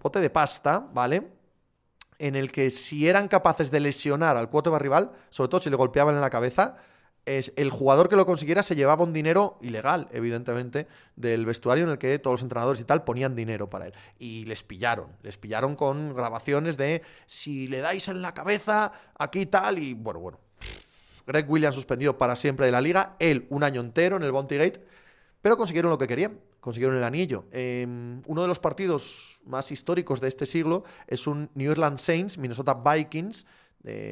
bote 0.00 0.20
de 0.20 0.30
pasta, 0.30 0.86
¿vale? 0.94 1.32
En 2.20 2.36
el 2.36 2.52
que 2.52 2.70
si 2.70 3.08
eran 3.08 3.26
capaces 3.26 3.72
de 3.72 3.80
lesionar 3.80 4.36
al 4.36 4.48
quarterback 4.48 4.80
rival, 4.80 5.10
sobre 5.30 5.48
todo 5.48 5.60
si 5.60 5.70
le 5.70 5.76
golpeaban 5.76 6.14
en 6.14 6.20
la 6.20 6.30
cabeza, 6.30 6.76
es 7.26 7.52
el 7.56 7.70
jugador 7.70 8.08
que 8.08 8.16
lo 8.16 8.26
consiguiera 8.26 8.62
se 8.62 8.76
llevaba 8.76 9.04
un 9.04 9.12
dinero 9.12 9.58
ilegal, 9.62 10.08
evidentemente, 10.12 10.86
del 11.16 11.46
vestuario 11.46 11.84
en 11.84 11.90
el 11.90 11.98
que 11.98 12.18
todos 12.18 12.34
los 12.34 12.42
entrenadores 12.42 12.80
y 12.80 12.84
tal 12.84 13.04
ponían 13.04 13.34
dinero 13.34 13.70
para 13.70 13.86
él. 13.86 13.94
Y 14.18 14.44
les 14.44 14.62
pillaron, 14.62 15.08
les 15.22 15.38
pillaron 15.38 15.76
con 15.76 16.14
grabaciones 16.14 16.76
de 16.76 17.02
si 17.26 17.66
le 17.66 17.78
dais 17.78 18.08
en 18.08 18.22
la 18.22 18.34
cabeza, 18.34 18.92
aquí 19.18 19.46
tal, 19.46 19.78
y 19.78 19.94
bueno, 19.94 20.20
bueno. 20.20 20.40
Greg 21.26 21.50
Williams 21.50 21.74
suspendido 21.74 22.18
para 22.18 22.36
siempre 22.36 22.66
de 22.66 22.72
la 22.72 22.80
liga, 22.80 23.16
él 23.18 23.46
un 23.48 23.64
año 23.64 23.80
entero 23.80 24.16
en 24.16 24.22
el 24.22 24.32
Bounty 24.32 24.56
Gate, 24.56 24.84
pero 25.40 25.56
consiguieron 25.56 25.90
lo 25.90 25.98
que 25.98 26.06
querían, 26.06 26.38
consiguieron 26.60 26.96
el 26.96 27.04
anillo. 27.04 27.46
Em, 27.50 28.20
uno 28.26 28.42
de 28.42 28.48
los 28.48 28.58
partidos 28.58 29.40
más 29.46 29.72
históricos 29.72 30.20
de 30.20 30.28
este 30.28 30.46
siglo 30.46 30.84
es 31.06 31.26
un 31.26 31.50
New 31.54 31.70
Orleans 31.70 32.00
Saints, 32.00 32.38
Minnesota 32.38 32.74
Vikings, 32.74 33.46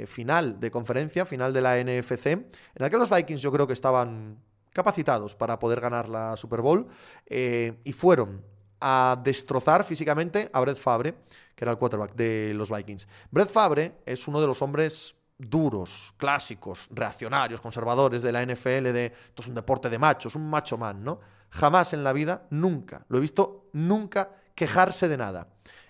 final 0.06 0.60
de 0.60 0.70
conferencia, 0.70 1.24
final 1.24 1.52
de 1.52 1.60
la 1.60 1.82
NFC, 1.82 2.26
en 2.26 2.50
la 2.74 2.90
que 2.90 2.98
los 2.98 3.08
Vikings 3.08 3.40
yo 3.40 3.50
creo 3.50 3.66
que 3.66 3.72
estaban 3.72 4.38
capacitados 4.72 5.34
para 5.34 5.58
poder 5.58 5.80
ganar 5.80 6.08
la 6.08 6.36
Super 6.36 6.60
Bowl 6.60 6.86
eh, 7.26 7.80
y 7.84 7.92
fueron 7.92 8.42
a 8.80 9.20
destrozar 9.22 9.84
físicamente 9.84 10.50
a 10.52 10.60
Brett 10.60 10.78
Fabre, 10.78 11.14
que 11.54 11.64
era 11.64 11.70
el 11.70 11.78
quarterback 11.78 12.14
de 12.14 12.52
los 12.54 12.70
Vikings. 12.70 13.06
Brett 13.30 13.50
Fabre 13.50 14.00
es 14.04 14.26
uno 14.26 14.40
de 14.40 14.46
los 14.46 14.60
hombres 14.60 15.16
duros, 15.38 16.14
clásicos, 16.16 16.88
reaccionarios, 16.90 17.60
conservadores 17.60 18.22
de 18.22 18.32
la 18.32 18.44
NFL, 18.44 18.92
de 18.92 19.06
esto 19.06 19.42
es 19.42 19.48
un 19.48 19.54
deporte 19.54 19.88
de 19.88 19.98
machos, 19.98 20.34
un 20.34 20.48
macho 20.48 20.76
man, 20.76 21.02
¿no? 21.04 21.20
Jamás 21.50 21.92
en 21.92 22.02
la 22.02 22.12
vida, 22.12 22.46
nunca, 22.50 23.04
lo 23.08 23.18
he 23.18 23.20
visto 23.20 23.68
nunca 23.72 24.30
quejarse 24.54 25.06
de 25.06 25.16
nada. 25.16 25.48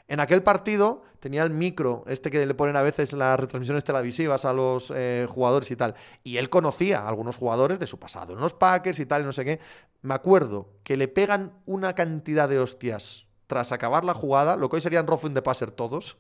En 0.08 0.20
aquel 0.20 0.42
partido 0.42 1.02
tenía 1.20 1.42
el 1.42 1.50
micro, 1.50 2.04
este 2.06 2.30
que 2.30 2.44
le 2.44 2.54
ponen 2.54 2.76
a 2.76 2.82
veces 2.82 3.12
las 3.12 3.38
retransmisiones 3.38 3.84
televisivas 3.84 4.44
a 4.44 4.52
los 4.52 4.92
eh, 4.94 5.26
jugadores 5.28 5.70
y 5.70 5.76
tal. 5.76 5.94
Y 6.24 6.36
él 6.36 6.50
conocía 6.50 7.00
a 7.00 7.08
algunos 7.08 7.36
jugadores 7.36 7.78
de 7.78 7.86
su 7.86 7.98
pasado, 7.98 8.34
en 8.34 8.40
los 8.40 8.54
Packers 8.54 8.98
y 8.98 9.06
tal, 9.06 9.22
y 9.22 9.24
no 9.24 9.32
sé 9.32 9.44
qué. 9.44 9.60
Me 10.02 10.14
acuerdo 10.14 10.70
que 10.82 10.96
le 10.96 11.08
pegan 11.08 11.52
una 11.66 11.94
cantidad 11.94 12.48
de 12.48 12.58
hostias 12.58 13.26
tras 13.46 13.72
acabar 13.72 14.04
la 14.04 14.14
jugada, 14.14 14.56
lo 14.56 14.68
que 14.68 14.76
hoy 14.76 14.82
serían 14.82 15.06
roughing 15.06 15.34
de 15.34 15.42
passer 15.42 15.70
todos. 15.70 16.18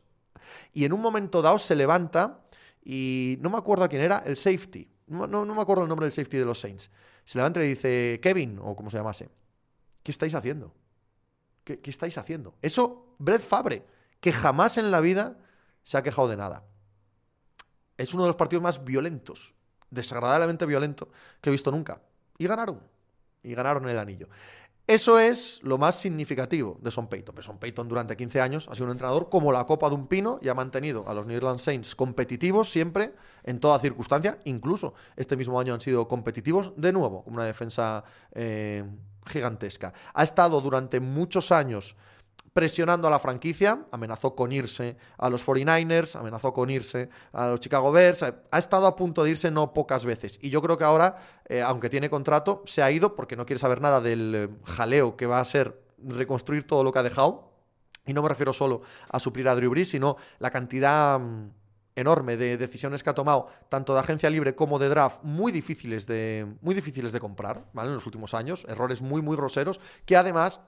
Y 0.72 0.84
en 0.84 0.92
un 0.92 1.00
momento 1.00 1.42
dado 1.42 1.58
se 1.58 1.74
levanta 1.74 2.42
y 2.84 3.38
no 3.40 3.50
me 3.50 3.58
acuerdo 3.58 3.84
a 3.84 3.88
quién 3.88 4.02
era, 4.02 4.22
el 4.26 4.36
safety. 4.36 4.88
No, 5.06 5.26
no, 5.26 5.44
me 5.44 5.60
acuerdo 5.60 5.82
el 5.82 5.88
nombre 5.88 6.06
del 6.06 6.12
safety 6.12 6.38
de 6.38 6.44
los 6.44 6.60
Saints. 6.60 6.90
Se 7.24 7.38
levanta 7.38 7.62
y 7.62 7.68
dice, 7.68 8.20
Kevin, 8.22 8.58
o 8.62 8.74
como 8.74 8.90
se 8.90 8.96
llamase, 8.96 9.28
¿qué 10.02 10.10
estáis 10.10 10.34
haciendo? 10.34 10.74
¿Qué, 11.64 11.80
estáis 11.84 12.18
haciendo? 12.18 12.54
Eso, 12.60 13.11
Brett 13.22 13.40
Fabre, 13.40 13.86
que 14.20 14.32
jamás 14.32 14.78
en 14.78 14.90
la 14.90 15.00
vida 15.00 15.38
se 15.84 15.96
ha 15.96 16.02
quejado 16.02 16.26
de 16.26 16.36
nada. 16.36 16.64
Es 17.96 18.14
uno 18.14 18.24
de 18.24 18.28
los 18.28 18.36
partidos 18.36 18.64
más 18.64 18.84
violentos, 18.84 19.54
desagradablemente 19.90 20.66
violento, 20.66 21.08
que 21.40 21.50
he 21.50 21.52
visto 21.52 21.70
nunca. 21.70 22.02
Y 22.36 22.48
ganaron. 22.48 22.80
Y 23.44 23.54
ganaron 23.54 23.88
el 23.88 23.98
anillo. 23.98 24.28
Eso 24.88 25.20
es 25.20 25.60
lo 25.62 25.78
más 25.78 25.94
significativo 25.94 26.78
de 26.82 26.90
Son 26.90 27.06
Peyton. 27.06 27.40
Son 27.44 27.58
Peyton 27.58 27.86
durante 27.86 28.16
15 28.16 28.40
años 28.40 28.68
ha 28.68 28.74
sido 28.74 28.86
un 28.86 28.92
entrenador 28.92 29.28
como 29.28 29.52
la 29.52 29.64
copa 29.66 29.88
de 29.88 29.94
un 29.94 30.08
pino 30.08 30.40
y 30.42 30.48
ha 30.48 30.54
mantenido 30.54 31.08
a 31.08 31.14
los 31.14 31.24
New 31.24 31.36
Orleans 31.36 31.62
Saints 31.62 31.94
competitivos 31.94 32.72
siempre, 32.72 33.14
en 33.44 33.60
toda 33.60 33.78
circunstancia. 33.78 34.40
Incluso 34.44 34.94
este 35.14 35.36
mismo 35.36 35.60
año 35.60 35.74
han 35.74 35.80
sido 35.80 36.08
competitivos 36.08 36.72
de 36.76 36.92
nuevo, 36.92 37.22
como 37.22 37.36
una 37.36 37.46
defensa 37.46 38.02
eh, 38.32 38.84
gigantesca. 39.26 39.92
Ha 40.12 40.24
estado 40.24 40.60
durante 40.60 40.98
muchos 40.98 41.52
años 41.52 41.96
presionando 42.52 43.08
a 43.08 43.10
la 43.10 43.18
franquicia, 43.18 43.86
amenazó 43.90 44.34
con 44.34 44.52
irse 44.52 44.96
a 45.16 45.30
los 45.30 45.46
49ers, 45.46 46.16
amenazó 46.16 46.52
con 46.52 46.70
irse 46.70 47.08
a 47.32 47.48
los 47.48 47.60
Chicago 47.60 47.92
Bears, 47.92 48.22
ha 48.22 48.58
estado 48.58 48.86
a 48.86 48.94
punto 48.94 49.24
de 49.24 49.30
irse 49.30 49.50
no 49.50 49.72
pocas 49.72 50.04
veces. 50.04 50.38
Y 50.42 50.50
yo 50.50 50.60
creo 50.60 50.76
que 50.76 50.84
ahora, 50.84 51.18
eh, 51.48 51.62
aunque 51.62 51.88
tiene 51.88 52.10
contrato, 52.10 52.62
se 52.66 52.82
ha 52.82 52.90
ido 52.90 53.16
porque 53.16 53.36
no 53.36 53.46
quiere 53.46 53.60
saber 53.60 53.80
nada 53.80 54.00
del 54.00 54.34
eh, 54.34 54.48
jaleo 54.64 55.16
que 55.16 55.26
va 55.26 55.40
a 55.40 55.44
ser 55.44 55.80
reconstruir 55.98 56.66
todo 56.66 56.84
lo 56.84 56.92
que 56.92 56.98
ha 56.98 57.02
dejado. 57.02 57.52
Y 58.04 58.12
no 58.12 58.22
me 58.22 58.28
refiero 58.28 58.52
solo 58.52 58.82
a 59.08 59.20
suplir 59.20 59.48
a 59.48 59.54
Drew 59.54 59.70
Brees, 59.70 59.90
sino 59.90 60.16
la 60.40 60.50
cantidad 60.50 61.18
mm, 61.20 61.50
enorme 61.94 62.36
de 62.36 62.56
decisiones 62.56 63.02
que 63.02 63.10
ha 63.10 63.14
tomado, 63.14 63.48
tanto 63.68 63.94
de 63.94 64.00
agencia 64.00 64.28
libre 64.30 64.54
como 64.54 64.78
de 64.78 64.88
draft, 64.88 65.20
muy 65.22 65.52
difíciles 65.52 66.06
de, 66.06 66.46
muy 66.60 66.74
difíciles 66.74 67.12
de 67.12 67.20
comprar, 67.20 67.64
¿vale? 67.72 67.88
En 67.88 67.94
los 67.94 68.06
últimos 68.06 68.34
años, 68.34 68.66
errores 68.68 69.02
muy, 69.02 69.22
muy 69.22 69.36
groseros, 69.36 69.80
que 70.04 70.16
además 70.16 70.60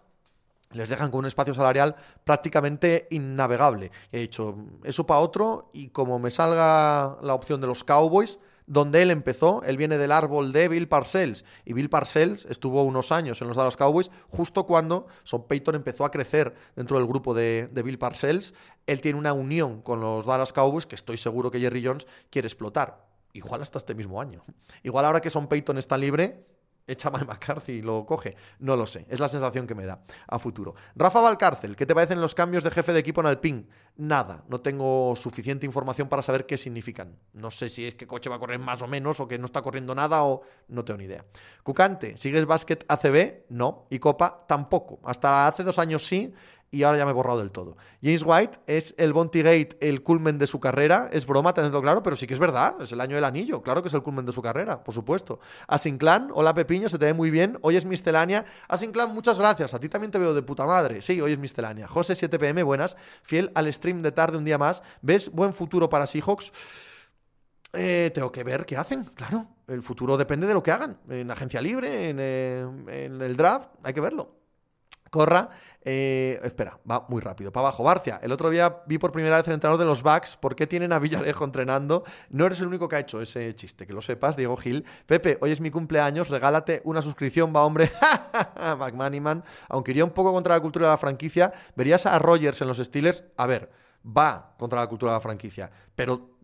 les 0.74 0.88
dejan 0.88 1.10
con 1.10 1.20
un 1.20 1.26
espacio 1.26 1.54
salarial 1.54 1.96
prácticamente 2.24 3.08
innavegable. 3.10 3.90
He 4.12 4.20
dicho, 4.20 4.56
eso 4.82 5.06
para 5.06 5.20
otro 5.20 5.70
y 5.72 5.88
como 5.88 6.18
me 6.18 6.30
salga 6.30 7.16
la 7.22 7.34
opción 7.34 7.60
de 7.60 7.66
los 7.66 7.84
Cowboys, 7.84 8.38
donde 8.66 9.02
él 9.02 9.10
empezó, 9.10 9.62
él 9.64 9.76
viene 9.76 9.98
del 9.98 10.10
árbol 10.10 10.52
de 10.52 10.68
Bill 10.68 10.88
Parcells 10.88 11.44
y 11.64 11.74
Bill 11.74 11.90
Parcells 11.90 12.46
estuvo 12.46 12.82
unos 12.82 13.12
años 13.12 13.42
en 13.42 13.48
los 13.48 13.56
Dallas 13.56 13.76
Cowboys 13.76 14.10
justo 14.30 14.64
cuando 14.64 15.06
Son 15.22 15.46
Peyton 15.46 15.74
empezó 15.74 16.04
a 16.04 16.10
crecer 16.10 16.54
dentro 16.74 16.96
del 16.96 17.06
grupo 17.06 17.34
de, 17.34 17.68
de 17.70 17.82
Bill 17.82 17.98
Parcells. 17.98 18.54
Él 18.86 19.00
tiene 19.00 19.18
una 19.18 19.34
unión 19.34 19.82
con 19.82 20.00
los 20.00 20.24
Dallas 20.24 20.52
Cowboys 20.52 20.86
que 20.86 20.94
estoy 20.94 21.18
seguro 21.18 21.50
que 21.50 21.60
Jerry 21.60 21.84
Jones 21.84 22.06
quiere 22.30 22.48
explotar. 22.48 23.06
Igual 23.34 23.62
hasta 23.62 23.78
este 23.78 23.94
mismo 23.94 24.20
año. 24.20 24.44
Igual 24.82 25.04
ahora 25.04 25.20
que 25.20 25.28
Son 25.28 25.48
Peyton 25.48 25.76
está 25.76 25.98
libre, 25.98 26.46
echa 26.86 27.10
McCarthy 27.10 27.72
y 27.72 27.82
lo 27.82 28.04
coge. 28.06 28.36
No 28.58 28.76
lo 28.76 28.86
sé, 28.86 29.06
es 29.08 29.20
la 29.20 29.28
sensación 29.28 29.66
que 29.66 29.74
me 29.74 29.86
da 29.86 30.02
a 30.26 30.38
futuro. 30.38 30.74
Rafa 30.94 31.20
Valcárcel, 31.20 31.76
¿qué 31.76 31.86
te 31.86 31.94
parecen 31.94 32.20
los 32.20 32.34
cambios 32.34 32.64
de 32.64 32.70
jefe 32.70 32.92
de 32.92 33.00
equipo 33.00 33.20
en 33.20 33.26
Alpine? 33.26 33.66
Nada, 33.96 34.44
no 34.48 34.60
tengo 34.60 35.14
suficiente 35.16 35.66
información 35.66 36.08
para 36.08 36.22
saber 36.22 36.46
qué 36.46 36.56
significan. 36.56 37.16
No 37.32 37.50
sé 37.50 37.68
si 37.68 37.86
es 37.86 37.94
que 37.94 38.06
coche 38.06 38.28
va 38.28 38.36
a 38.36 38.38
correr 38.38 38.58
más 38.58 38.82
o 38.82 38.88
menos 38.88 39.20
o 39.20 39.28
que 39.28 39.38
no 39.38 39.46
está 39.46 39.62
corriendo 39.62 39.94
nada 39.94 40.24
o 40.24 40.42
no 40.68 40.84
tengo 40.84 40.98
ni 40.98 41.04
idea. 41.04 41.24
Cucante, 41.62 42.16
¿sigues 42.16 42.44
básquet 42.44 42.84
ACB? 42.88 43.44
No. 43.50 43.86
Y 43.90 43.98
Copa 43.98 44.44
tampoco. 44.48 45.00
Hasta 45.04 45.46
hace 45.46 45.62
dos 45.62 45.78
años 45.78 46.04
sí 46.04 46.34
y 46.70 46.82
ahora 46.82 46.98
ya 46.98 47.04
me 47.04 47.12
he 47.12 47.14
borrado 47.14 47.38
del 47.38 47.50
todo. 47.50 47.76
James 48.02 48.24
White 48.26 48.58
es 48.66 48.94
el 48.98 49.12
Bonty 49.12 49.42
Gate, 49.42 49.78
el 49.80 50.02
culmen 50.02 50.38
de 50.38 50.46
su 50.46 50.58
carrera. 50.58 51.08
Es 51.12 51.26
broma, 51.26 51.54
tenedlo 51.54 51.80
claro, 51.80 52.02
pero 52.02 52.16
sí 52.16 52.26
que 52.26 52.34
es 52.34 52.40
verdad. 52.40 52.74
Es 52.80 52.90
el 52.90 53.00
año 53.00 53.14
del 53.14 53.24
anillo. 53.24 53.62
Claro 53.62 53.82
que 53.82 53.88
es 53.88 53.94
el 53.94 54.02
culmen 54.02 54.26
de 54.26 54.32
su 54.32 54.42
carrera, 54.42 54.82
por 54.82 54.92
supuesto. 54.92 55.38
Asinclan, 55.68 56.30
hola 56.34 56.52
Pepiño, 56.52 56.88
se 56.88 56.98
te 56.98 57.06
ve 57.06 57.14
muy 57.14 57.30
bien. 57.30 57.58
Hoy 57.62 57.76
es 57.76 57.84
miscelánea. 57.84 58.44
Asinclan, 58.68 59.14
muchas 59.14 59.38
gracias. 59.38 59.72
A 59.72 59.78
ti 59.78 59.88
también 59.88 60.10
te 60.10 60.18
veo 60.18 60.34
de 60.34 60.42
puta 60.42 60.66
madre. 60.66 61.00
Sí, 61.00 61.20
hoy 61.20 61.32
es 61.32 61.38
miscelánea. 61.38 61.86
José 61.86 62.14
7pm, 62.14 62.64
buenas. 62.64 62.96
Fiel 63.22 63.52
al 63.54 63.72
stream 63.72 64.02
de 64.02 64.10
tarde 64.10 64.38
un 64.38 64.44
día 64.44 64.58
más. 64.58 64.82
¿Ves 65.00 65.30
buen 65.30 65.54
futuro 65.54 65.88
para 65.88 66.06
Seahawks? 66.06 66.52
Eh, 67.72 68.10
tengo 68.14 68.30
que 68.30 68.44
ver 68.44 68.66
qué 68.66 68.76
hacen, 68.76 69.04
claro. 69.04 69.48
El 69.66 69.82
futuro 69.82 70.16
depende 70.16 70.46
de 70.46 70.54
lo 70.54 70.62
que 70.62 70.70
hagan. 70.72 70.98
En 71.08 71.30
agencia 71.30 71.60
libre, 71.60 72.10
en, 72.10 72.16
eh, 72.20 72.66
en 72.88 73.20
el 73.20 73.36
draft, 73.36 73.70
hay 73.82 73.94
que 73.94 74.00
verlo. 74.00 74.43
Corra, 75.14 75.48
eh, 75.84 76.40
espera, 76.42 76.80
va 76.90 77.06
muy 77.08 77.20
rápido. 77.20 77.52
Para 77.52 77.68
abajo, 77.68 77.84
Barcia. 77.84 78.18
El 78.20 78.32
otro 78.32 78.50
día 78.50 78.82
vi 78.86 78.98
por 78.98 79.12
primera 79.12 79.36
vez 79.36 79.46
el 79.46 79.54
entrenador 79.54 79.78
de 79.78 79.86
los 79.86 80.02
Bucks. 80.02 80.36
¿Por 80.36 80.56
qué 80.56 80.66
tienen 80.66 80.92
a 80.92 80.98
Villarejo 80.98 81.44
entrenando? 81.44 82.02
No 82.30 82.46
eres 82.46 82.58
el 82.58 82.66
único 82.66 82.88
que 82.88 82.96
ha 82.96 82.98
hecho 82.98 83.22
ese 83.22 83.54
chiste, 83.54 83.86
que 83.86 83.92
lo 83.92 84.02
sepas, 84.02 84.36
Diego 84.36 84.56
Gil. 84.56 84.84
Pepe, 85.06 85.38
hoy 85.40 85.52
es 85.52 85.60
mi 85.60 85.70
cumpleaños, 85.70 86.30
regálate 86.30 86.82
una 86.82 87.00
suscripción, 87.00 87.52
va 87.54 87.62
hombre. 87.62 87.92
McManiman. 88.76 89.44
Aunque 89.68 89.92
iría 89.92 90.04
un 90.04 90.10
poco 90.10 90.32
contra 90.32 90.54
la 90.56 90.60
cultura 90.60 90.86
de 90.86 90.90
la 90.90 90.98
franquicia, 90.98 91.52
verías 91.76 92.06
a 92.06 92.18
Rogers 92.18 92.60
en 92.60 92.66
los 92.66 92.78
Steelers. 92.78 93.22
A 93.36 93.46
ver, 93.46 93.70
va 94.04 94.54
contra 94.58 94.80
la 94.80 94.86
cultura 94.86 95.12
de 95.12 95.16
la 95.16 95.20
franquicia. 95.20 95.70
Pero 95.94 96.38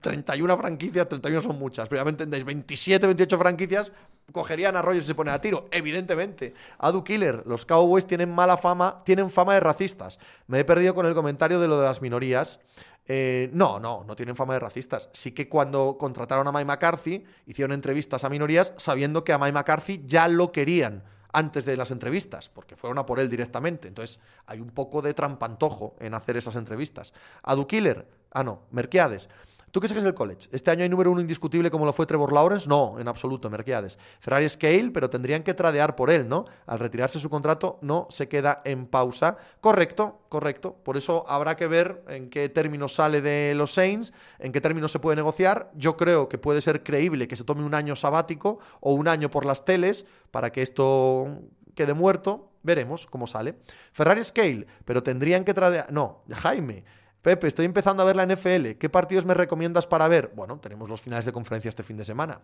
31 0.00 0.56
franquicias, 0.56 1.08
31 1.08 1.42
son 1.42 1.58
muchas. 1.58 1.88
Pero 1.88 2.00
ya 2.00 2.04
me 2.04 2.10
entendéis, 2.10 2.44
27, 2.44 3.06
28 3.06 3.38
franquicias 3.38 3.92
cogerían 4.32 4.76
a 4.76 4.82
Rogers 4.82 5.04
y 5.04 5.08
se 5.08 5.14
ponen 5.14 5.34
a 5.34 5.40
tiro. 5.40 5.68
Evidentemente. 5.70 6.54
Adu 6.78 7.04
Killer, 7.04 7.42
los 7.46 7.64
Cowboys 7.64 8.06
tienen 8.06 8.34
mala 8.34 8.56
fama, 8.56 9.02
tienen 9.04 9.30
fama 9.30 9.54
de 9.54 9.60
racistas. 9.60 10.18
Me 10.46 10.60
he 10.60 10.64
perdido 10.64 10.94
con 10.94 11.06
el 11.06 11.14
comentario 11.14 11.60
de 11.60 11.68
lo 11.68 11.78
de 11.78 11.86
las 11.86 12.02
minorías. 12.02 12.60
Eh, 13.08 13.50
no, 13.52 13.78
no, 13.78 14.04
no 14.04 14.16
tienen 14.16 14.34
fama 14.34 14.54
de 14.54 14.60
racistas. 14.60 15.08
Sí 15.12 15.32
que 15.32 15.48
cuando 15.48 15.96
contrataron 15.98 16.46
a 16.48 16.52
Mike 16.52 16.64
McCarthy, 16.64 17.24
hicieron 17.46 17.72
entrevistas 17.72 18.24
a 18.24 18.28
minorías 18.28 18.72
sabiendo 18.76 19.22
que 19.22 19.32
a 19.32 19.38
Mike 19.38 19.52
McCarthy 19.52 20.02
ya 20.04 20.26
lo 20.28 20.50
querían 20.50 21.04
antes 21.36 21.66
de 21.66 21.76
las 21.76 21.90
entrevistas, 21.90 22.48
porque 22.48 22.76
fueron 22.76 22.96
a 22.96 23.04
por 23.04 23.20
él 23.20 23.28
directamente. 23.28 23.88
Entonces, 23.88 24.18
hay 24.46 24.58
un 24.58 24.70
poco 24.70 25.02
de 25.02 25.12
trampantojo 25.12 25.94
en 26.00 26.14
hacer 26.14 26.38
esas 26.38 26.56
entrevistas. 26.56 27.12
A 27.42 27.54
Killer, 27.66 28.08
ah 28.32 28.42
no, 28.42 28.62
Merquiades. 28.70 29.28
¿Tú 29.70 29.80
qué 29.80 29.88
sigues 29.88 30.04
el 30.04 30.14
college? 30.14 30.48
¿Este 30.52 30.70
año 30.70 30.84
hay 30.84 30.88
número 30.88 31.10
uno 31.10 31.20
indiscutible 31.20 31.70
como 31.70 31.84
lo 31.84 31.92
fue 31.92 32.06
Trevor 32.06 32.32
Lawrence? 32.32 32.68
No, 32.68 32.98
en 32.98 33.08
absoluto, 33.08 33.50
Merquiades. 33.50 33.98
Ferrari 34.20 34.48
Scale, 34.48 34.90
pero 34.90 35.10
tendrían 35.10 35.42
que 35.42 35.54
tradear 35.54 35.96
por 35.96 36.10
él, 36.10 36.28
¿no? 36.28 36.46
Al 36.66 36.78
retirarse 36.78 37.20
su 37.20 37.28
contrato, 37.28 37.78
no 37.82 38.06
se 38.08 38.28
queda 38.28 38.62
en 38.64 38.86
pausa. 38.86 39.36
Correcto, 39.60 40.22
correcto. 40.28 40.76
Por 40.82 40.96
eso 40.96 41.28
habrá 41.28 41.56
que 41.56 41.66
ver 41.66 42.02
en 42.08 42.30
qué 42.30 42.48
términos 42.48 42.94
sale 42.94 43.20
de 43.20 43.54
los 43.54 43.72
Saints, 43.72 44.14
en 44.38 44.52
qué 44.52 44.60
términos 44.60 44.92
se 44.92 44.98
puede 44.98 45.16
negociar. 45.16 45.70
Yo 45.74 45.96
creo 45.96 46.28
que 46.28 46.38
puede 46.38 46.62
ser 46.62 46.82
creíble 46.82 47.28
que 47.28 47.36
se 47.36 47.44
tome 47.44 47.64
un 47.64 47.74
año 47.74 47.96
sabático 47.96 48.60
o 48.80 48.94
un 48.94 49.08
año 49.08 49.30
por 49.30 49.44
las 49.44 49.64
teles 49.64 50.06
para 50.30 50.52
que 50.52 50.62
esto 50.62 51.42
quede 51.74 51.92
muerto. 51.92 52.50
Veremos 52.62 53.06
cómo 53.06 53.26
sale. 53.26 53.58
Ferrari 53.92 54.24
Scale, 54.24 54.66
pero 54.84 55.02
tendrían 55.02 55.44
que 55.44 55.52
tradear. 55.54 55.92
No, 55.92 56.22
Jaime. 56.32 56.84
Pepe, 57.26 57.48
estoy 57.48 57.64
empezando 57.64 58.04
a 58.04 58.06
ver 58.06 58.14
la 58.14 58.24
NFL. 58.24 58.78
¿Qué 58.78 58.88
partidos 58.88 59.26
me 59.26 59.34
recomiendas 59.34 59.84
para 59.84 60.06
ver? 60.06 60.30
Bueno, 60.36 60.60
tenemos 60.60 60.88
los 60.88 61.00
finales 61.00 61.24
de 61.24 61.32
conferencia 61.32 61.68
este 61.68 61.82
fin 61.82 61.96
de 61.96 62.04
semana. 62.04 62.40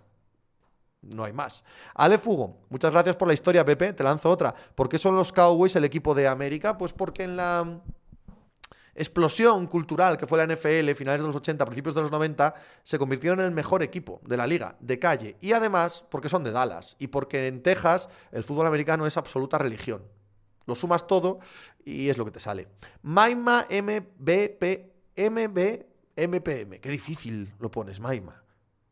No 1.02 1.22
hay 1.22 1.32
más. 1.32 1.62
Ale 1.94 2.18
Fugo, 2.18 2.66
muchas 2.68 2.90
gracias 2.90 3.14
por 3.14 3.28
la 3.28 3.34
historia, 3.34 3.64
Pepe. 3.64 3.92
Te 3.92 4.02
lanzo 4.02 4.28
otra. 4.28 4.52
¿Por 4.74 4.88
qué 4.88 4.98
son 4.98 5.14
los 5.14 5.30
Cowboys 5.30 5.76
el 5.76 5.84
equipo 5.84 6.16
de 6.16 6.26
América? 6.26 6.76
Pues 6.76 6.92
porque 6.92 7.22
en 7.22 7.36
la 7.36 7.80
explosión 8.96 9.68
cultural 9.68 10.16
que 10.16 10.26
fue 10.26 10.44
la 10.44 10.52
NFL, 10.52 10.90
finales 10.96 11.20
de 11.20 11.28
los 11.28 11.36
80, 11.36 11.64
principios 11.64 11.94
de 11.94 12.02
los 12.02 12.10
90, 12.10 12.52
se 12.82 12.98
convirtieron 12.98 13.38
en 13.38 13.46
el 13.46 13.52
mejor 13.52 13.84
equipo 13.84 14.20
de 14.24 14.36
la 14.36 14.48
liga, 14.48 14.74
de 14.80 14.98
calle. 14.98 15.36
Y 15.40 15.52
además, 15.52 16.04
porque 16.10 16.28
son 16.28 16.42
de 16.42 16.50
Dallas. 16.50 16.96
Y 16.98 17.06
porque 17.06 17.46
en 17.46 17.62
Texas 17.62 18.08
el 18.32 18.42
fútbol 18.42 18.66
americano 18.66 19.06
es 19.06 19.16
absoluta 19.16 19.58
religión. 19.58 20.02
Lo 20.66 20.74
sumas 20.74 21.06
todo 21.06 21.40
y 21.84 22.08
es 22.08 22.18
lo 22.18 22.24
que 22.24 22.30
te 22.30 22.40
sale. 22.40 22.68
Maima 23.02 23.66
MBP 23.70 24.92
MB 25.16 25.92
MPM. 26.16 26.80
Qué 26.80 26.90
difícil 26.90 27.52
lo 27.58 27.70
pones, 27.70 28.00
Maima. 28.00 28.42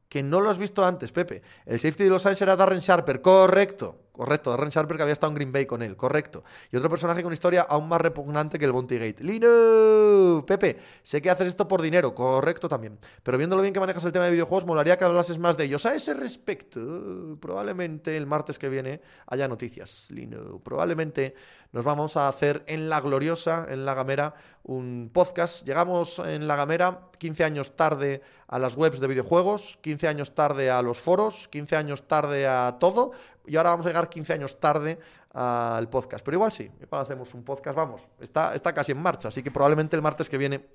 Que 0.09 0.22
no 0.22 0.40
lo 0.40 0.50
has 0.50 0.59
visto 0.59 0.85
antes, 0.85 1.12
Pepe. 1.12 1.42
El 1.66 1.78
safety 1.78 2.04
de 2.04 2.11
los 2.11 2.22
Saints 2.22 2.42
era 2.42 2.56
Darren 2.56 2.80
Sharper. 2.80 3.20
Correcto. 3.20 4.10
Correcto, 4.12 4.51
Darren 4.51 4.68
Sharper 4.70 4.96
que 4.96 5.03
había 5.05 5.12
estado 5.12 5.31
en 5.31 5.37
Green 5.37 5.53
Bay 5.53 5.66
con 5.66 5.83
él, 5.83 5.96
correcto. 5.96 6.42
Y 6.70 6.77
otro 6.77 6.90
personaje 6.90 7.23
con 7.23 7.33
historia 7.33 7.62
aún 7.62 7.88
más 7.88 8.01
repugnante 8.01 8.59
que 8.59 8.64
el 8.64 8.73
Bounty 8.73 8.99
Gate. 8.99 9.23
Lino, 9.23 10.44
Pepe, 10.46 10.79
sé 11.03 11.23
que 11.23 11.31
haces 11.31 11.49
esto 11.49 11.68
por 11.68 11.81
dinero, 11.81 12.14
correcto 12.14 12.68
también. 12.68 12.99
Pero 13.23 13.38
viéndolo 13.38 13.62
bien 13.62 13.73
que 13.73 13.81
manejas 13.81 14.05
el 14.05 14.12
tema 14.12 14.27
de 14.27 14.33
videojuegos, 14.33 14.66
molaría 14.66 14.99
que 14.99 15.05
hablases 15.05 15.38
más 15.38 15.57
de 15.57 15.64
ellos. 15.64 15.87
A 15.87 15.94
ese 15.94 16.14
respecto, 16.14 17.38
probablemente 17.40 18.16
el 18.16 18.27
martes 18.27 18.59
que 18.59 18.68
viene 18.68 19.01
haya 19.27 19.46
noticias, 19.46 20.11
Lino. 20.11 20.59
Probablemente 20.59 21.35
nos 21.73 21.85
vamos 21.85 22.16
a 22.16 22.29
hacer 22.29 22.64
en 22.66 22.88
la 22.88 23.01
gloriosa, 23.01 23.66
en 23.70 23.85
la 23.87 23.94
gamera, 23.94 24.35
un 24.64 25.11
podcast. 25.12 25.64
Llegamos 25.64 26.18
en 26.18 26.49
la 26.49 26.57
gamera 26.57 27.11
15 27.18 27.44
años 27.44 27.77
tarde 27.77 28.23
a 28.49 28.59
las 28.59 28.77
webs 28.77 28.99
de 28.99 29.07
videojuegos, 29.07 29.79
15 29.83 30.09
años 30.09 30.35
tarde 30.35 30.70
a 30.70 30.83
los 30.83 30.99
foros, 30.99 31.46
15 31.49 31.77
años 31.77 32.09
tarde 32.09 32.49
a 32.49 32.77
todo 32.81 33.12
y 33.51 33.57
ahora 33.57 33.71
vamos 33.71 33.85
a 33.87 33.89
llegar 33.89 34.09
15 34.09 34.33
años 34.33 34.61
tarde 34.61 34.97
al 35.33 35.91
podcast. 35.91 36.25
Pero 36.25 36.37
igual 36.37 36.53
sí, 36.53 36.71
igual 36.81 37.03
hacemos 37.03 37.35
un 37.35 37.42
podcast, 37.42 37.77
vamos, 37.77 38.03
está, 38.21 38.55
está 38.55 38.73
casi 38.73 38.92
en 38.92 39.03
marcha, 39.03 39.27
así 39.27 39.42
que 39.42 39.51
probablemente 39.51 39.96
el 39.96 40.03
martes 40.03 40.31
que 40.31 40.38
viene 40.38 40.69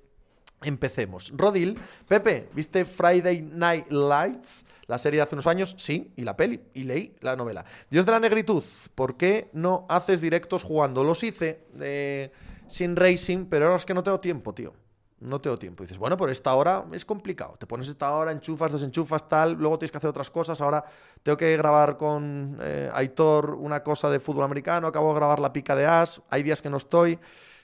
empecemos. 0.62 1.32
Rodil, 1.34 1.80
Pepe, 2.06 2.50
¿viste 2.52 2.84
Friday 2.84 3.40
Night 3.40 3.90
Lights? 3.90 4.66
La 4.88 4.98
serie 4.98 5.18
de 5.18 5.22
hace 5.22 5.34
unos 5.34 5.46
años, 5.46 5.74
sí, 5.78 6.12
y 6.16 6.22
la 6.22 6.36
peli, 6.36 6.60
y 6.74 6.84
leí 6.84 7.16
la 7.20 7.34
novela. 7.34 7.64
Dios 7.90 8.04
de 8.04 8.12
la 8.12 8.20
negritud, 8.20 8.62
¿por 8.94 9.16
qué 9.16 9.48
no 9.54 9.86
haces 9.88 10.20
directos 10.20 10.62
jugando? 10.62 11.02
Los 11.02 11.22
hice 11.24 11.64
sin 12.66 12.94
racing, 12.94 13.46
pero 13.46 13.66
ahora 13.66 13.78
es 13.78 13.86
que 13.86 13.94
no 13.94 14.02
tengo 14.02 14.20
tiempo, 14.20 14.52
tío. 14.52 14.74
No 15.20 15.40
tengo 15.40 15.58
tiempo. 15.58 15.82
dices, 15.82 15.98
bueno, 15.98 16.16
por 16.16 16.30
esta 16.30 16.54
hora 16.54 16.84
es 16.92 17.04
complicado. 17.04 17.56
Te 17.58 17.66
pones 17.66 17.88
esta 17.88 18.12
hora, 18.12 18.32
enchufas, 18.32 18.72
desenchufas, 18.72 19.28
tal, 19.28 19.52
luego 19.52 19.78
tienes 19.78 19.90
que 19.90 19.98
hacer 19.98 20.10
otras 20.10 20.30
cosas. 20.30 20.60
Ahora 20.60 20.84
tengo 21.22 21.36
que 21.36 21.56
grabar 21.56 21.96
con 21.96 22.58
eh, 22.60 22.90
Aitor 22.92 23.54
una 23.54 23.82
cosa 23.82 24.10
de 24.10 24.20
fútbol 24.20 24.44
americano, 24.44 24.86
acabo 24.86 25.08
de 25.08 25.16
grabar 25.16 25.40
la 25.40 25.52
pica 25.52 25.74
de 25.74 25.86
As, 25.86 26.20
hay 26.30 26.42
días 26.42 26.60
que 26.60 26.70
no 26.70 26.76
estoy. 26.76 27.18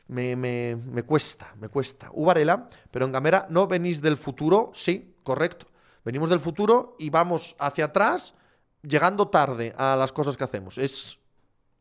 Me, 0.08 0.34
me, 0.34 0.76
me 0.76 1.04
cuesta, 1.04 1.54
me 1.58 1.68
cuesta. 1.68 2.10
Uvarela, 2.12 2.68
pero 2.90 3.06
en 3.06 3.12
Gamera 3.12 3.46
no 3.48 3.66
venís 3.66 4.02
del 4.02 4.16
futuro, 4.16 4.70
sí, 4.74 5.16
correcto. 5.22 5.66
Venimos 6.04 6.28
del 6.28 6.40
futuro 6.40 6.96
y 6.98 7.10
vamos 7.10 7.54
hacia 7.58 7.86
atrás, 7.86 8.34
llegando 8.82 9.28
tarde 9.28 9.74
a 9.78 9.94
las 9.94 10.12
cosas 10.12 10.36
que 10.36 10.44
hacemos. 10.44 10.76
Es 10.76 11.18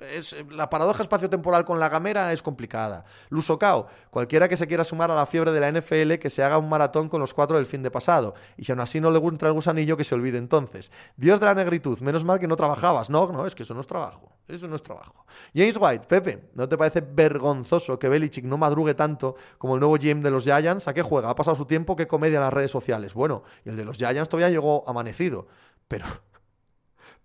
es, 0.02 0.36
la 0.52 0.70
paradoja 0.70 1.02
espacio-temporal 1.02 1.66
con 1.66 1.80
la 1.80 1.90
gamera 1.90 2.32
es 2.34 2.42
complicada. 2.42 3.06
Lusocao, 3.30 3.88
cualquiera 4.10 4.48
que 4.48 4.58
se 4.58 4.68
quiera 4.68 4.84
sumar 4.84 5.12
a 5.12 5.16
la 5.16 5.26
fiebre 5.26 5.52
de 5.52 5.60
la 5.60 5.72
NFL, 5.72 6.16
que 6.16 6.30
se 6.30 6.44
haga 6.44 6.58
un 6.58 6.70
maratón 6.70 7.10
con 7.10 7.20
los 7.20 7.34
cuatro 7.34 7.58
del 7.58 7.66
fin 7.66 7.84
de 7.84 7.92
pasado. 7.92 8.34
Y 8.58 8.66
si 8.66 8.72
aún 8.72 8.82
así 8.82 9.00
no 9.00 9.12
le 9.12 9.20
gusta 9.20 9.48
el 9.48 9.54
gusanillo, 9.54 9.98
que 9.98 10.04
se 10.04 10.16
olvide 10.16 10.38
entonces. 10.38 10.92
Dios 11.16 11.40
de 11.40 11.46
la 11.46 11.54
negritud, 11.54 12.00
menos 12.02 12.24
mal 12.24 12.40
que 12.40 12.48
no 12.48 12.56
trabajabas. 12.56 13.10
No, 13.10 13.32
no, 13.32 13.46
es 13.46 13.56
que 13.56 13.64
eso 13.64 13.74
no 13.74 13.82
es 13.82 13.88
trabajo. 13.88 14.32
Eso 14.48 14.68
no 14.68 14.76
es 14.76 14.84
trabajo. 14.84 15.26
James 15.56 15.78
White, 15.80 16.08
Pepe, 16.08 16.50
¿no 16.56 16.68
te 16.68 16.78
parece 16.78 17.02
vergonzoso 17.02 17.98
que 17.98 18.10
Belichick 18.10 18.44
no 18.44 18.58
madrugue 18.58 18.94
tanto 18.94 19.36
como 19.58 19.76
el 19.76 19.80
nuevo 19.80 19.96
GM 19.96 20.22
de 20.22 20.32
los 20.32 20.44
Giants? 20.44 20.88
¿A 20.88 20.94
qué 20.94 21.02
juega? 21.02 21.30
Ha 21.30 21.36
pasado 21.36 21.56
su 21.56 21.66
tiempo, 21.66 21.96
¿qué 21.96 22.08
comedia 22.08 22.38
en 22.38 22.44
las 22.44 22.54
redes 22.54 22.72
sociales? 22.72 23.14
Bueno, 23.14 23.44
y 23.64 23.70
el 23.70 23.78
de 23.78 23.86
los 23.86 23.98
Giants 23.98 24.30
todavía 24.30 24.50
llegó 24.50 24.84
amanecido. 24.88 25.48
Pero 25.88 26.06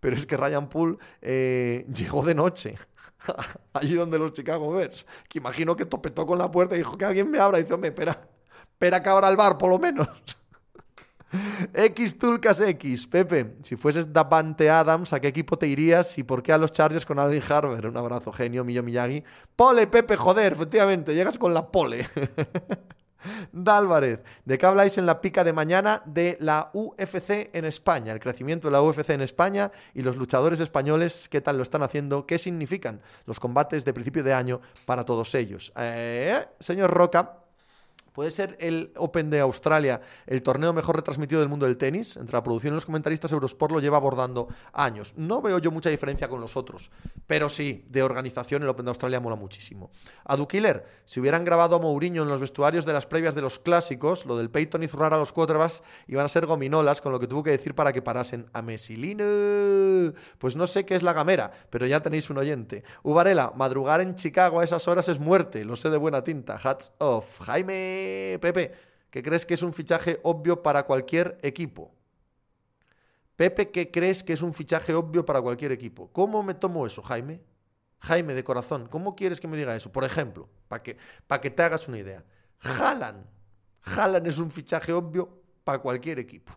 pero 0.01 0.17
es 0.17 0.27
que 0.27 0.37
Ryan 0.37 0.69
Poole 0.69 0.99
eh, 1.23 1.87
llegó 1.95 2.25
de 2.25 2.35
noche, 2.35 2.77
allí 3.73 3.95
donde 3.95 4.19
los 4.19 4.33
Chicago 4.33 4.73
Bears, 4.73 5.07
que 5.29 5.39
imagino 5.39 5.77
que 5.77 5.87
topetó 5.87 6.27
con 6.27 6.39
la 6.39 6.51
puerta 6.51 6.75
y 6.75 6.79
dijo 6.79 6.97
que 6.97 7.05
alguien 7.05 7.31
me 7.31 7.39
abra. 7.39 7.59
Y 7.59 7.63
dice, 7.63 7.75
hombre, 7.75 7.89
espera, 7.89 8.29
espera 8.73 9.03
que 9.03 9.09
abra 9.09 9.29
el 9.29 9.37
bar, 9.37 9.59
por 9.59 9.71
lo 9.71 9.79
menos. 9.79 10.09
X 11.75 12.19
Tulcas 12.19 12.61
X, 12.61 13.07
Pepe, 13.07 13.57
si 13.63 13.77
fueses 13.77 14.13
Davante 14.13 14.71
Adams, 14.71 15.13
¿a 15.13 15.21
qué 15.21 15.29
equipo 15.29 15.59
te 15.59 15.67
irías 15.67 16.17
y 16.19 16.23
por 16.23 16.43
qué 16.43 16.53
a 16.53 16.59
los 16.59 16.73
Chargers 16.73 17.05
con 17.05 17.19
Alvin 17.19 17.43
Harver? 17.49 17.87
Un 17.87 17.97
abrazo, 17.97 18.33
genio, 18.33 18.65
Millo 18.65 18.83
Miyagi. 18.83 19.25
Pole, 19.57 19.87
Pepe, 19.87 20.17
joder, 20.17 20.53
efectivamente, 20.53 21.15
llegas 21.15 21.37
con 21.39 21.53
la 21.53 21.71
pole. 21.71 22.07
Dálvarez, 23.53 24.23
¿de 24.45 24.59
qué 24.59 24.67
habláis 24.67 24.99
en 24.99 25.07
la 25.07 25.21
pica 25.21 25.45
de 25.45 25.53
mañana 25.53 26.03
de 26.05 26.37
la 26.41 26.71
UFC 26.73 27.51
en 27.53 27.65
España? 27.65 28.13
El 28.13 28.21
crecimiento 28.21 28.69
de 28.69 28.73
la 28.73 28.83
UFC 28.83 29.11
en 29.11 29.23
España 29.23 29.71
y 29.95 30.03
los 30.03 30.17
luchadores 30.17 30.61
españoles, 30.61 31.29
¿qué 31.29 31.41
tal 31.41 31.57
lo 31.57 31.63
están 31.63 31.83
haciendo? 31.83 32.27
¿Qué 32.27 32.39
significan 32.39 33.01
los 33.27 33.41
combates 33.41 33.85
de 33.85 33.93
principio 33.93 34.23
de 34.23 34.35
año 34.35 34.61
para 34.85 35.05
todos 35.05 35.35
ellos? 35.35 35.73
Eh, 35.77 36.39
señor 36.61 36.91
Roca, 36.91 37.46
¿Puede 38.17 38.31
ser 38.31 38.57
el 38.61 38.95
Open 38.97 39.29
de 39.29 39.41
Australia 39.41 40.01
el 40.27 40.41
torneo 40.41 40.73
mejor 40.73 40.97
retransmitido 40.97 41.43
del 41.43 41.51
mundo 41.51 41.67
del 41.67 41.77
tenis? 41.77 42.17
Entre 42.17 42.33
la 42.33 42.43
producción 42.43 42.73
y 42.73 42.77
los 42.77 42.87
comentaristas, 42.87 43.31
Eurosport 43.31 43.75
lo 43.75 43.81
lleva 43.81 43.99
abordando 43.99 44.49
años. 44.73 45.13
No 45.19 45.43
veo 45.43 45.59
yo 45.59 45.71
mucha 45.71 45.91
diferencia 45.91 46.27
con 46.27 46.41
los 46.41 46.57
otros, 46.57 46.91
pero 47.27 47.51
sí, 47.51 47.85
de 47.91 48.03
organización 48.03 48.63
el 48.63 48.71
Open 48.71 48.87
de 48.87 48.91
Australia 48.93 49.21
mola 49.21 49.37
muchísimo. 49.37 49.91
A 50.25 50.35
si 51.05 51.21
hubieran 51.21 51.45
grabado 51.45 51.77
a 51.77 51.79
Mourinho 51.79 52.23
en 52.23 52.31
los 52.31 52.41
vestuarios 52.41 52.87
de 52.87 52.95
las 52.95 53.07
previas 53.07 53.35
de 53.35 53.43
los 53.43 53.59
clásicos, 53.59 54.25
lo 54.25 54.39
del 54.39 54.49
Peyton 54.49 54.83
y 54.83 54.89
zurrar 54.89 55.13
a 55.13 55.19
los 55.19 55.35
quarterbacks 55.35 55.83
iban 56.07 56.25
a 56.25 56.29
ser 56.29 56.47
gominolas, 56.47 57.03
con 57.03 57.13
lo 57.13 57.21
que 57.21 57.27
tuvo 57.27 57.43
que 57.43 57.51
decir 57.51 57.75
para 57.75 57.93
que 57.93 58.01
parasen 58.01 58.47
a 58.55 58.63
Messilino. 58.63 60.15
Pues 60.39 60.57
no 60.57 60.67
sé 60.67 60.87
qué 60.87 60.95
es 60.95 61.03
la 61.03 61.13
gamera, 61.13 61.51
pero 61.69 61.85
ya 61.87 62.01
tenéis 62.01 62.31
un 62.31 62.39
oyente. 62.39 62.83
Uvarela, 63.03 63.53
madrugar 63.57 64.01
en 64.01 64.15
Chicago 64.15 64.61
a 64.61 64.65
esas 64.65 64.89
horas 64.89 65.11
es 65.11 65.19
muerte, 65.19 65.67
lo 65.67 65.77
sé 65.77 65.91
de 65.91 65.99
buena 65.99 66.25
tinta. 66.25 66.59
Hats 66.63 66.93
off. 66.97 67.41
Jaime 67.43 68.06
Pepe, 68.41 68.73
¿qué 69.11 69.23
crees 69.23 69.47
que 69.47 69.55
es 69.55 69.63
un 69.63 69.73
fichaje 69.73 70.21
obvio 70.23 70.63
para 70.63 70.85
cualquier 70.85 71.39
equipo? 71.43 71.93
Pepe, 73.37 73.71
¿qué 73.71 73.91
crees 73.91 74.25
que 74.25 74.33
es 74.33 74.43
un 74.43 74.55
fichaje 74.55 74.95
obvio 74.95 75.25
para 75.27 75.43
cualquier 75.43 75.73
equipo? 75.73 76.11
¿Cómo 76.13 76.43
me 76.43 76.55
tomo 76.55 76.87
eso, 76.87 77.03
Jaime? 77.03 77.43
Jaime, 78.01 78.35
de 78.35 78.45
corazón, 78.45 78.89
¿cómo 78.89 79.15
quieres 79.15 79.41
que 79.41 79.49
me 79.49 79.57
diga 79.57 79.77
eso? 79.77 79.93
Por 79.93 80.05
ejemplo, 80.05 80.49
para 80.69 80.83
que, 80.83 80.97
que 81.43 81.51
te 81.51 81.63
hagas 81.63 81.89
una 81.89 81.99
idea. 81.99 82.25
Jalan. 82.59 83.27
Jalan 83.83 84.27
es 84.27 84.39
un 84.39 84.51
fichaje 84.51 84.93
obvio 84.93 85.43
para 85.65 85.79
cualquier 85.79 86.19
equipo. 86.19 86.53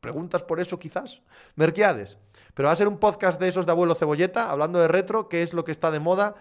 ¿Preguntas 0.00 0.42
por 0.42 0.60
eso 0.60 0.78
quizás? 0.78 1.22
Merquiades. 1.56 2.18
Pero 2.54 2.68
va 2.68 2.72
a 2.72 2.76
ser 2.76 2.88
un 2.88 2.98
podcast 2.98 3.38
de 3.38 3.48
esos 3.48 3.66
de 3.66 3.72
abuelo 3.72 3.94
cebolleta, 3.94 4.50
hablando 4.50 4.78
de 4.80 4.88
retro, 4.88 5.28
que 5.28 5.42
es 5.42 5.52
lo 5.52 5.64
que 5.64 5.72
está 5.72 5.90
de 5.90 6.00
moda 6.00 6.36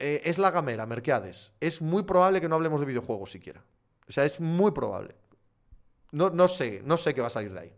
eh, 0.00 0.22
es 0.24 0.38
la 0.38 0.50
gamera, 0.50 0.86
Merceades. 0.86 1.52
Es 1.60 1.82
muy 1.82 2.02
probable 2.04 2.40
que 2.40 2.48
no 2.48 2.56
hablemos 2.56 2.80
de 2.80 2.86
videojuegos 2.86 3.30
siquiera. 3.30 3.62
O 4.08 4.12
sea, 4.12 4.24
es 4.24 4.40
muy 4.40 4.72
probable. 4.72 5.14
No, 6.12 6.30
no 6.30 6.48
sé, 6.48 6.82
no 6.84 6.96
sé 6.96 7.14
qué 7.14 7.20
va 7.20 7.26
a 7.26 7.30
salir 7.30 7.52
de 7.52 7.60
ahí. 7.60 7.76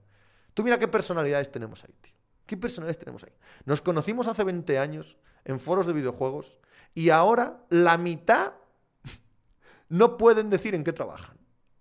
Tú 0.55 0.63
mira 0.63 0.79
qué 0.79 0.87
personalidades 0.89 1.51
tenemos 1.51 1.83
ahí, 1.85 1.93
tío. 2.01 2.13
¿Qué 2.47 2.57
personalidades 2.57 2.99
tenemos 2.99 3.25
ahí? 3.25 3.33
Nos 3.65 3.81
conocimos 3.81 4.29
hace 4.29 4.45
20 4.45 4.79
años 4.79 5.19
en 5.45 5.59
foros 5.59 5.87
de 5.87 5.93
videojuegos 5.93 6.59
y 6.95 7.11
ahora 7.11 7.65
la 7.71 7.99
mitad 7.99 8.55
no 9.89 10.17
pueden 10.17 10.49
decir 10.49 10.77
en 10.77 10.85
qué 10.85 10.93
trabajan. 10.93 11.37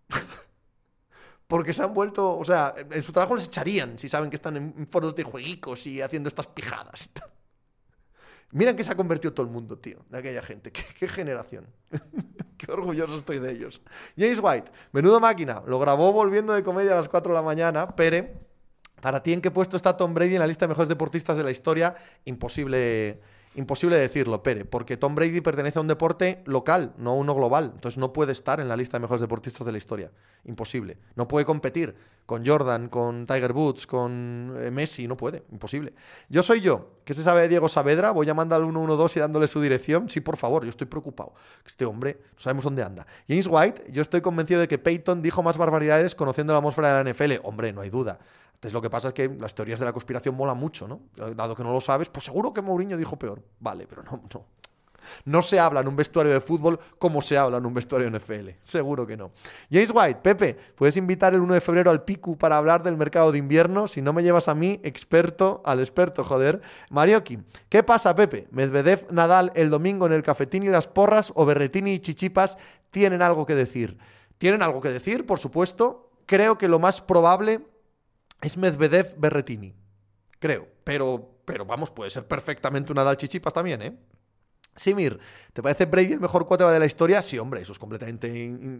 Porque 1.47 1.73
se 1.73 1.83
han 1.83 1.93
vuelto, 1.93 2.37
o 2.37 2.45
sea, 2.45 2.73
en 2.77 3.03
su 3.03 3.11
trabajo 3.11 3.35
les 3.35 3.45
echarían 3.45 3.99
si 3.99 4.09
saben 4.09 4.29
que 4.31 4.37
están 4.37 4.57
en 4.57 4.87
foros 4.87 5.15
de 5.15 5.23
jueguicos 5.23 5.85
y 5.85 6.01
haciendo 6.01 6.29
estas 6.29 6.47
pijadas. 6.47 7.11
Mira 8.51 8.75
que 8.75 8.83
se 8.83 8.91
ha 8.91 8.95
convertido 8.95 9.33
todo 9.33 9.45
el 9.45 9.51
mundo, 9.51 9.77
tío, 9.77 9.97
de 10.09 10.17
aquella 10.17 10.41
gente. 10.41 10.71
Qué, 10.71 11.07
generación. 11.07 11.65
qué 12.57 12.71
orgulloso 12.71 13.17
estoy 13.17 13.39
de 13.39 13.51
ellos. 13.51 13.81
James 14.17 14.39
White, 14.41 14.71
menudo 14.91 15.19
máquina. 15.19 15.63
Lo 15.65 15.79
grabó 15.79 16.11
volviendo 16.11 16.53
de 16.53 16.63
comedia 16.63 16.91
a 16.91 16.95
las 16.95 17.07
4 17.07 17.31
de 17.31 17.35
la 17.35 17.43
mañana. 17.43 17.95
Pere, 17.95 18.33
para 19.01 19.23
ti, 19.23 19.33
¿en 19.33 19.41
qué 19.41 19.51
puesto 19.51 19.77
está 19.77 19.95
Tom 19.95 20.13
Brady 20.13 20.35
en 20.35 20.39
la 20.41 20.47
lista 20.47 20.65
de 20.65 20.69
mejores 20.69 20.89
deportistas 20.89 21.37
de 21.37 21.43
la 21.43 21.51
historia? 21.51 21.95
Imposible 22.25 23.21
Imposible 23.53 23.97
decirlo, 23.97 24.41
Pere, 24.43 24.63
porque 24.63 24.95
Tom 24.95 25.13
Brady 25.13 25.41
pertenece 25.41 25.77
a 25.77 25.81
un 25.81 25.87
deporte 25.89 26.41
local, 26.45 26.93
no 26.97 27.11
a 27.11 27.13
uno 27.15 27.35
global. 27.35 27.71
Entonces 27.75 27.97
no 27.97 28.13
puede 28.13 28.31
estar 28.31 28.61
en 28.61 28.69
la 28.69 28.77
lista 28.77 28.97
de 28.97 29.01
mejores 29.01 29.19
deportistas 29.19 29.65
de 29.65 29.73
la 29.73 29.77
historia. 29.77 30.09
Imposible. 30.45 30.97
No 31.15 31.27
puede 31.27 31.45
competir 31.45 31.93
con 32.25 32.45
Jordan, 32.45 32.87
con 32.87 33.27
Tiger 33.27 33.51
Woods, 33.51 33.87
con 33.87 34.55
eh, 34.57 34.71
Messi. 34.71 35.05
No 35.05 35.17
puede. 35.17 35.43
Imposible. 35.51 35.93
Yo 36.29 36.43
soy 36.43 36.61
yo. 36.61 36.91
¿Qué 37.03 37.13
se 37.13 37.23
sabe 37.23 37.41
de 37.41 37.49
Diego 37.49 37.67
Saavedra? 37.67 38.11
Voy 38.11 38.25
llamando 38.25 38.55
al 38.55 38.63
112 38.63 39.19
y 39.19 39.21
dándole 39.21 39.49
su 39.49 39.59
dirección. 39.59 40.09
Sí, 40.09 40.21
por 40.21 40.37
favor, 40.37 40.63
yo 40.63 40.69
estoy 40.69 40.87
preocupado. 40.87 41.33
Este 41.65 41.83
hombre, 41.83 42.19
no 42.33 42.39
sabemos 42.39 42.63
dónde 42.63 42.83
anda. 42.83 43.05
James 43.27 43.47
White, 43.51 43.87
yo 43.91 44.01
estoy 44.01 44.21
convencido 44.21 44.61
de 44.61 44.69
que 44.69 44.77
Peyton 44.77 45.21
dijo 45.21 45.43
más 45.43 45.57
barbaridades 45.57 46.15
conociendo 46.15 46.53
la 46.53 46.59
atmósfera 46.59 46.97
de 46.97 47.03
la 47.03 47.11
NFL. 47.11 47.45
Hombre, 47.45 47.73
no 47.73 47.81
hay 47.81 47.89
duda. 47.89 48.17
Entonces 48.61 48.73
lo 48.73 48.81
que 48.83 48.91
pasa 48.91 49.07
es 49.07 49.15
que 49.15 49.27
las 49.39 49.55
teorías 49.55 49.79
de 49.79 49.85
la 49.85 49.91
conspiración 49.91 50.35
molan 50.35 50.55
mucho, 50.55 50.87
¿no? 50.87 51.01
Dado 51.35 51.55
que 51.55 51.63
no 51.63 51.73
lo 51.73 51.81
sabes, 51.81 52.09
pues 52.09 52.25
seguro 52.25 52.53
que 52.53 52.61
Mourinho 52.61 52.95
dijo 52.95 53.17
peor. 53.17 53.41
Vale, 53.59 53.87
pero 53.87 54.03
no, 54.03 54.21
no. 54.31 54.45
No 55.25 55.41
se 55.41 55.59
habla 55.59 55.79
en 55.79 55.87
un 55.87 55.95
vestuario 55.95 56.31
de 56.31 56.41
fútbol 56.41 56.79
como 56.99 57.23
se 57.23 57.39
habla 57.39 57.57
en 57.57 57.65
un 57.65 57.73
vestuario 57.73 58.07
de 58.11 58.19
NFL. 58.19 58.49
Seguro 58.61 59.07
que 59.07 59.17
no. 59.17 59.31
James 59.71 59.91
White, 59.91 60.19
Pepe, 60.21 60.55
puedes 60.75 60.95
invitar 60.95 61.33
el 61.33 61.41
1 61.41 61.55
de 61.55 61.61
febrero 61.61 61.89
al 61.89 62.03
Piku 62.03 62.37
para 62.37 62.55
hablar 62.55 62.83
del 62.83 62.97
mercado 62.97 63.31
de 63.31 63.39
invierno. 63.39 63.87
Si 63.87 63.99
no 63.99 64.13
me 64.13 64.21
llevas 64.21 64.47
a 64.47 64.53
mí, 64.53 64.79
experto, 64.83 65.63
al 65.65 65.79
experto, 65.79 66.23
joder. 66.23 66.61
Marioki, 66.91 67.39
¿qué 67.67 67.81
pasa, 67.81 68.13
Pepe? 68.13 68.47
Medvedev, 68.51 69.07
Nadal 69.09 69.51
el 69.55 69.71
domingo 69.71 70.05
en 70.05 70.13
el 70.13 70.21
cafetín 70.21 70.61
y 70.61 70.67
las 70.67 70.87
porras 70.87 71.31
o 71.33 71.47
Berretini 71.47 71.93
y 71.93 71.99
Chichipas 71.99 72.59
tienen 72.91 73.23
algo 73.23 73.47
que 73.47 73.55
decir. 73.55 73.97
Tienen 74.37 74.61
algo 74.61 74.81
que 74.81 74.89
decir, 74.89 75.25
por 75.25 75.39
supuesto. 75.39 76.11
Creo 76.27 76.59
que 76.59 76.67
lo 76.67 76.77
más 76.77 77.01
probable 77.01 77.70
es 78.41 78.57
Medvedev 78.57 79.15
Berretini. 79.17 79.73
Creo. 80.39 80.67
Pero, 80.83 81.41
pero 81.45 81.65
vamos, 81.65 81.91
puede 81.91 82.09
ser 82.09 82.27
perfectamente 82.27 82.91
una 82.91 83.01
Nadal 83.01 83.17
Chichipas 83.17 83.53
también, 83.53 83.81
¿eh? 83.81 83.97
Simir, 84.73 85.19
¿te 85.51 85.61
parece 85.61 85.83
Brady 85.85 86.13
el 86.13 86.21
mejor 86.21 86.45
quarterback 86.45 86.73
de 86.73 86.79
la 86.79 86.85
historia? 86.85 87.21
Sí, 87.21 87.37
hombre, 87.37 87.59
eso 87.59 87.73
es 87.73 87.79
completamente 87.79 88.29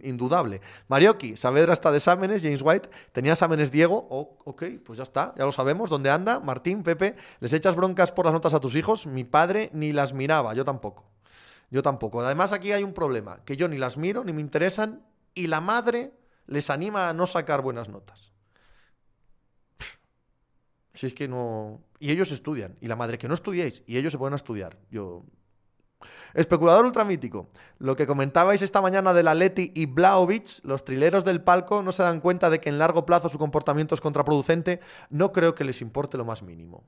indudable. 0.03 0.61
Marioki, 0.87 1.35
Saavedra 1.35 1.73
está 1.73 1.91
de 1.91 1.97
exámenes, 1.97 2.41
James 2.41 2.61
White, 2.63 2.89
tenía 3.11 3.33
exámenes 3.33 3.71
Diego, 3.71 4.07
ok, 4.09 4.63
pues 4.85 4.97
ya 4.97 5.03
está, 5.03 5.33
ya 5.37 5.43
lo 5.43 5.51
sabemos, 5.51 5.89
¿dónde 5.89 6.09
anda? 6.09 6.39
Martín, 6.39 6.83
Pepe, 6.83 7.17
¿les 7.41 7.51
echas 7.51 7.75
broncas 7.75 8.13
por 8.13 8.23
las 8.23 8.33
notas 8.33 8.53
a 8.53 8.61
tus 8.61 8.75
hijos? 8.75 9.05
Mi 9.05 9.25
padre 9.25 9.69
ni 9.73 9.91
las 9.91 10.13
miraba, 10.13 10.53
yo 10.53 10.63
tampoco. 10.63 11.11
Yo 11.69 11.83
tampoco. 11.83 12.21
Además 12.21 12.53
aquí 12.53 12.71
hay 12.71 12.83
un 12.83 12.93
problema, 12.93 13.41
que 13.43 13.57
yo 13.57 13.67
ni 13.67 13.77
las 13.77 13.97
miro, 13.97 14.23
ni 14.23 14.31
me 14.31 14.41
interesan, 14.41 15.05
y 15.33 15.47
la 15.47 15.59
madre 15.59 16.13
les 16.47 16.69
anima 16.69 17.09
a 17.09 17.13
no 17.13 17.27
sacar 17.27 17.61
buenas 17.61 17.89
notas. 17.89 18.30
Si 21.01 21.07
es 21.07 21.15
que 21.15 21.27
no. 21.27 21.81
Y 21.97 22.11
ellos 22.11 22.31
estudian. 22.31 22.77
Y 22.79 22.85
la 22.85 22.95
madre 22.95 23.17
que 23.17 23.27
no 23.27 23.33
estudiéis. 23.33 23.81
Y 23.87 23.97
ellos 23.97 24.11
se 24.11 24.19
pueden 24.19 24.35
estudiar. 24.35 24.77
Yo. 24.91 25.23
Especulador 26.35 26.85
ultramítico. 26.85 27.49
Lo 27.79 27.95
que 27.95 28.05
comentabais 28.05 28.61
esta 28.61 28.83
mañana 28.83 29.11
de 29.11 29.23
la 29.23 29.33
Leti 29.33 29.71
y 29.73 29.87
Blaovic, 29.87 30.63
los 30.63 30.85
trileros 30.85 31.25
del 31.25 31.41
palco 31.41 31.81
no 31.81 31.91
se 31.91 32.03
dan 32.03 32.19
cuenta 32.19 32.51
de 32.51 32.59
que 32.59 32.69
en 32.69 32.77
largo 32.77 33.03
plazo 33.03 33.29
su 33.29 33.39
comportamiento 33.39 33.95
es 33.95 34.01
contraproducente. 34.01 34.79
No 35.09 35.31
creo 35.31 35.55
que 35.55 35.63
les 35.63 35.81
importe 35.81 36.19
lo 36.19 36.25
más 36.25 36.43
mínimo. 36.43 36.83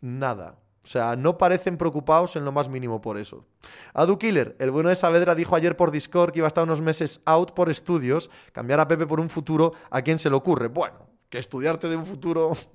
Nada. 0.00 0.58
O 0.82 0.88
sea, 0.88 1.14
no 1.14 1.36
parecen 1.36 1.76
preocupados 1.76 2.36
en 2.36 2.46
lo 2.46 2.52
más 2.52 2.70
mínimo 2.70 3.02
por 3.02 3.18
eso. 3.18 3.44
Adu 3.92 4.16
Killer, 4.16 4.56
el 4.58 4.70
bueno 4.70 4.88
de 4.88 4.94
Saavedra 4.94 5.34
dijo 5.34 5.54
ayer 5.54 5.76
por 5.76 5.90
Discord 5.90 6.32
que 6.32 6.38
iba 6.38 6.46
a 6.46 6.48
estar 6.48 6.64
unos 6.64 6.80
meses 6.80 7.20
out 7.26 7.52
por 7.52 7.68
estudios, 7.68 8.30
cambiar 8.52 8.80
a 8.80 8.88
Pepe 8.88 9.06
por 9.06 9.20
un 9.20 9.28
futuro, 9.28 9.74
¿a 9.90 10.00
quién 10.00 10.18
se 10.18 10.30
le 10.30 10.36
ocurre? 10.36 10.68
Bueno, 10.68 11.09
que 11.30 11.38
estudiarte 11.38 11.88
de 11.88 11.96
un 11.96 12.04
futuro... 12.04 12.56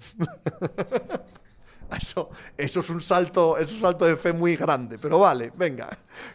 Eso, 1.96 2.32
eso, 2.58 2.80
es 2.80 2.90
un 2.90 3.00
salto, 3.00 3.58
es 3.58 3.72
un 3.72 3.80
salto 3.80 4.06
de 4.06 4.16
fe 4.18 4.34
muy 4.34 4.56
grande, 4.56 4.98
pero 4.98 5.20
vale, 5.20 5.54
venga. 5.56 5.88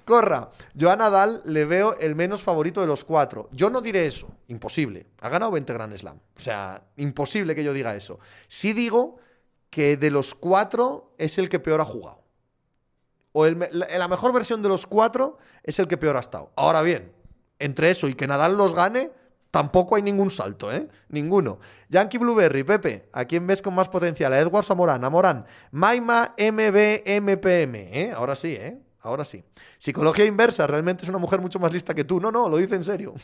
Corra. 0.05 0.49
Yo 0.75 0.91
a 0.91 0.97
Nadal 0.97 1.43
le 1.45 1.65
veo 1.65 1.99
el 1.99 2.15
menos 2.15 2.41
favorito 2.41 2.81
de 2.81 2.87
los 2.87 3.05
cuatro. 3.05 3.49
Yo 3.53 3.69
no 3.69 3.81
diré 3.81 4.07
eso, 4.07 4.29
imposible. 4.47 5.07
Ha 5.21 5.29
ganado 5.29 5.51
20 5.51 5.73
Grand 5.73 5.97
Slam. 5.97 6.21
O 6.37 6.41
sea, 6.41 6.83
imposible 6.97 7.55
que 7.57 7.65
yo 7.65 7.73
diga 7.73 7.95
eso. 7.97 8.21
Sí 8.47 8.73
digo 8.73 9.19
que 9.71 9.97
de 9.97 10.11
los 10.11 10.35
cuatro 10.35 11.15
es 11.19 11.37
el 11.37 11.49
que 11.49 11.59
peor 11.59 11.81
ha 11.81 11.85
jugado. 11.85 12.23
O 13.33 13.47
la 13.47 14.09
mejor 14.09 14.33
versión 14.33 14.63
de 14.63 14.69
los 14.69 14.87
cuatro 14.87 15.39
es 15.63 15.79
el 15.79 15.89
que 15.89 15.97
peor 15.97 16.17
ha 16.17 16.21
estado. 16.21 16.53
Ahora 16.57 16.81
bien, 16.83 17.13
entre 17.59 17.91
eso 17.91 18.09
y 18.09 18.15
que 18.15 18.27
Nadal 18.27 18.57
los 18.57 18.75
gane, 18.75 19.11
tampoco 19.51 19.97
hay 19.97 20.03
ningún 20.03 20.31
salto, 20.31 20.73
¿eh? 20.73 20.89
Ninguno. 21.09 21.59
Yankee 21.89 22.19
Blueberry, 22.19 22.65
Pepe, 22.65 23.09
¿a 23.13 23.25
quién 23.25 23.47
ves 23.47 23.63
con 23.63 23.75
más 23.75 23.89
potencial? 23.89 24.33
¿A 24.33 24.39
Edwards 24.39 24.71
o 24.71 24.73
a 24.73 25.11
Morán? 25.11 25.47
Maima 25.71 26.35
MBMPM, 26.39 27.75
¿eh? 27.75 28.13
Ahora 28.15 28.37
sí, 28.37 28.53
¿eh? 28.53 28.79
Ahora 29.01 29.25
sí. 29.25 29.43
Psicología 29.79 30.27
inversa, 30.27 30.67
realmente 30.67 31.05
es 31.05 31.09
una 31.09 31.19
mujer 31.19 31.41
mucho 31.41 31.59
más 31.59 31.73
lista 31.73 31.95
que 31.95 32.05
tú. 32.05 32.21
No, 32.21 32.31
no, 32.31 32.49
lo 32.49 32.59
dice 32.59 32.75
en 32.75 32.85
serio 32.85 33.15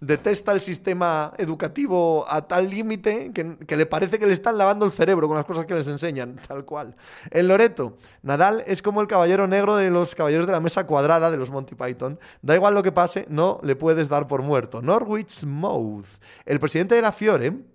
detesta 0.00 0.52
el 0.52 0.60
sistema 0.60 1.32
educativo 1.38 2.24
a 2.28 2.46
tal 2.46 2.70
límite 2.70 3.32
que, 3.32 3.76
le 3.76 3.86
parece 3.86 4.18
que 4.18 4.26
le 4.26 4.32
están 4.32 4.58
lavando 4.58 4.84
el 4.86 4.92
cerebro 4.92 5.28
con 5.28 5.36
las 5.36 5.46
cosas 5.46 5.66
que 5.66 5.74
les 5.74 5.86
enseñan, 5.86 6.36
tal 6.48 6.64
cual. 6.64 6.96
En 7.30 7.48
Loreto, 7.48 7.96
Nadal 8.22 8.64
es 8.66 8.82
como 8.82 9.00
el 9.00 9.06
caballero 9.06 9.46
negro 9.46 9.76
de 9.76 9.90
los 9.90 10.14
caballeros 10.14 10.46
de 10.46 10.52
la 10.52 10.60
mesa 10.60 10.86
cuadrada 10.86 11.30
de 11.30 11.36
los 11.36 11.50
Monty 11.50 11.74
Python. 11.74 12.18
Da 12.42 12.54
igual 12.54 12.74
lo 12.74 12.82
que 12.82 12.92
pase, 12.92 13.26
no 13.28 13.60
le 13.62 13.76
puedes 13.76 14.08
dar 14.08 14.26
por 14.26 14.42
muerto. 14.42 14.82
Norwich 14.82 15.44
Mouth, 15.44 16.06
el 16.46 16.60
presidente 16.60 16.94
de 16.94 17.02
la 17.02 17.12
Fiore, 17.12 17.73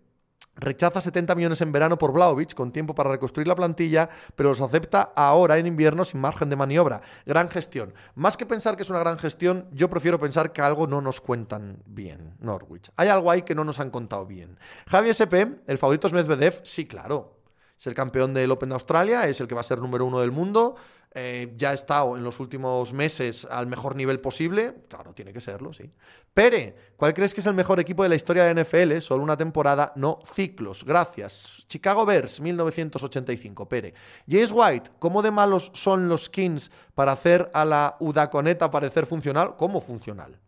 Rechaza 0.60 1.02
70 1.02 1.36
millones 1.36 1.62
en 1.62 1.72
verano 1.72 1.98
por 1.98 2.12
Blaovic, 2.12 2.54
con 2.54 2.72
tiempo 2.72 2.94
para 2.94 3.12
reconstruir 3.12 3.48
la 3.48 3.56
plantilla, 3.56 4.10
pero 4.36 4.50
los 4.50 4.62
acepta 4.62 5.14
ahora 5.16 5.58
en 5.58 5.68
invierno 5.68 6.04
sin 6.04 6.20
margen 6.20 6.50
de 6.50 6.56
maniobra. 6.56 7.02
Gran 7.26 7.50
gestión. 7.50 7.94
Más 8.16 8.38
que 8.38 8.46
pensar 8.46 8.76
que 8.76 8.84
es 8.84 8.90
una 8.90 9.00
gran 9.00 9.18
gestión, 9.18 9.68
yo 9.72 9.90
prefiero 9.90 10.20
pensar 10.20 10.52
que 10.52 10.62
algo 10.62 10.88
no 10.88 11.02
nos 11.02 11.22
cuentan 11.22 11.82
bien, 11.86 12.36
Norwich. 12.40 12.92
Hay 12.96 13.08
algo 13.10 13.32
ahí 13.32 13.44
que 13.44 13.56
no 13.56 13.64
nos 13.64 13.80
han 13.80 13.90
contado 13.90 14.26
bien. 14.26 14.58
Javi 14.88 15.10
SP, 15.16 15.64
el 15.68 15.78
favorito 15.78 16.08
es 16.08 16.14
Medvedev, 16.14 16.62
sí, 16.64 16.86
claro. 16.86 17.40
Es 17.80 17.88
el 17.88 17.94
campeón 17.94 18.34
del 18.34 18.52
Open 18.52 18.70
de 18.70 18.76
Australia, 18.76 19.26
es 19.28 19.40
el 19.40 19.48
que 19.48 19.56
va 19.56 19.62
a 19.62 19.64
ser 19.64 19.80
número 19.80 20.06
uno 20.06 20.20
del 20.20 20.32
mundo. 20.32 20.76
Eh, 21.12 21.54
ya 21.58 21.72
ha 21.72 21.74
estado 21.74 22.16
en 22.16 22.24
los 22.24 22.40
últimos 22.40 22.94
meses 22.94 23.48
al 23.50 23.66
mejor 23.66 23.96
nivel 23.96 24.20
posible. 24.20 24.84
Claro, 24.88 25.14
tiene 25.14 25.34
que 25.34 25.42
serlo, 25.42 25.74
sí. 25.74 25.92
Pere, 26.34 26.76
¿cuál 26.96 27.16
crees 27.16 27.34
que 27.34 27.42
es 27.42 27.48
el 27.48 27.56
mejor 27.56 27.80
equipo 27.80 28.04
de 28.04 28.10
la 28.10 28.16
historia 28.16 28.44
de 28.44 28.64
NFL? 28.64 29.00
Solo 29.00 29.24
una 29.24 29.36
temporada, 29.36 29.92
no 29.96 30.20
ciclos. 30.36 30.86
Gracias. 30.86 31.66
Chicago 31.68 32.06
Bears, 32.06 32.40
1985. 32.40 33.68
Pere. 33.68 33.94
James 34.28 34.52
White, 34.52 34.92
¿cómo 35.00 35.24
de 35.24 35.32
malos 35.32 35.72
son 35.74 36.08
los 36.08 36.30
Kings 36.30 36.70
para 36.94 37.14
hacer 37.14 37.50
a 37.56 37.66
la 37.66 37.98
Udaconeta 38.00 38.70
parecer 38.70 39.08
funcional? 39.08 39.56
¿Cómo 39.58 39.82
funcional? 39.82 40.40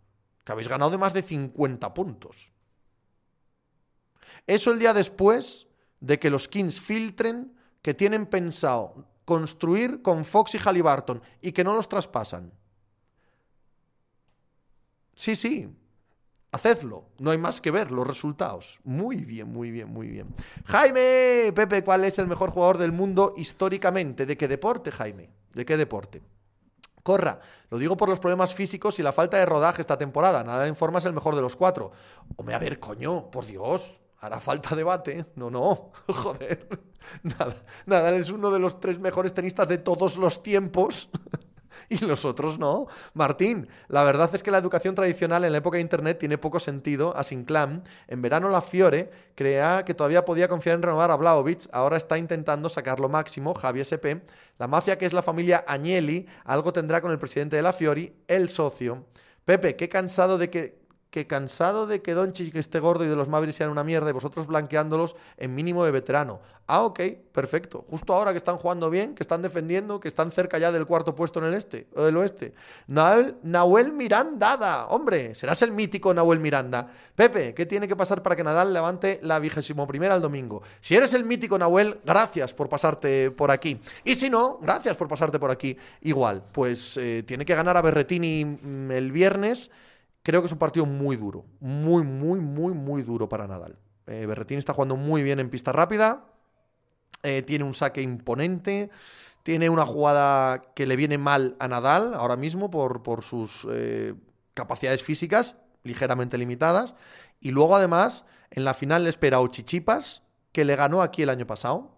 Que 0.43 0.51
habéis 0.51 0.67
ganado 0.67 0.91
de 0.91 0.99
más 0.99 1.13
de 1.13 1.23
50 1.23 1.91
puntos. 1.93 2.53
Eso 4.45 4.71
el 4.71 4.77
día 4.77 4.93
después 4.93 5.67
de 5.99 6.19
que 6.19 6.29
los 6.29 6.47
Kings 6.47 6.79
filtren 6.79 7.55
que 7.81 7.95
tienen 7.95 8.27
pensado 8.27 9.10
construir 9.25 10.01
con 10.01 10.25
Fox 10.25 10.55
y 10.55 10.57
Halliburton 10.57 11.21
y 11.41 11.51
que 11.51 11.63
no 11.63 11.75
los 11.75 11.89
traspasan. 11.89 12.51
Sí, 15.15 15.35
sí, 15.35 15.69
hacedlo. 16.51 17.09
No 17.19 17.31
hay 17.31 17.37
más 17.37 17.61
que 17.61 17.71
ver 17.71 17.91
los 17.91 18.07
resultados. 18.07 18.79
Muy 18.83 19.17
bien, 19.17 19.51
muy 19.51 19.71
bien, 19.71 19.89
muy 19.89 20.07
bien. 20.07 20.33
Jaime, 20.65 21.51
Pepe, 21.55 21.83
¿cuál 21.83 22.05
es 22.05 22.17
el 22.19 22.27
mejor 22.27 22.51
jugador 22.51 22.77
del 22.77 22.91
mundo 22.91 23.33
históricamente? 23.37 24.25
¿De 24.25 24.37
qué 24.37 24.47
deporte, 24.47 24.91
Jaime? 24.91 25.29
¿De 25.53 25.65
qué 25.65 25.77
deporte? 25.77 26.21
Corra, 27.03 27.39
lo 27.69 27.77
digo 27.77 27.97
por 27.97 28.09
los 28.09 28.19
problemas 28.19 28.53
físicos 28.53 28.99
y 28.99 29.03
la 29.03 29.13
falta 29.13 29.37
de 29.37 29.45
rodaje 29.45 29.81
esta 29.81 29.97
temporada. 29.97 30.43
Nada 30.43 30.67
en 30.67 30.75
forma 30.75 30.99
es 30.99 31.05
el 31.05 31.13
mejor 31.13 31.35
de 31.35 31.41
los 31.41 31.55
cuatro. 31.55 31.91
Hombre, 32.35 32.55
a 32.55 32.59
ver, 32.59 32.79
coño, 32.79 33.31
por 33.31 33.45
Dios 33.45 34.01
hará 34.21 34.39
falta 34.39 34.75
debate. 34.75 35.25
No, 35.35 35.49
no, 35.49 35.91
joder. 36.07 36.67
Nada, 37.23 37.55
nada, 37.85 38.15
es 38.15 38.29
uno 38.29 38.51
de 38.51 38.59
los 38.59 38.79
tres 38.79 38.99
mejores 38.99 39.33
tenistas 39.33 39.67
de 39.67 39.79
todos 39.79 40.17
los 40.17 40.41
tiempos. 40.43 41.09
y 41.89 41.97
los 42.05 42.23
otros 42.23 42.57
no. 42.57 42.87
Martín, 43.13 43.67
la 43.87 44.03
verdad 44.03 44.29
es 44.33 44.43
que 44.43 44.51
la 44.51 44.59
educación 44.59 44.95
tradicional 44.95 45.43
en 45.43 45.51
la 45.51 45.57
época 45.57 45.75
de 45.75 45.81
Internet 45.81 46.19
tiene 46.19 46.37
poco 46.37 46.59
sentido. 46.59 47.15
A 47.17 47.23
Sinclair, 47.23 47.81
en 48.07 48.21
verano 48.21 48.49
la 48.49 48.61
Fiore 48.61 49.11
crea 49.35 49.83
que 49.83 49.93
todavía 49.93 50.23
podía 50.23 50.47
confiar 50.47 50.75
en 50.77 50.83
renovar 50.83 51.11
a 51.11 51.17
Blaovic, 51.17 51.67
ahora 51.73 51.97
está 51.97 52.17
intentando 52.17 52.69
sacar 52.69 52.99
lo 52.99 53.09
máximo. 53.09 53.53
Javi 53.53 53.81
SP, 53.83 54.23
la 54.57 54.67
mafia 54.67 54.97
que 54.97 55.05
es 55.05 55.13
la 55.13 55.23
familia 55.23 55.65
Agnelli, 55.67 56.27
algo 56.45 56.71
tendrá 56.71 57.01
con 57.01 57.11
el 57.11 57.19
presidente 57.19 57.55
de 57.55 57.61
la 57.63 57.73
Fiori, 57.73 58.13
el 58.27 58.47
socio. 58.47 59.05
Pepe, 59.43 59.75
qué 59.75 59.89
cansado 59.89 60.37
de 60.37 60.49
que 60.49 60.80
que 61.11 61.27
cansado 61.27 61.87
de 61.87 62.01
que 62.01 62.13
Doncic 62.13 62.55
esté 62.55 62.79
gordo 62.79 63.03
y 63.03 63.07
de 63.07 63.17
los 63.17 63.27
Mavericks 63.27 63.57
sean 63.57 63.69
una 63.69 63.83
mierda 63.83 64.09
y 64.09 64.13
vosotros 64.13 64.47
blanqueándolos 64.47 65.17
en 65.37 65.53
mínimo 65.53 65.83
de 65.83 65.91
veterano. 65.91 66.39
Ah, 66.67 66.83
ok, 66.83 67.01
perfecto. 67.33 67.83
Justo 67.89 68.13
ahora 68.13 68.31
que 68.31 68.37
están 68.37 68.55
jugando 68.55 68.89
bien, 68.89 69.13
que 69.13 69.21
están 69.21 69.41
defendiendo, 69.41 69.99
que 69.99 70.07
están 70.07 70.31
cerca 70.31 70.57
ya 70.57 70.71
del 70.71 70.85
cuarto 70.85 71.13
puesto 71.13 71.39
en 71.39 71.47
el 71.47 71.53
este 71.53 71.87
o 71.95 72.03
del 72.03 72.15
oeste. 72.15 72.53
Nahuel, 72.87 73.35
Nahuel 73.43 73.91
Miranda, 73.91 74.87
hombre, 74.87 75.35
serás 75.35 75.61
el 75.63 75.71
mítico 75.71 76.13
Nahuel 76.13 76.39
Miranda. 76.39 76.87
Pepe, 77.13 77.53
¿qué 77.53 77.65
tiene 77.65 77.89
que 77.89 77.97
pasar 77.97 78.23
para 78.23 78.37
que 78.37 78.43
Nadal 78.45 78.71
levante 78.71 79.19
la 79.21 79.39
vigésimo 79.39 79.85
primera 79.85 80.15
el 80.15 80.21
domingo? 80.21 80.63
Si 80.79 80.95
eres 80.95 81.11
el 81.11 81.25
mítico 81.25 81.59
Nahuel, 81.59 81.99
gracias 82.05 82.53
por 82.53 82.69
pasarte 82.69 83.31
por 83.31 83.51
aquí. 83.51 83.81
Y 84.05 84.15
si 84.15 84.29
no, 84.29 84.57
gracias 84.61 84.95
por 84.95 85.09
pasarte 85.09 85.39
por 85.39 85.51
aquí 85.51 85.75
igual. 86.03 86.41
Pues 86.53 86.95
eh, 86.95 87.23
tiene 87.27 87.43
que 87.43 87.53
ganar 87.53 87.75
a 87.75 87.81
Berretini 87.81 88.45
mm, 88.45 88.91
el 88.91 89.11
viernes. 89.11 89.71
Creo 90.23 90.41
que 90.41 90.45
es 90.47 90.51
un 90.51 90.59
partido 90.59 90.85
muy 90.85 91.15
duro, 91.15 91.45
muy, 91.59 92.03
muy, 92.03 92.39
muy, 92.39 92.73
muy 92.73 93.01
duro 93.01 93.27
para 93.27 93.47
Nadal. 93.47 93.77
Eh, 94.05 94.25
Berretín 94.27 94.57
está 94.57 94.73
jugando 94.73 94.95
muy 94.95 95.23
bien 95.23 95.39
en 95.39 95.49
pista 95.49 95.71
rápida, 95.71 96.25
eh, 97.23 97.41
tiene 97.41 97.63
un 97.63 97.73
saque 97.73 98.01
imponente, 98.01 98.89
tiene 99.43 99.69
una 99.69 99.85
jugada 99.85 100.61
que 100.75 100.85
le 100.85 100.95
viene 100.95 101.17
mal 101.17 101.55
a 101.59 101.67
Nadal 101.67 102.13
ahora 102.13 102.35
mismo 102.35 102.69
por, 102.69 103.23
sus 103.23 103.67
eh, 103.71 104.13
capacidades 104.53 105.03
físicas 105.03 105.55
ligeramente 105.83 106.37
limitadas. 106.37 106.95
Y 107.39 107.51
luego 107.51 107.75
además 107.75 108.25
en 108.51 108.63
la 108.63 108.75
final 108.75 109.03
le 109.03 109.09
espera 109.09 109.37
a 109.37 109.47
Chichipas, 109.47 110.23
que 110.51 110.65
le 110.65 110.75
ganó 110.75 111.01
aquí 111.01 111.23
el 111.23 111.29
año 111.29 111.47
pasado, 111.47 111.95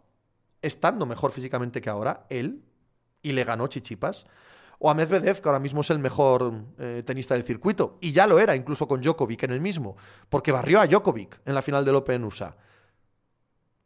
estando 0.62 1.06
mejor 1.06 1.32
físicamente 1.32 1.82
que 1.82 1.90
ahora, 1.90 2.26
él, 2.30 2.64
y 3.22 3.34
le 3.34 3.44
ganó 3.44 3.68
Chichipas 3.68 4.28
o 4.86 4.90
a 4.90 4.94
Medvedev, 4.94 5.40
que 5.40 5.48
ahora 5.48 5.62
mismo 5.62 5.80
es 5.80 5.90
el 5.92 6.00
mejor 6.00 6.52
eh, 6.78 7.04
tenista 7.06 7.36
del 7.36 7.46
circuito. 7.46 7.98
Y 8.02 8.12
ya 8.12 8.28
lo 8.28 8.38
era, 8.38 8.54
incluso 8.54 8.86
con 8.86 9.00
Djokovic 9.00 9.44
en 9.44 9.52
el 9.52 9.62
mismo, 9.62 9.96
porque 10.28 10.52
barrió 10.52 10.82
a 10.82 10.88
Djokovic 10.88 11.40
en 11.46 11.56
la 11.56 11.62
final 11.62 11.86
del 11.86 11.96
Open 11.96 12.22
USA. 12.26 12.54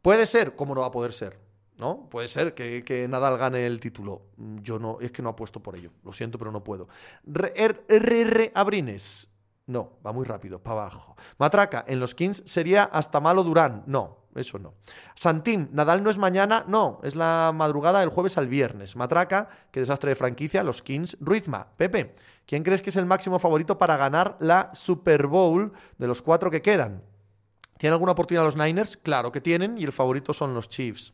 Puede 0.02 0.26
ser, 0.26 0.56
¿cómo 0.56 0.74
no 0.74 0.80
va 0.80 0.88
a 0.88 0.90
poder 0.90 1.12
ser? 1.12 1.38
¿No? 1.76 2.08
Puede 2.10 2.26
ser 2.26 2.52
que, 2.52 3.06
Nadal 3.08 3.38
gane 3.38 3.64
el 3.64 3.78
título. 3.78 4.22
Yo 4.60 4.80
no, 4.80 4.98
es 5.00 5.12
que 5.12 5.22
no 5.22 5.28
apuesto 5.28 5.62
por 5.62 5.76
ello. 5.76 5.92
Lo 6.02 6.12
siento, 6.12 6.36
pero 6.36 6.50
no 6.50 6.64
puedo. 6.64 6.88
RR 7.24 8.50
Abrines. 8.52 9.28
No, 9.66 9.98
va 10.04 10.10
muy 10.10 10.24
rápido, 10.24 10.60
para 10.60 10.80
abajo. 10.80 11.14
Matraca, 11.38 11.84
en 11.86 12.00
los 12.00 12.16
Kings 12.16 12.42
sería 12.44 12.82
hasta 12.82 13.20
malo 13.20 13.44
Durán. 13.44 13.84
No, 13.86 14.26
eso 14.34 14.58
no. 14.58 14.74
Santín, 15.14 15.70
Nadal 15.72 16.02
no 16.02 16.10
es 16.10 16.18
mañana, 16.18 16.64
no, 16.66 17.00
es 17.02 17.16
la 17.16 17.52
madrugada 17.54 18.00
del 18.00 18.08
jueves 18.10 18.38
al 18.38 18.48
viernes. 18.48 18.96
Matraca, 18.96 19.48
qué 19.70 19.80
desastre 19.80 20.10
de 20.10 20.16
franquicia, 20.16 20.62
los 20.62 20.82
Kings. 20.82 21.16
Ruizma, 21.20 21.68
Pepe, 21.76 22.14
¿quién 22.46 22.62
crees 22.62 22.82
que 22.82 22.90
es 22.90 22.96
el 22.96 23.06
máximo 23.06 23.38
favorito 23.38 23.78
para 23.78 23.96
ganar 23.96 24.36
la 24.40 24.70
Super 24.74 25.26
Bowl 25.26 25.72
de 25.98 26.06
los 26.06 26.22
cuatro 26.22 26.50
que 26.50 26.62
quedan? 26.62 27.02
¿Tienen 27.78 27.94
alguna 27.94 28.12
oportunidad 28.12 28.44
los 28.44 28.56
Niners? 28.56 28.96
Claro 28.96 29.30
que 29.30 29.40
tienen, 29.40 29.78
y 29.78 29.84
el 29.84 29.92
favorito 29.92 30.32
son 30.32 30.54
los 30.54 30.68
Chiefs. 30.68 31.12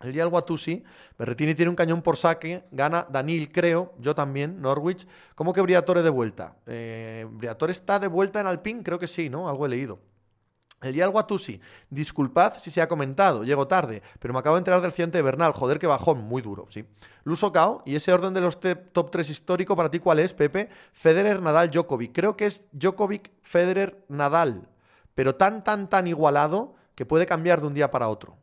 El 0.00 0.12
día 0.12 0.24
del 0.24 0.32
Watusi, 0.32 0.82
Berretini 1.18 1.54
tiene 1.54 1.70
un 1.70 1.76
cañón 1.76 2.02
por 2.02 2.16
saque, 2.16 2.64
gana 2.72 3.06
Danil, 3.08 3.52
creo, 3.52 3.94
yo 3.98 4.14
también, 4.14 4.60
Norwich. 4.60 5.06
¿Cómo 5.34 5.52
que 5.52 5.60
Briatore 5.60 6.02
de 6.02 6.10
vuelta? 6.10 6.56
Eh, 6.66 7.26
Briatore 7.30 7.72
está 7.72 7.98
de 7.98 8.08
vuelta 8.08 8.40
en 8.40 8.46
Alpine, 8.46 8.82
creo 8.82 8.98
que 8.98 9.08
sí, 9.08 9.30
¿no? 9.30 9.48
Algo 9.48 9.66
he 9.66 9.68
leído. 9.68 10.00
El 10.84 10.92
día 10.92 11.06
del 11.06 11.14
Watusi, 11.14 11.58
disculpad 11.88 12.58
si 12.58 12.70
se 12.70 12.82
ha 12.82 12.88
comentado, 12.88 13.42
llego 13.42 13.66
tarde, 13.66 14.02
pero 14.18 14.34
me 14.34 14.40
acabo 14.40 14.56
de 14.56 14.58
enterar 14.58 14.82
del 14.82 14.90
accidente 14.90 15.16
de 15.16 15.22
Bernal, 15.22 15.52
joder 15.52 15.78
que 15.78 15.86
bajón, 15.86 16.22
muy 16.22 16.42
duro, 16.42 16.66
sí. 16.68 16.84
Luso 17.22 17.50
Cao, 17.52 17.82
y 17.86 17.94
ese 17.94 18.12
orden 18.12 18.34
de 18.34 18.42
los 18.42 18.60
top 18.60 19.10
3 19.10 19.30
histórico 19.30 19.74
para 19.76 19.90
ti, 19.90 19.98
¿cuál 19.98 20.18
es, 20.18 20.34
Pepe? 20.34 20.68
Federer, 20.92 21.40
Nadal, 21.40 21.70
Djokovic. 21.70 22.12
Creo 22.12 22.36
que 22.36 22.44
es 22.44 22.66
Djokovic, 22.72 23.30
Federer, 23.40 24.04
Nadal, 24.08 24.68
pero 25.14 25.34
tan, 25.36 25.64
tan, 25.64 25.88
tan 25.88 26.06
igualado 26.06 26.74
que 26.94 27.06
puede 27.06 27.24
cambiar 27.24 27.62
de 27.62 27.68
un 27.68 27.74
día 27.74 27.90
para 27.90 28.08
otro. 28.08 28.36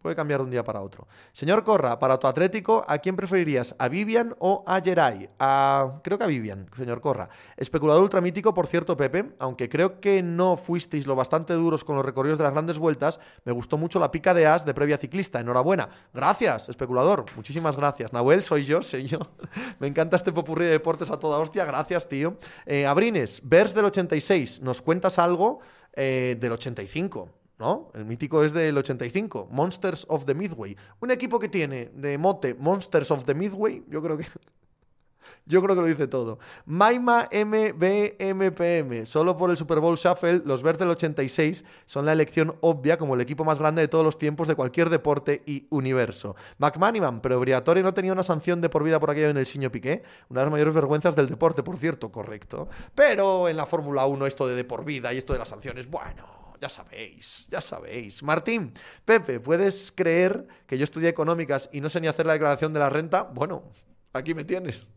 Puede 0.00 0.14
cambiar 0.14 0.40
de 0.40 0.44
un 0.44 0.50
día 0.50 0.62
para 0.62 0.82
otro. 0.82 1.08
Señor 1.32 1.64
Corra, 1.64 1.98
para 1.98 2.18
tu 2.18 2.26
Atlético, 2.26 2.84
¿a 2.86 2.98
quién 2.98 3.16
preferirías? 3.16 3.74
¿A 3.78 3.88
Vivian 3.88 4.36
o 4.38 4.62
a 4.66 4.80
Geray? 4.80 5.28
A... 5.38 6.00
Creo 6.04 6.16
que 6.18 6.24
a 6.24 6.28
Vivian, 6.28 6.68
señor 6.76 7.00
Corra. 7.00 7.28
Especulador 7.56 8.02
ultramítico, 8.02 8.54
por 8.54 8.66
cierto, 8.66 8.96
Pepe, 8.96 9.32
aunque 9.38 9.68
creo 9.68 10.00
que 10.00 10.22
no 10.22 10.56
fuisteis 10.56 11.06
lo 11.06 11.16
bastante 11.16 11.54
duros 11.54 11.82
con 11.82 11.96
los 11.96 12.04
recorridos 12.04 12.38
de 12.38 12.44
las 12.44 12.52
grandes 12.52 12.78
vueltas, 12.78 13.18
me 13.44 13.52
gustó 13.52 13.78
mucho 13.78 13.98
la 13.98 14.10
pica 14.10 14.32
de 14.32 14.46
as 14.46 14.64
de 14.64 14.74
previa 14.74 14.98
ciclista. 14.98 15.40
Enhorabuena. 15.40 15.88
Gracias, 16.14 16.68
especulador. 16.68 17.24
Muchísimas 17.34 17.76
gracias. 17.76 18.12
Nahuel, 18.12 18.42
soy 18.42 18.64
yo, 18.64 18.82
soy 18.82 19.06
yo. 19.06 19.18
me 19.80 19.88
encanta 19.88 20.16
este 20.16 20.32
popurrí 20.32 20.66
de 20.66 20.72
deportes 20.72 21.10
a 21.10 21.18
toda 21.18 21.38
hostia. 21.38 21.64
Gracias, 21.64 22.08
tío. 22.08 22.36
Eh, 22.64 22.86
Abrines, 22.86 23.40
Vers 23.44 23.74
del 23.74 23.86
86. 23.86 24.60
¿Nos 24.60 24.82
cuentas 24.82 25.18
algo 25.18 25.60
eh, 25.94 26.36
del 26.38 26.52
85? 26.52 27.45
¿No? 27.58 27.90
El 27.94 28.04
mítico 28.04 28.44
es 28.44 28.52
del 28.52 28.76
85, 28.76 29.48
Monsters 29.50 30.06
of 30.08 30.24
the 30.24 30.34
Midway. 30.34 30.76
Un 31.00 31.10
equipo 31.10 31.38
que 31.38 31.48
tiene 31.48 31.86
de 31.94 32.18
mote 32.18 32.54
Monsters 32.54 33.10
of 33.10 33.24
the 33.24 33.34
Midway, 33.34 33.84
yo 33.88 34.02
creo 34.02 34.16
que 34.16 34.26
yo 35.46 35.62
creo 35.62 35.74
que 35.74 35.80
lo 35.80 35.86
dice 35.86 36.06
todo. 36.06 36.38
Maima 36.66 37.28
MBMPM. 37.32 39.06
Solo 39.06 39.36
por 39.36 39.50
el 39.50 39.56
Super 39.56 39.80
Bowl 39.80 39.96
Shuffle, 39.96 40.42
los 40.44 40.62
Bears 40.62 40.78
del 40.78 40.90
86 40.90 41.64
son 41.86 42.04
la 42.04 42.12
elección 42.12 42.56
obvia 42.60 42.98
como 42.98 43.14
el 43.14 43.20
equipo 43.20 43.44
más 43.44 43.58
grande 43.58 43.82
de 43.82 43.88
todos 43.88 44.04
los 44.04 44.18
tiempos 44.18 44.48
de 44.48 44.54
cualquier 44.54 44.90
deporte 44.90 45.42
y 45.46 45.66
universo. 45.70 46.36
McManiman, 46.58 47.20
pero 47.20 47.40
Briatore 47.40 47.82
no 47.82 47.94
tenía 47.94 48.12
una 48.12 48.22
sanción 48.22 48.60
de 48.60 48.68
por 48.68 48.82
vida 48.82 49.00
por 49.00 49.10
aquello 49.10 49.30
en 49.30 49.38
el 49.38 49.46
Siño 49.46 49.70
Piqué. 49.70 50.02
Una 50.28 50.40
de 50.40 50.46
las 50.46 50.52
mayores 50.52 50.74
vergüenzas 50.74 51.16
del 51.16 51.28
deporte, 51.28 51.62
por 51.62 51.78
cierto, 51.78 52.12
correcto. 52.12 52.68
Pero 52.94 53.48
en 53.48 53.56
la 53.56 53.66
Fórmula 53.66 54.06
1 54.06 54.26
esto 54.26 54.46
de 54.46 54.56
de 54.56 54.64
por 54.64 54.84
vida 54.84 55.12
y 55.12 55.18
esto 55.18 55.32
de 55.32 55.38
las 55.38 55.48
sanciones, 55.48 55.88
bueno 55.88 56.45
ya 56.60 56.68
sabéis, 56.68 57.48
ya 57.50 57.60
sabéis. 57.60 58.22
Martín, 58.22 58.72
Pepe, 59.04 59.40
¿puedes 59.40 59.92
creer 59.92 60.46
que 60.66 60.78
yo 60.78 60.84
estudié 60.84 61.08
económicas 61.08 61.68
y 61.72 61.80
no 61.80 61.88
sé 61.88 62.00
ni 62.00 62.08
hacer 62.08 62.26
la 62.26 62.34
declaración 62.34 62.72
de 62.72 62.80
la 62.80 62.90
renta? 62.90 63.22
Bueno, 63.22 63.64
aquí 64.12 64.34
me 64.34 64.44
tienes. 64.44 64.88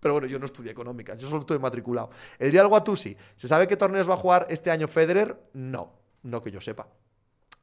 Pero 0.00 0.14
bueno, 0.14 0.26
yo 0.26 0.38
no 0.38 0.46
estudié 0.46 0.72
económicas, 0.72 1.18
yo 1.18 1.28
solo 1.28 1.40
estoy 1.40 1.58
matriculado. 1.58 2.10
El 2.38 2.50
día 2.50 2.60
del 2.60 2.68
Guatusi, 2.68 3.16
¿se 3.36 3.48
sabe 3.48 3.68
qué 3.68 3.76
torneos 3.76 4.08
va 4.08 4.14
a 4.14 4.18
jugar 4.18 4.46
este 4.48 4.70
año 4.70 4.88
Federer? 4.88 5.38
No, 5.52 5.92
no 6.22 6.40
que 6.40 6.50
yo 6.50 6.60
sepa. 6.60 6.88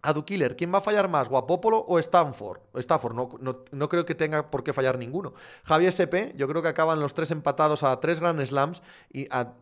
Adu 0.04 0.24
Killer, 0.24 0.56
¿quién 0.56 0.72
va 0.72 0.78
a 0.78 0.82
fallar 0.82 1.10
más, 1.10 1.28
Guapópolo 1.28 1.80
o 1.80 1.98
Stanford? 1.98 2.60
Stanford, 2.76 3.16
no, 3.16 3.30
no, 3.42 3.66
no, 3.72 3.90
creo 3.90 4.06
que 4.06 4.14
tenga 4.14 4.52
por 4.52 4.64
qué 4.64 4.72
fallar 4.72 4.98
ninguno. 4.98 5.34
Javier 5.64 5.90
SP, 5.90 6.34
yo 6.36 6.48
creo 6.48 6.62
que 6.62 6.68
acaban 6.68 7.00
los 7.00 7.16
tres 7.16 7.32
empatados 7.32 7.82
a 7.82 8.00
tres 8.00 8.20
Grand 8.20 8.40
Slams 8.46 8.84
y 9.12 9.28
a 9.32 9.56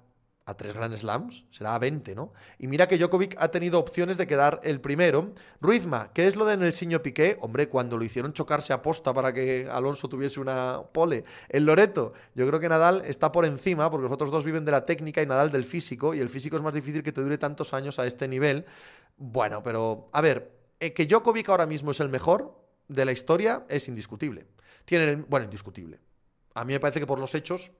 a 0.46 0.56
tres 0.56 0.74
Grand 0.74 0.96
Slams, 0.96 1.44
será 1.50 1.74
a 1.74 1.80
20, 1.80 2.14
¿no? 2.14 2.32
Y 2.60 2.68
mira 2.68 2.88
que 2.88 2.98
Djokovic 2.98 3.36
ha 3.40 3.50
tenido 3.50 3.80
opciones 3.80 4.18
de 4.18 4.28
quedar 4.28 4.62
el 4.64 4.80
primero. 4.80 5.34
Ruizma, 5.60 6.12
¿qué 6.14 6.28
es 6.28 6.36
lo 6.36 6.46
de 6.46 6.54
en 6.54 6.64
el 6.64 6.74
Siño 6.74 7.02
Piqué? 7.02 7.38
Hombre, 7.42 7.68
cuando 7.68 7.98
lo 7.98 8.04
hicieron 8.04 8.32
chocarse 8.32 8.72
a 8.72 8.82
posta 8.82 9.12
para 9.14 9.34
que 9.34 9.68
Alonso 9.72 10.08
tuviese 10.08 10.40
una 10.40 10.84
pole. 10.94 11.26
El 11.50 11.66
Loreto, 11.66 12.14
yo 12.36 12.48
creo 12.48 12.60
que 12.60 12.70
Nadal 12.70 13.02
está 13.06 13.32
por 13.32 13.46
encima, 13.46 13.90
porque 13.90 14.04
los 14.04 14.12
otros 14.12 14.30
dos 14.30 14.46
viven 14.46 14.66
de 14.66 14.72
la 14.72 14.86
técnica 14.86 15.22
y 15.22 15.26
Nadal 15.26 15.52
del 15.52 15.64
físico, 15.64 16.14
y 16.14 16.20
el 16.20 16.30
físico 16.30 16.56
es 16.56 16.62
más 16.62 16.76
difícil 16.76 17.02
que 17.02 17.12
te 17.12 17.22
dure 17.22 17.40
tantos 17.40 17.74
años 17.74 17.98
a 17.98 18.06
este 18.06 18.28
nivel. 18.28 18.66
Bueno, 19.18 19.64
pero, 19.64 20.10
a 20.14 20.22
ver, 20.22 20.52
eh, 20.80 20.94
que 20.94 21.08
Djokovic 21.08 21.50
ahora 21.50 21.66
mismo 21.66 21.90
es 21.90 22.00
el 22.00 22.10
mejor 22.10 22.54
de 22.88 23.06
la 23.06 23.12
historia 23.12 23.66
es 23.68 23.88
indiscutible. 23.88 24.46
Tienen, 24.86 25.26
bueno, 25.28 25.46
indiscutible. 25.46 26.00
A 26.54 26.64
mí 26.64 26.74
me 26.74 26.80
parece 26.80 27.00
que 27.00 27.08
por 27.08 27.20
los 27.20 27.34
hechos 27.34 27.72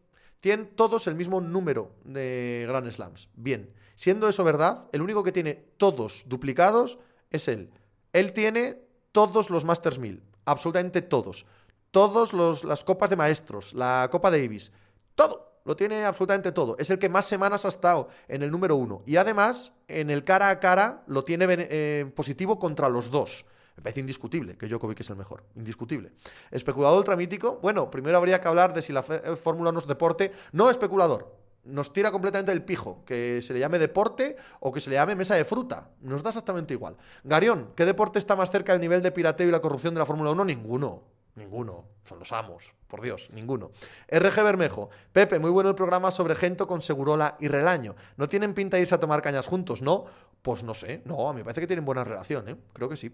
tienen 0.46 0.76
todos 0.76 1.08
el 1.08 1.16
mismo 1.16 1.42
número 1.42 1.96
de 2.04 2.66
Grand 2.68 2.88
Slams. 2.92 3.30
Bien, 3.34 3.74
siendo 3.96 4.30
eso 4.30 4.44
verdad, 4.44 4.88
el 4.92 5.02
único 5.02 5.24
que 5.24 5.32
tiene 5.32 5.56
todos 5.78 6.24
duplicados 6.28 7.00
es 7.32 7.48
él. 7.48 7.72
Él 8.14 8.32
tiene 8.32 8.80
todos 9.12 9.50
los 9.50 9.66
Masters 9.66 9.98
1000, 9.98 10.22
absolutamente 10.46 11.02
todos. 11.02 11.48
Todas 11.90 12.32
las 12.64 12.84
copas 12.84 13.10
de 13.10 13.16
maestros, 13.16 13.74
la 13.74 14.08
Copa 14.12 14.30
Davis, 14.30 14.72
todo. 15.16 15.64
Lo 15.64 15.76
tiene 15.76 16.06
absolutamente 16.06 16.52
todo. 16.52 16.76
Es 16.78 16.92
el 16.92 17.00
que 17.00 17.10
más 17.10 17.26
semanas 17.26 17.66
ha 17.66 17.70
estado 17.70 18.10
en 18.28 18.44
el 18.44 18.52
número 18.52 18.76
uno. 18.76 19.00
Y 19.08 19.16
además, 19.16 19.74
en 19.88 20.12
el 20.12 20.24
cara 20.24 20.50
a 20.50 20.60
cara, 20.60 21.04
lo 21.08 21.24
tiene 21.24 21.48
eh, 21.50 22.12
positivo 22.16 22.60
contra 22.60 22.88
los 22.88 23.10
dos. 23.10 23.48
Me 23.76 23.84
parece 23.84 24.00
indiscutible 24.00 24.58
que 24.58 24.68
Djokovic 24.68 25.02
es 25.02 25.10
el 25.10 25.18
mejor. 25.18 25.44
Indiscutible. 25.56 26.12
Especulador 26.52 26.98
ultramítico. 26.98 27.60
Bueno, 27.62 27.92
primero 27.92 28.18
habría 28.18 28.40
que 28.42 28.48
hablar 28.48 28.74
de 28.74 28.82
si 28.82 28.94
la 28.94 29.04
eh, 29.10 29.36
Fórmula 29.36 29.72
no 29.72 29.80
es 29.80 29.88
deporte. 29.88 30.32
No 30.54 30.70
especulador. 30.70 31.36
Nos 31.66 31.92
tira 31.92 32.12
completamente 32.12 32.52
el 32.52 32.64
pijo. 32.64 33.04
Que 33.06 33.42
se 33.42 33.54
le 33.54 33.60
llame 33.60 33.80
deporte 33.80 34.38
o 34.62 34.72
que 34.72 34.80
se 34.80 34.90
le 34.90 34.96
llame 34.96 35.16
mesa 35.16 35.36
de 35.36 35.44
fruta. 35.44 35.90
Nos 36.02 36.24
da 36.24 36.30
exactamente 36.30 36.74
igual. 36.74 36.96
Garión, 37.24 37.72
¿qué 37.76 37.84
deporte 37.86 38.20
está 38.20 38.36
más 38.36 38.50
cerca 38.50 38.72
del 38.72 38.82
nivel 38.82 39.02
de 39.02 39.12
pirateo 39.12 39.50
y 39.50 39.52
la 39.52 39.60
corrupción 39.60 39.94
de 39.94 40.00
la 40.00 40.06
Fórmula 40.06 40.32
1? 40.32 40.46
Ninguno. 40.46 41.16
Ninguno. 41.36 41.84
Son 42.04 42.20
los 42.20 42.32
amos. 42.32 42.74
Por 42.88 43.02
Dios, 43.02 43.30
ninguno. 43.34 43.72
RG 44.08 44.44
Bermejo. 44.44 44.90
Pepe, 45.12 45.38
muy 45.38 45.50
bueno 45.50 45.70
el 45.70 45.76
programa 45.76 46.12
sobre 46.12 46.36
Gento 46.36 46.66
con 46.66 46.82
Segurola 46.82 47.36
y 47.42 47.50
Relaño. 47.50 47.96
¿No 48.16 48.30
tienen 48.30 48.54
pinta 48.54 48.78
de 48.78 48.84
irse 48.84 48.96
a 48.96 49.00
tomar 49.02 49.22
cañas 49.22 49.48
juntos, 49.48 49.82
no? 49.82 50.06
Pues 50.42 50.64
no 50.64 50.74
sé. 50.74 51.02
No, 51.04 51.28
a 51.28 51.34
mí 51.34 51.40
me 51.40 51.44
parece 51.44 51.62
que 51.62 51.68
tienen 51.68 51.84
buena 51.84 52.06
relación, 52.06 52.48
¿eh? 52.48 52.56
Creo 52.72 52.88
que 52.88 52.96
sí. 52.96 53.14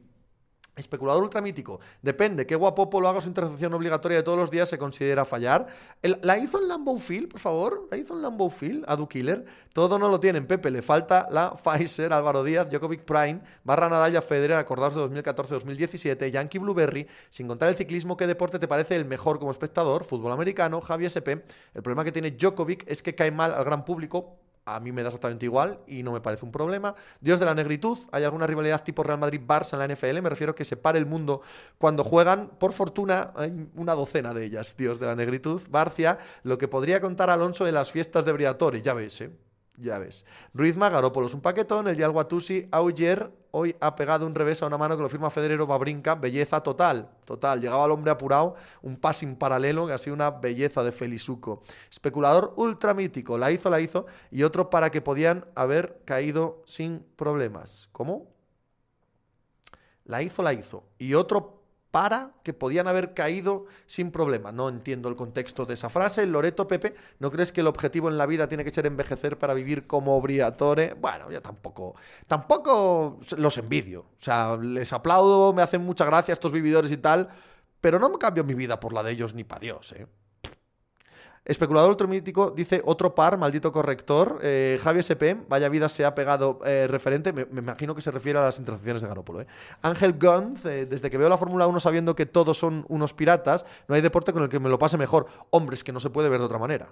Especulador 0.73 1.21
ultramítico. 1.21 1.81
Depende. 2.01 2.45
¿Qué 2.45 2.55
guapopo 2.55 3.01
lo 3.01 3.09
haga 3.09 3.19
su 3.19 3.27
intercepción 3.27 3.73
obligatoria 3.73 4.17
de 4.17 4.23
todos 4.23 4.39
los 4.39 4.49
días 4.49 4.69
se 4.69 4.77
considera 4.77 5.25
fallar? 5.25 5.67
¿La 6.01 6.37
hizo 6.37 6.61
en 6.61 6.69
Lambeau 6.69 6.97
Field, 6.97 7.27
por 7.27 7.41
favor? 7.41 7.87
¿La 7.91 7.97
hizo 7.97 8.15
en 8.15 8.21
Lambeau 8.21 8.49
Field? 8.49 8.85
Adu 8.87 9.05
Killer. 9.05 9.45
Todo 9.73 9.99
no 9.99 10.07
lo 10.07 10.21
tienen, 10.21 10.47
Pepe. 10.47 10.71
Le 10.71 10.81
falta 10.81 11.27
la 11.29 11.53
Pfizer, 11.63 12.13
Álvaro 12.13 12.41
Díaz, 12.43 12.69
Djokovic 12.69 13.03
Prime, 13.03 13.41
Barra 13.65 13.89
Nadal 13.89 14.21
Federer, 14.21 14.55
acordados 14.55 14.95
de 14.95 15.21
2014-2017, 15.21 16.31
Yankee 16.31 16.59
Blueberry. 16.59 17.05
Sin 17.29 17.49
contar 17.49 17.67
el 17.67 17.75
ciclismo, 17.75 18.15
¿qué 18.15 18.25
deporte 18.25 18.57
te 18.57 18.67
parece 18.69 18.95
el 18.95 19.03
mejor 19.03 19.39
como 19.39 19.51
espectador? 19.51 20.05
Fútbol 20.05 20.31
americano, 20.31 20.79
Javier 20.79 21.11
SP. 21.11 21.43
El 21.73 21.83
problema 21.83 22.05
que 22.05 22.13
tiene 22.13 22.31
Djokovic 22.31 22.89
es 22.89 23.03
que 23.03 23.13
cae 23.13 23.31
mal 23.31 23.53
al 23.53 23.65
gran 23.65 23.83
público 23.83 24.37
a 24.65 24.79
mí 24.79 24.91
me 24.91 25.01
da 25.01 25.09
exactamente 25.09 25.45
igual 25.45 25.79
y 25.87 26.03
no 26.03 26.11
me 26.11 26.21
parece 26.21 26.45
un 26.45 26.51
problema. 26.51 26.95
Dios 27.19 27.39
de 27.39 27.45
la 27.45 27.53
negritud, 27.53 27.97
¿hay 28.11 28.23
alguna 28.23 28.47
rivalidad 28.47 28.83
tipo 28.83 29.03
Real 29.03 29.19
Madrid-Barça 29.19 29.73
en 29.73 29.79
la 29.79 29.87
NFL? 29.87 30.21
Me 30.21 30.29
refiero 30.29 30.51
a 30.51 30.55
que 30.55 30.65
se 30.65 30.77
pare 30.77 30.99
el 30.99 31.05
mundo 31.05 31.41
cuando 31.77 32.03
juegan. 32.03 32.49
Por 32.59 32.73
fortuna, 32.73 33.31
hay 33.35 33.67
una 33.75 33.95
docena 33.95 34.33
de 34.33 34.45
ellas, 34.45 34.75
Dios 34.77 34.99
de 34.99 35.07
la 35.07 35.15
negritud. 35.15 35.61
Barcia, 35.69 36.19
lo 36.43 36.57
que 36.57 36.67
podría 36.67 37.01
contar 37.01 37.29
Alonso 37.29 37.65
de 37.65 37.71
las 37.71 37.91
fiestas 37.91 38.25
de 38.25 38.31
Briatore, 38.31 38.81
ya 38.81 38.93
ves, 38.93 39.21
¿eh? 39.21 39.31
Ya 39.81 39.97
ves. 39.97 40.25
Ruizma, 40.53 40.89
Garópolos 40.89 41.33
un 41.33 41.41
paquetón, 41.41 41.87
el 41.87 41.97
Yal 41.97 42.11
Guatusi, 42.11 42.67
Auger, 42.71 43.31
hoy 43.49 43.75
ha 43.79 43.95
pegado 43.95 44.27
un 44.27 44.35
revés 44.35 44.61
a 44.61 44.67
una 44.67 44.77
mano 44.77 44.95
que 44.95 45.01
lo 45.01 45.09
firma 45.09 45.31
Federero 45.31 45.65
Babrinca, 45.65 46.13
belleza 46.13 46.61
total, 46.61 47.09
total. 47.25 47.59
Llegaba 47.59 47.85
el 47.85 47.91
hombre 47.91 48.11
apurado, 48.11 48.55
un 48.83 48.95
passing 48.95 49.35
paralelo, 49.35 49.87
que 49.87 49.93
ha 49.93 49.97
sido 49.97 50.13
una 50.13 50.29
belleza 50.29 50.83
de 50.83 50.91
Felizuco. 50.91 51.63
Especulador 51.89 52.53
ultramítico, 52.57 53.39
la 53.39 53.51
hizo, 53.51 53.71
la 53.71 53.79
hizo, 53.79 54.05
y 54.29 54.43
otro 54.43 54.69
para 54.69 54.91
que 54.91 55.01
podían 55.01 55.45
haber 55.55 55.99
caído 56.05 56.61
sin 56.67 57.03
problemas. 57.15 57.89
¿Cómo? 57.91 58.27
La 60.05 60.21
hizo, 60.21 60.43
la 60.43 60.53
hizo. 60.53 60.83
Y 60.99 61.15
otro 61.15 61.60
para 61.91 62.31
que 62.43 62.53
podían 62.53 62.87
haber 62.87 63.13
caído 63.13 63.65
sin 63.85 64.11
problema. 64.11 64.51
No 64.51 64.69
entiendo 64.69 65.09
el 65.09 65.15
contexto 65.15 65.65
de 65.65 65.73
esa 65.73 65.89
frase. 65.89 66.25
Loreto 66.25 66.67
Pepe, 66.67 66.95
¿no 67.19 67.29
crees 67.29 67.51
que 67.51 67.61
el 67.61 67.67
objetivo 67.67 68.07
en 68.07 68.17
la 68.17 68.25
vida 68.25 68.47
tiene 68.47 68.63
que 68.63 68.71
ser 68.71 68.85
envejecer 68.85 69.37
para 69.37 69.53
vivir 69.53 69.87
como 69.87 70.19
Briatore? 70.21 70.93
Bueno, 70.93 71.29
ya 71.29 71.41
tampoco, 71.41 71.95
tampoco 72.27 73.19
los 73.37 73.57
envidio. 73.57 74.01
O 74.01 74.23
sea, 74.23 74.57
les 74.57 74.91
aplaudo, 74.93 75.53
me 75.53 75.61
hacen 75.61 75.83
mucha 75.83 76.05
gracia 76.05 76.31
estos 76.31 76.53
vividores 76.53 76.91
y 76.91 76.97
tal, 76.97 77.29
pero 77.81 77.99
no 77.99 78.09
me 78.09 78.17
cambio 78.17 78.43
mi 78.45 78.53
vida 78.53 78.79
por 78.79 78.93
la 78.93 79.03
de 79.03 79.11
ellos 79.11 79.33
ni 79.33 79.43
para 79.43 79.59
Dios, 79.59 79.91
¿eh? 79.91 80.07
Especulador 81.43 81.89
ultramítico 81.89 82.51
dice 82.51 82.83
otro 82.85 83.15
par, 83.15 83.35
maldito 83.39 83.71
corrector. 83.71 84.39
Eh, 84.43 84.79
Javier 84.83 85.01
SP, 85.01 85.41
vaya 85.49 85.69
vida 85.69 85.89
se 85.89 86.05
ha 86.05 86.13
pegado 86.13 86.59
eh, 86.65 86.85
referente. 86.87 87.33
Me, 87.33 87.47
imagino 87.57 87.95
que 87.95 88.01
se 88.03 88.11
refiere 88.11 88.37
a 88.37 88.43
las 88.43 88.59
intercepciones 88.59 89.01
de 89.01 89.07
Garópolo. 89.07 89.41
¿eh? 89.41 89.47
Ángel 89.81 90.13
Gunz, 90.19 90.61
desde 90.61 91.09
que 91.09 91.17
veo 91.17 91.29
la 91.29 91.39
Fórmula 91.39 91.65
1 91.65 91.79
sabiendo 91.79 92.15
que 92.15 92.27
todos 92.27 92.59
son 92.59 92.85
unos 92.89 93.15
piratas, 93.15 93.65
no 93.87 93.95
hay 93.95 94.01
deporte 94.01 94.33
con 94.33 94.43
el 94.43 94.49
que 94.49 94.59
me 94.59 94.69
lo 94.69 94.77
pase 94.77 94.97
mejor. 94.97 95.25
Hombre, 95.49 95.73
es 95.73 95.83
que 95.83 95.91
no 95.91 95.99
se 95.99 96.11
puede 96.11 96.29
ver 96.29 96.39
de 96.39 96.45
otra 96.45 96.59
manera. 96.59 96.89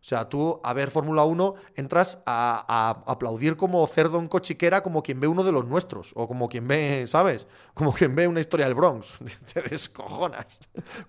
O 0.00 0.02
sea, 0.02 0.30
tú 0.30 0.58
a 0.64 0.72
ver 0.72 0.90
Fórmula 0.90 1.24
1 1.24 1.54
entras 1.76 2.20
a, 2.24 3.02
aplaudir 3.06 3.58
como 3.58 3.86
cerdo 3.86 4.18
en 4.18 4.28
cochiquera 4.28 4.82
como 4.82 5.02
quien 5.02 5.20
ve 5.20 5.28
uno 5.28 5.44
de 5.44 5.52
los 5.52 5.66
nuestros. 5.66 6.12
O 6.14 6.26
como 6.26 6.48
quien 6.48 6.66
ve, 6.66 7.06
¿sabes? 7.06 7.46
Como 7.74 7.92
quien 7.92 8.16
ve 8.16 8.26
una 8.26 8.40
historia 8.40 8.64
del 8.64 8.74
Bronx. 8.74 9.18
Te 9.52 9.60
descojonas. 9.60 10.58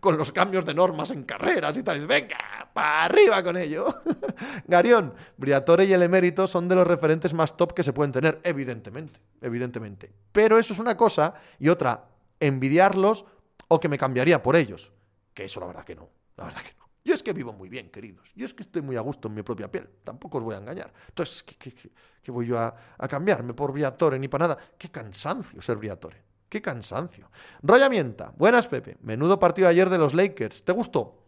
Con 0.01 0.17
los 0.17 0.33
cambios 0.33 0.65
de 0.65 0.73
normas 0.73 1.11
en 1.11 1.23
carreras 1.23 1.77
y 1.77 1.83
tal. 1.83 2.05
Venga, 2.05 2.69
para 2.73 3.05
arriba 3.05 3.41
con 3.41 3.55
ello. 3.55 4.01
Garión, 4.67 5.13
Briatore 5.37 5.85
y 5.85 5.93
el 5.93 6.03
emérito 6.03 6.45
son 6.45 6.67
de 6.67 6.75
los 6.75 6.85
referentes 6.85 7.33
más 7.33 7.55
top 7.55 7.73
que 7.73 7.83
se 7.83 7.93
pueden 7.93 8.11
tener. 8.11 8.41
Evidentemente, 8.43 9.21
evidentemente. 9.39 10.11
Pero 10.33 10.59
eso 10.59 10.73
es 10.73 10.79
una 10.79 10.97
cosa 10.97 11.33
y 11.59 11.69
otra, 11.69 12.09
envidiarlos 12.41 13.23
o 13.69 13.79
que 13.79 13.87
me 13.87 13.97
cambiaría 13.97 14.43
por 14.43 14.57
ellos. 14.57 14.91
Que 15.33 15.45
eso 15.45 15.61
la 15.61 15.67
verdad 15.67 15.85
que 15.85 15.95
no. 15.95 16.09
La 16.35 16.43
verdad 16.43 16.61
que 16.61 16.73
no. 16.77 16.80
Yo 17.03 17.15
es 17.15 17.23
que 17.23 17.33
vivo 17.33 17.51
muy 17.51 17.67
bien, 17.67 17.89
queridos. 17.89 18.31
Yo 18.35 18.45
es 18.45 18.53
que 18.53 18.63
estoy 18.63 18.81
muy 18.81 18.95
a 18.95 19.01
gusto 19.01 19.27
en 19.27 19.33
mi 19.33 19.41
propia 19.41 19.71
piel. 19.71 19.89
Tampoco 20.03 20.37
os 20.37 20.43
voy 20.43 20.55
a 20.55 20.59
engañar. 20.59 20.93
Entonces, 21.07 21.43
¿qué, 21.43 22.31
voy 22.31 22.45
yo 22.45 22.59
a, 22.59 22.75
cambiarme 23.09 23.53
por 23.53 23.71
Briatore 23.71 24.19
ni 24.19 24.27
para 24.27 24.47
nada? 24.47 24.57
Qué 24.77 24.89
cansancio 24.89 25.61
ser 25.61 25.77
Briatore. 25.77 26.23
Qué 26.47 26.61
cansancio. 26.61 27.31
Rollamienta. 27.63 28.33
Buenas, 28.37 28.67
Pepe. 28.67 28.97
Menudo 29.01 29.39
partido 29.39 29.67
ayer 29.67 29.89
de 29.89 29.97
los 29.97 30.13
Lakers. 30.13 30.63
¿Te 30.63 30.71
gustó? 30.73 31.23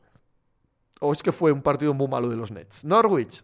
¿O 0.99 1.11
es 1.11 1.23
que 1.23 1.31
fue 1.31 1.51
un 1.51 1.61
partido 1.61 1.93
muy 1.93 2.07
malo 2.07 2.29
de 2.29 2.35
los 2.35 2.51
Nets? 2.51 2.83
Norwich. 2.83 3.43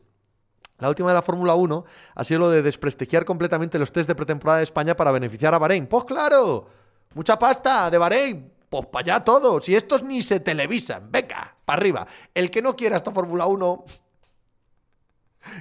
La 0.78 0.88
última 0.90 1.10
de 1.10 1.16
la 1.16 1.22
Fórmula 1.22 1.56
1 1.56 1.86
ha 2.16 2.24
sido 2.24 2.42
lo 2.42 2.50
de 2.50 2.62
desprestigiar 2.62 3.26
completamente 3.26 3.80
los 3.80 3.92
test 3.92 4.08
de 4.08 4.16
pretemporada 4.16 4.60
de 4.60 4.64
España 4.64 4.96
para 4.96 5.12
beneficiar 5.12 5.54
a 5.54 5.58
Bahrein. 5.58 5.88
Pues 5.88 6.06
claro, 6.06 6.68
mucha 7.16 7.38
pasta 7.38 7.90
de 7.90 7.98
Bahrein. 7.98 8.59
Pues 8.70 8.86
para 8.88 9.16
allá 9.16 9.24
todos. 9.24 9.68
Y 9.70 9.76
estos 9.76 10.04
ni 10.04 10.22
se 10.22 10.40
televisan. 10.40 11.12
Venga, 11.12 11.56
para 11.66 11.80
arriba. 11.80 12.08
El 12.34 12.52
que 12.52 12.62
no 12.62 12.76
quiera 12.76 12.98
esta 12.98 13.12
Fórmula 13.12 13.48
1, 13.48 13.86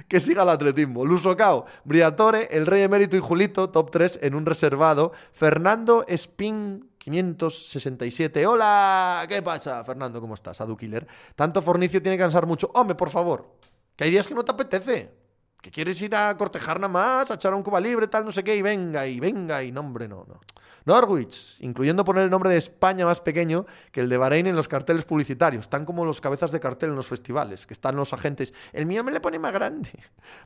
que 0.07 0.19
siga 0.19 0.43
el 0.43 0.49
atletismo. 0.49 1.05
Lusocao, 1.05 1.65
Briatore, 1.83 2.49
el 2.51 2.65
Rey 2.65 2.83
Emérito 2.83 3.15
y 3.17 3.19
Julito, 3.19 3.69
top 3.69 3.91
3 3.91 4.19
en 4.23 4.35
un 4.35 4.45
reservado. 4.45 5.11
Fernando 5.33 6.05
Spin 6.07 6.89
567. 6.97 8.45
Hola, 8.45 9.25
¿qué 9.27 9.41
pasa? 9.41 9.83
Fernando, 9.83 10.21
¿cómo 10.21 10.35
estás? 10.35 10.61
Adu 10.61 10.77
Killer. 10.77 11.07
Tanto 11.35 11.61
fornicio 11.61 12.01
tiene 12.01 12.17
que 12.17 12.23
cansar 12.23 12.45
mucho. 12.45 12.69
Hombre, 12.75 12.95
por 12.95 13.09
favor. 13.09 13.55
Que 13.95 14.03
hay 14.03 14.11
días 14.11 14.27
que 14.27 14.35
no 14.35 14.43
te 14.43 14.51
apetece. 14.51 15.17
Que 15.61 15.71
quieres 15.71 16.01
ir 16.01 16.15
a 16.15 16.35
cortejar 16.37 16.79
nada 16.79 16.91
más, 16.91 17.31
a 17.31 17.33
echar 17.33 17.53
un 17.53 17.63
cuba 17.63 17.81
libre, 17.81 18.07
tal, 18.07 18.23
no 18.23 18.31
sé 18.31 18.45
qué, 18.45 18.55
y 18.55 18.61
venga, 18.61 19.05
y 19.05 19.19
venga, 19.19 19.61
y 19.61 19.73
nombre, 19.73 20.07
no, 20.07 20.23
no. 20.25 20.39
Norwich, 20.85 21.57
incluyendo 21.61 22.05
poner 22.05 22.23
el 22.23 22.29
nombre 22.29 22.49
de 22.49 22.57
España 22.57 23.05
más 23.05 23.21
pequeño 23.21 23.65
que 23.91 24.01
el 24.01 24.09
de 24.09 24.17
Bahrein 24.17 24.47
en 24.47 24.55
los 24.55 24.67
carteles 24.67 25.05
publicitarios, 25.05 25.69
tan 25.69 25.85
como 25.85 26.05
los 26.05 26.21
cabezas 26.21 26.51
de 26.51 26.59
cartel 26.59 26.89
en 26.89 26.95
los 26.95 27.07
festivales, 27.07 27.65
que 27.67 27.73
están 27.73 27.95
los 27.95 28.13
agentes. 28.13 28.53
El 28.73 28.85
mío 28.85 29.03
me 29.03 29.11
le 29.11 29.19
pone 29.19 29.39
más 29.39 29.53
grande. 29.53 29.91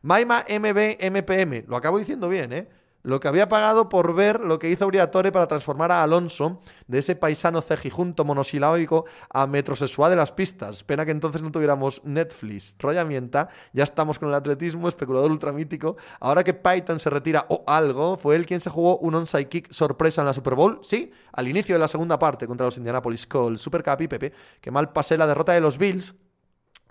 Maima 0.01 0.45
MB 0.49 0.97
MPM, 1.11 1.65
lo 1.67 1.75
acabo 1.75 1.99
diciendo 1.99 2.29
bien, 2.29 2.53
¿eh? 2.53 2.67
Lo 3.03 3.19
que 3.19 3.27
había 3.27 3.49
pagado 3.49 3.89
por 3.89 4.15
ver 4.15 4.39
lo 4.39 4.59
que 4.59 4.69
hizo 4.69 4.87
Briatore 4.87 5.31
para 5.31 5.47
transformar 5.47 5.91
a 5.91 6.03
Alonso 6.03 6.61
de 6.87 6.99
ese 6.99 7.15
paisano 7.15 7.61
cejijunto 7.61 8.25
monosilábico 8.25 9.05
a 9.29 9.45
metrosexual 9.45 10.09
de 10.09 10.15
las 10.15 10.31
pistas. 10.31 10.83
Pena 10.83 11.05
que 11.05 11.11
entonces 11.11 11.41
no 11.41 11.51
tuviéramos 11.51 12.01
Netflix. 12.05 12.75
Rollamienta, 12.79 13.49
ya 13.73 13.83
estamos 13.83 14.19
con 14.19 14.29
el 14.29 14.35
atletismo, 14.35 14.87
especulador 14.87 15.31
ultramítico. 15.31 15.97
Ahora 16.19 16.43
que 16.43 16.53
Python 16.53 16.99
se 16.99 17.09
retira 17.09 17.45
o 17.49 17.63
algo, 17.67 18.17
¿fue 18.17 18.35
él 18.35 18.45
quien 18.45 18.61
se 18.61 18.69
jugó 18.69 18.97
un 18.97 19.15
onside 19.15 19.49
kick 19.49 19.71
sorpresa 19.71 20.21
en 20.21 20.27
la 20.27 20.33
Super 20.33 20.55
Bowl? 20.55 20.79
Sí, 20.81 21.11
al 21.33 21.47
inicio 21.47 21.75
de 21.75 21.79
la 21.79 21.87
segunda 21.87 22.17
parte 22.17 22.47
contra 22.47 22.65
los 22.65 22.77
Indianapolis 22.77 23.27
Colts. 23.27 23.61
Super 23.61 23.83
Cup 23.83 24.01
y 24.01 24.07
Pepe, 24.07 24.33
que 24.61 24.71
mal 24.71 24.91
pasé 24.91 25.17
la 25.17 25.27
derrota 25.27 25.51
de 25.51 25.61
los 25.61 25.77
Bills 25.77 26.15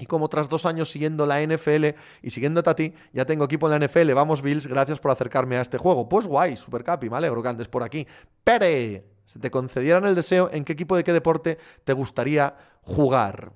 y 0.03 0.07
como 0.07 0.29
tras 0.29 0.49
dos 0.49 0.67
años 0.67 0.91
siguiendo 0.91 1.27
la 1.27 1.41
NFL 1.41 1.95
y 2.23 2.31
siguiéndote 2.31 2.69
a 2.69 2.75
ti, 2.75 2.93
ya 3.13 3.25
tengo 3.25 3.45
equipo 3.45 3.71
en 3.71 3.79
la 3.79 3.87
NFL. 3.87 4.13
Vamos, 4.15 4.43
Bills, 4.43 4.67
gracias 4.67 4.99
por 4.99 5.13
acercarme 5.13 5.57
a 5.59 5.61
este 5.61 5.79
juego. 5.79 6.09
Pues 6.09 6.27
guay, 6.27 6.57
Super 6.57 6.83
Capi, 6.83 7.09
me 7.09 7.19
alegro 7.19 7.41
que 7.41 7.49
andes 7.49 7.69
por 7.69 7.85
aquí. 7.85 8.05
Pere, 8.43 9.07
si 9.25 9.39
te 9.39 9.49
concedieran 9.49 10.05
el 10.05 10.17
deseo, 10.17 10.51
¿en 10.53 10.65
qué 10.65 10.73
equipo 10.73 10.97
de 10.97 11.05
qué 11.05 11.13
deporte 11.13 11.57
te 11.85 11.93
gustaría 11.93 12.53
jugar? 12.83 13.53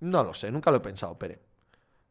No 0.00 0.24
lo 0.24 0.32
sé, 0.32 0.50
nunca 0.50 0.70
lo 0.70 0.78
he 0.78 0.80
pensado, 0.80 1.18
Pere. 1.18 1.42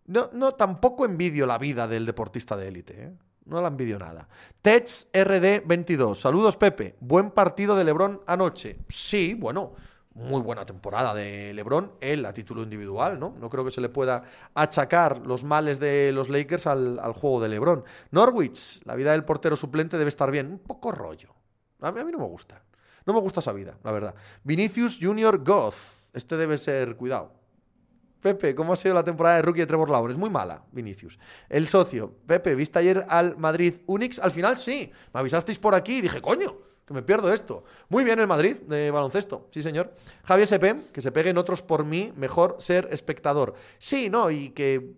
No, 0.06 0.30
no, 0.32 0.52
tampoco 0.52 1.06
envidio 1.06 1.48
la 1.48 1.58
vida 1.58 1.88
del 1.88 2.06
deportista 2.06 2.56
de 2.56 2.68
élite, 2.68 3.04
¿eh? 3.06 3.12
No 3.46 3.60
la 3.60 3.70
envidio 3.70 3.98
nada. 3.98 4.28
Tets 4.62 5.12
RD22. 5.12 6.14
Saludos, 6.14 6.58
Pepe. 6.58 6.96
Buen 7.00 7.32
partido 7.32 7.76
de 7.76 7.86
Lebron 7.86 8.22
anoche. 8.28 8.78
Sí, 8.88 9.34
bueno 9.34 9.74
muy 10.14 10.42
buena 10.42 10.66
temporada 10.66 11.14
de 11.14 11.54
LeBron, 11.54 11.94
él 12.02 12.26
a 12.26 12.34
título 12.34 12.64
individual, 12.64 13.20
¿no? 13.20 13.36
No 13.40 13.50
creo 13.50 13.64
que 13.64 13.72
se 13.72 13.82
le 13.82 13.90
pueda 13.90 14.24
achacar 14.54 15.26
los 15.26 15.44
males 15.44 15.80
de 15.80 16.12
los 16.12 16.30
Lakers 16.30 16.68
al, 16.68 17.00
juego 17.14 17.42
de 17.42 17.50
LeBron. 17.50 17.84
Norwich, 18.12 18.82
la 18.86 18.96
vida 18.96 19.12
del 19.12 19.24
portero 19.24 19.56
suplente 19.56 19.98
debe 19.98 20.10
estar 20.10 20.30
bien, 20.30 20.48
un 20.48 20.60
poco 20.60 20.92
rollo. 20.92 21.34
A 21.82 21.92
mí, 21.92 22.00
a 22.00 22.06
mí 22.06 22.12
no 22.12 22.20
me 22.20 22.26
gusta. 22.26 22.62
No 23.06 23.14
me 23.14 23.20
gusta 23.20 23.40
esa 23.40 23.54
vida, 23.54 23.78
la 23.84 23.92
verdad. 23.92 24.16
Vinicius 24.44 25.00
Junior 25.02 25.44
Goth, 25.44 25.76
este 26.14 26.38
debe 26.38 26.58
ser, 26.58 26.96
cuidado. 26.98 27.34
Pepe, 28.22 28.54
¿cómo 28.54 28.74
ha 28.74 28.76
sido 28.76 28.94
la 28.94 29.04
temporada 29.04 29.38
de 29.38 29.42
rookie 29.42 29.62
de 29.62 29.66
Trevor 29.66 29.90
Lawrence? 29.90 30.20
Muy 30.20 30.30
mala, 30.30 30.64
Vinicius. 30.72 31.18
El 31.50 31.68
socio, 31.68 32.14
Pepe, 32.28 32.54
¿viste 32.54 32.78
ayer 32.78 33.04
al 33.10 33.36
Madrid 33.38 33.78
Unix? 33.88 34.20
Al 34.20 34.32
final 34.32 34.58
sí, 34.58 34.92
me 35.12 35.22
avisasteis 35.22 35.58
por 35.58 35.74
aquí 35.74 35.98
y 35.98 36.02
dije, 36.02 36.22
coño, 36.22 36.56
me 36.92 37.02
pierdo 37.02 37.34
esto. 37.34 37.64
Muy 37.90 38.04
bien 38.04 38.20
el 38.20 38.28
Madrid 38.28 38.58
de 38.62 38.92
baloncesto, 38.92 39.48
sí 39.52 39.62
señor. 39.62 39.94
Javier 40.24 40.48
Sepe, 40.48 40.76
que 40.92 41.02
se 41.02 41.12
peguen 41.12 41.38
otros 41.38 41.62
por 41.62 41.86
mí, 41.86 42.14
mejor 42.16 42.58
ser 42.60 42.88
espectador. 42.92 43.54
Sí, 43.80 44.10
no, 44.10 44.32
y 44.32 44.50
que 44.50 44.96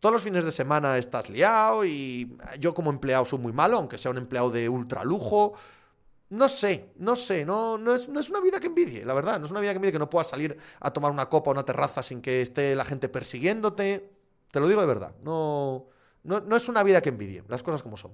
todos 0.00 0.14
los 0.14 0.22
fines 0.22 0.44
de 0.44 0.50
semana 0.50 0.96
estás 0.96 1.28
liado 1.28 1.84
y 1.84 2.38
yo 2.58 2.72
como 2.72 2.90
empleado 2.90 3.24
soy 3.24 3.38
muy 3.38 3.52
malo, 3.52 3.76
aunque 3.76 3.98
sea 3.98 4.10
un 4.10 4.18
empleado 4.18 4.50
de 4.50 4.68
ultra 4.68 5.04
lujo. 5.04 5.52
No 6.30 6.48
sé, 6.48 6.92
no 6.96 7.16
sé, 7.16 7.44
no, 7.44 7.76
no, 7.76 7.94
es, 7.94 8.08
no 8.08 8.20
es 8.20 8.30
una 8.30 8.40
vida 8.40 8.60
que 8.60 8.68
envidie, 8.68 9.04
la 9.04 9.14
verdad. 9.14 9.38
No 9.38 9.44
es 9.44 9.50
una 9.50 9.60
vida 9.60 9.72
que 9.72 9.76
envidie 9.76 9.92
que 9.92 9.98
no 9.98 10.08
puedas 10.08 10.28
salir 10.28 10.56
a 10.78 10.90
tomar 10.92 11.10
una 11.10 11.28
copa 11.28 11.50
o 11.50 11.52
una 11.52 11.64
terraza 11.64 12.02
sin 12.02 12.22
que 12.22 12.40
esté 12.40 12.74
la 12.74 12.84
gente 12.84 13.08
persiguiéndote. 13.08 14.10
Te 14.50 14.60
lo 14.60 14.68
digo 14.68 14.80
de 14.80 14.86
verdad. 14.86 15.12
No, 15.22 15.88
no, 16.22 16.40
no 16.40 16.56
es 16.56 16.68
una 16.68 16.82
vida 16.82 17.02
que 17.02 17.10
envidie, 17.10 17.44
las 17.48 17.62
cosas 17.62 17.82
como 17.82 17.96
son. 17.96 18.12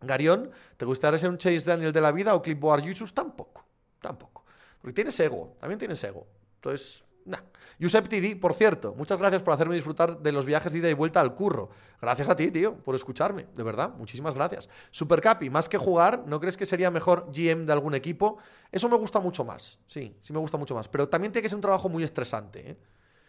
Garión, 0.00 0.50
¿te 0.76 0.84
gustaría 0.84 1.18
ser 1.18 1.30
un 1.30 1.38
Chase 1.38 1.60
Daniel 1.60 1.92
de 1.92 2.00
la 2.00 2.12
vida 2.12 2.34
o 2.34 2.42
Clipboard 2.42 2.82
Jesus? 2.82 3.12
Tampoco, 3.12 3.66
tampoco. 4.00 4.44
Porque 4.80 4.94
tienes 4.94 5.18
ego, 5.20 5.56
también 5.60 5.78
tienes 5.78 6.02
ego. 6.04 6.26
Entonces, 6.56 7.04
nah. 7.24 7.40
Giuseppe 7.78 8.08
TD, 8.20 8.38
por 8.38 8.52
cierto, 8.52 8.94
muchas 8.94 9.18
gracias 9.18 9.42
por 9.42 9.54
hacerme 9.54 9.74
disfrutar 9.74 10.20
de 10.20 10.32
los 10.32 10.44
viajes 10.44 10.70
de 10.70 10.80
ida 10.80 10.90
y 10.90 10.92
vuelta 10.92 11.18
al 11.18 11.34
curro. 11.34 11.70
Gracias 11.98 12.28
a 12.28 12.36
ti, 12.36 12.50
tío, 12.50 12.76
por 12.76 12.94
escucharme, 12.94 13.46
de 13.54 13.62
verdad, 13.62 13.94
muchísimas 13.96 14.34
gracias. 14.34 14.68
Super 14.90 15.22
Capi, 15.22 15.48
más 15.48 15.66
que 15.66 15.78
jugar, 15.78 16.24
¿no 16.26 16.38
crees 16.40 16.58
que 16.58 16.66
sería 16.66 16.90
mejor 16.90 17.30
GM 17.32 17.64
de 17.64 17.72
algún 17.72 17.94
equipo? 17.94 18.36
Eso 18.70 18.86
me 18.90 18.98
gusta 18.98 19.18
mucho 19.18 19.44
más, 19.44 19.78
sí, 19.86 20.14
sí 20.20 20.32
me 20.34 20.38
gusta 20.38 20.58
mucho 20.58 20.74
más. 20.74 20.88
Pero 20.88 21.08
también 21.08 21.32
tiene 21.32 21.42
que 21.42 21.48
ser 21.48 21.56
un 21.56 21.62
trabajo 21.62 21.88
muy 21.88 22.04
estresante. 22.04 22.72
¿eh? 22.72 22.78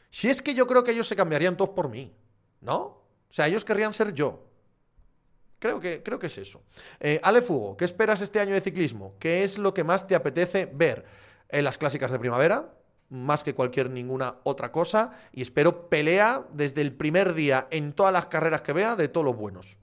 Si 0.09 0.29
es 0.29 0.41
que 0.41 0.53
yo 0.53 0.67
creo 0.67 0.83
que 0.83 0.91
ellos 0.91 1.07
se 1.07 1.15
cambiarían 1.15 1.55
todos 1.55 1.69
por 1.69 1.87
mí, 1.87 2.13
¿no? 2.59 2.77
O 2.81 3.33
sea, 3.33 3.47
ellos 3.47 3.63
querrían 3.63 3.93
ser 3.93 4.13
yo. 4.13 4.50
Creo 5.61 5.79
que, 5.79 6.01
creo 6.01 6.17
que 6.17 6.25
es 6.25 6.39
eso. 6.39 6.63
Eh, 6.99 7.19
Ale 7.21 7.43
Fugo, 7.43 7.77
¿qué 7.77 7.85
esperas 7.85 8.19
este 8.21 8.39
año 8.39 8.55
de 8.55 8.61
ciclismo? 8.61 9.13
¿Qué 9.19 9.43
es 9.43 9.59
lo 9.59 9.75
que 9.75 9.83
más 9.83 10.07
te 10.07 10.15
apetece 10.15 10.65
ver 10.65 11.05
en 11.49 11.63
las 11.63 11.77
clásicas 11.77 12.11
de 12.11 12.17
primavera? 12.17 12.73
Más 13.09 13.43
que 13.43 13.53
cualquier 13.53 13.91
ninguna 13.91 14.37
otra 14.43 14.71
cosa. 14.71 15.11
Y 15.31 15.43
espero 15.43 15.87
pelea 15.87 16.47
desde 16.51 16.81
el 16.81 16.95
primer 16.95 17.35
día 17.35 17.67
en 17.69 17.93
todas 17.93 18.11
las 18.11 18.25
carreras 18.25 18.63
que 18.63 18.73
vea 18.73 18.95
de 18.95 19.07
todos 19.07 19.23
los 19.23 19.35
buenos. 19.35 19.77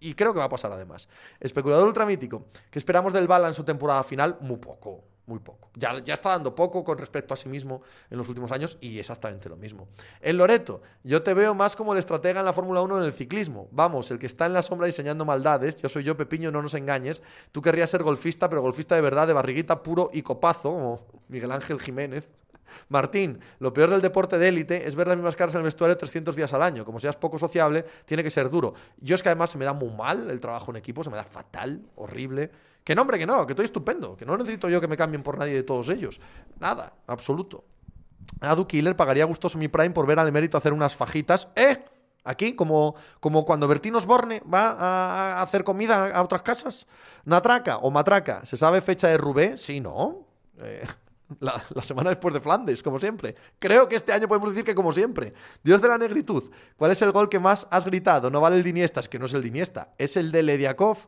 Y 0.00 0.14
creo 0.14 0.32
que 0.32 0.38
va 0.38 0.46
a 0.46 0.48
pasar 0.48 0.72
además. 0.72 1.10
Especulador 1.40 1.86
ultramítico, 1.86 2.46
¿qué 2.70 2.78
esperamos 2.78 3.12
del 3.12 3.26
Bala 3.26 3.48
en 3.48 3.54
su 3.54 3.64
temporada 3.64 4.04
final? 4.04 4.38
Muy 4.40 4.56
poco 4.56 5.04
muy 5.28 5.38
poco. 5.38 5.70
Ya, 5.74 6.02
ya 6.02 6.14
está 6.14 6.30
dando 6.30 6.54
poco 6.54 6.82
con 6.82 6.98
respecto 6.98 7.34
a 7.34 7.36
sí 7.36 7.48
mismo 7.48 7.82
en 8.10 8.18
los 8.18 8.28
últimos 8.28 8.50
años 8.50 8.78
y 8.80 8.98
exactamente 8.98 9.48
lo 9.48 9.56
mismo. 9.56 9.88
En 10.20 10.36
Loreto, 10.36 10.82
yo 11.04 11.22
te 11.22 11.34
veo 11.34 11.54
más 11.54 11.76
como 11.76 11.92
el 11.92 11.98
estratega 11.98 12.40
en 12.40 12.46
la 12.46 12.52
Fórmula 12.52 12.80
1 12.80 12.98
en 12.98 13.04
el 13.04 13.12
ciclismo. 13.12 13.68
Vamos, 13.70 14.10
el 14.10 14.18
que 14.18 14.26
está 14.26 14.46
en 14.46 14.54
la 14.54 14.62
sombra 14.62 14.86
diseñando 14.86 15.24
maldades. 15.24 15.76
Yo 15.76 15.88
soy 15.88 16.04
yo, 16.04 16.16
Pepiño, 16.16 16.50
no 16.50 16.62
nos 16.62 16.74
engañes. 16.74 17.22
Tú 17.52 17.62
querrías 17.62 17.90
ser 17.90 18.02
golfista, 18.02 18.48
pero 18.48 18.62
golfista 18.62 18.94
de 18.94 19.00
verdad, 19.00 19.26
de 19.26 19.34
barriguita 19.34 19.82
puro 19.82 20.10
y 20.12 20.22
copazo, 20.22 20.70
como 20.70 21.06
Miguel 21.28 21.52
Ángel 21.52 21.78
Jiménez. 21.80 22.24
Martín, 22.88 23.40
lo 23.58 23.72
peor 23.72 23.90
del 23.90 24.02
deporte 24.02 24.38
de 24.38 24.48
élite 24.48 24.86
es 24.86 24.96
ver 24.96 25.08
las 25.08 25.16
mismas 25.16 25.36
caras 25.36 25.54
en 25.54 25.60
el 25.60 25.64
vestuario 25.64 25.96
300 25.96 26.34
días 26.36 26.52
al 26.52 26.62
año. 26.62 26.84
Como 26.84 27.00
seas 27.00 27.16
poco 27.16 27.38
sociable, 27.38 27.84
tiene 28.04 28.22
que 28.22 28.30
ser 28.30 28.48
duro. 28.48 28.74
Yo 28.98 29.14
es 29.14 29.22
que 29.22 29.28
además 29.28 29.50
se 29.50 29.58
me 29.58 29.64
da 29.64 29.72
muy 29.72 29.90
mal 29.90 30.30
el 30.30 30.40
trabajo 30.40 30.70
en 30.70 30.76
equipo, 30.76 31.04
se 31.04 31.10
me 31.10 31.16
da 31.16 31.24
fatal, 31.24 31.82
horrible. 31.96 32.50
Que 32.88 32.94
no, 32.94 33.02
hombre, 33.02 33.18
que 33.18 33.26
no, 33.26 33.46
que 33.46 33.52
estoy 33.52 33.66
estupendo, 33.66 34.16
que 34.16 34.24
no 34.24 34.34
necesito 34.38 34.66
yo 34.70 34.80
que 34.80 34.88
me 34.88 34.96
cambien 34.96 35.22
por 35.22 35.36
nadie 35.36 35.52
de 35.52 35.62
todos 35.62 35.90
ellos. 35.90 36.22
Nada, 36.58 36.94
absoluto. 37.06 37.62
Adu 38.40 38.66
Killer 38.66 38.96
pagaría 38.96 39.26
gustoso 39.26 39.58
mi 39.58 39.68
Prime 39.68 39.90
por 39.90 40.06
ver 40.06 40.18
al 40.18 40.26
emérito 40.26 40.56
hacer 40.56 40.72
unas 40.72 40.96
fajitas. 40.96 41.48
¡Eh! 41.54 41.84
Aquí, 42.24 42.54
como, 42.54 42.94
como 43.20 43.44
cuando 43.44 43.68
Bertín 43.68 43.94
Osborne 43.94 44.42
va 44.50 44.70
a, 44.70 45.42
hacer 45.42 45.64
comida 45.64 46.16
a 46.16 46.22
otras 46.22 46.40
casas. 46.40 46.86
¿Natraca 47.26 47.76
o 47.76 47.90
matraca? 47.90 48.46
¿Se 48.46 48.56
sabe 48.56 48.80
fecha 48.80 49.08
de 49.08 49.18
Rubé? 49.18 49.58
Sí, 49.58 49.80
¿no? 49.80 50.24
Eh, 50.56 50.86
la, 51.40 51.82
semana 51.82 52.10
después 52.10 52.32
de 52.34 52.40
Flandes, 52.40 52.82
como 52.82 52.98
siempre. 52.98 53.34
Creo 53.58 53.88
que 53.88 53.96
este 53.96 54.12
año 54.12 54.28
podemos 54.28 54.50
decir 54.50 54.64
que 54.64 54.74
como 54.74 54.92
siempre. 54.92 55.34
Dios 55.62 55.80
de 55.80 55.88
la 55.88 55.98
negritud. 55.98 56.50
¿Cuál 56.76 56.90
es 56.90 57.02
el 57.02 57.12
gol 57.12 57.28
que 57.28 57.38
más 57.38 57.66
has 57.70 57.84
gritado? 57.84 58.30
No 58.30 58.40
vale 58.40 58.56
el 58.56 58.62
Diniesta, 58.62 59.00
es 59.00 59.08
que 59.08 59.18
no 59.18 59.26
es 59.26 59.34
el 59.34 59.42
Diniesta. 59.42 59.94
Es 59.98 60.16
el 60.16 60.32
de 60.32 60.42
Lediakov, 60.42 60.98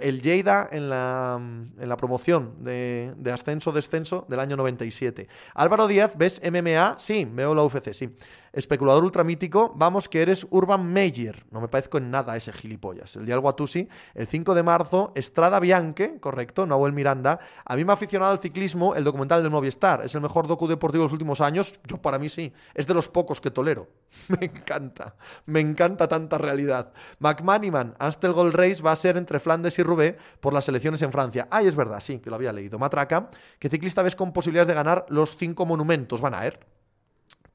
el 0.00 0.22
Lleida 0.22 0.68
en 0.70 0.88
la, 0.88 1.38
en 1.38 1.88
la 1.88 1.96
promoción 1.96 2.64
de, 2.64 3.14
ascenso-descenso 3.32 4.26
del 4.28 4.40
año 4.40 4.56
97. 4.56 5.28
Álvaro 5.54 5.86
Díaz, 5.86 6.16
¿ves 6.16 6.40
MMA? 6.42 6.98
Sí, 6.98 7.28
veo 7.30 7.54
la 7.54 7.62
UFC, 7.62 7.92
sí. 7.92 8.16
Especulador 8.56 9.04
ultramítico, 9.04 9.72
vamos 9.76 10.08
que 10.08 10.22
eres 10.22 10.46
Urban 10.50 10.90
Meyer. 10.90 11.44
No 11.50 11.60
me 11.60 11.68
parezco 11.68 11.98
en 11.98 12.10
nada 12.10 12.32
a 12.32 12.36
ese 12.36 12.52
gilipollas. 12.52 13.14
El 13.16 13.26
día 13.26 13.34
del 13.34 13.42
Guatusi, 13.42 13.86
el 14.14 14.26
5 14.26 14.54
de 14.54 14.62
marzo, 14.62 15.12
Estrada 15.14 15.60
Bianche, 15.60 16.18
correcto, 16.18 16.66
Nahuel 16.66 16.94
Miranda. 16.94 17.38
A 17.64 17.76
mí 17.76 17.84
me 17.84 17.92
ha 17.92 17.94
aficionado 17.94 18.32
al 18.32 18.40
ciclismo 18.40 18.94
el 18.94 19.04
documental 19.04 19.42
del 19.42 19.50
Movistar. 19.50 20.02
Es 20.04 20.14
el 20.14 20.22
mejor 20.22 20.46
docu 20.46 20.66
deportivo 20.66 21.02
de 21.02 21.06
los 21.06 21.12
últimos 21.12 21.42
años. 21.42 21.78
Yo 21.84 21.98
para 21.98 22.18
mí 22.18 22.30
sí. 22.30 22.52
Es 22.74 22.86
de 22.86 22.94
los 22.94 23.08
pocos 23.08 23.40
que 23.40 23.50
tolero. 23.50 23.88
Me 24.28 24.46
encanta. 24.46 25.16
Me 25.44 25.60
encanta 25.60 26.08
tanta 26.08 26.38
realidad. 26.38 26.92
McManiman, 27.18 27.94
Astel 27.98 28.32
Gold 28.32 28.54
Race 28.54 28.82
va 28.82 28.92
a 28.92 28.96
ser 28.96 29.18
entre 29.18 29.38
Flandes 29.38 29.78
y 29.78 29.82
Roubaix 29.82 30.16
por 30.40 30.54
las 30.54 30.66
elecciones 30.68 31.02
en 31.02 31.12
Francia. 31.12 31.46
Ay, 31.50 31.66
es 31.66 31.76
verdad, 31.76 32.00
sí, 32.00 32.20
que 32.20 32.30
lo 32.30 32.36
había 32.36 32.52
leído. 32.52 32.78
Matraca, 32.78 33.28
¿qué 33.58 33.68
ciclista 33.68 34.02
ves 34.02 34.16
con 34.16 34.32
posibilidades 34.32 34.68
de 34.68 34.74
ganar 34.74 35.04
los 35.10 35.36
cinco 35.36 35.66
monumentos? 35.66 36.22
Van 36.22 36.32
a 36.34 36.40
ver. 36.40 36.75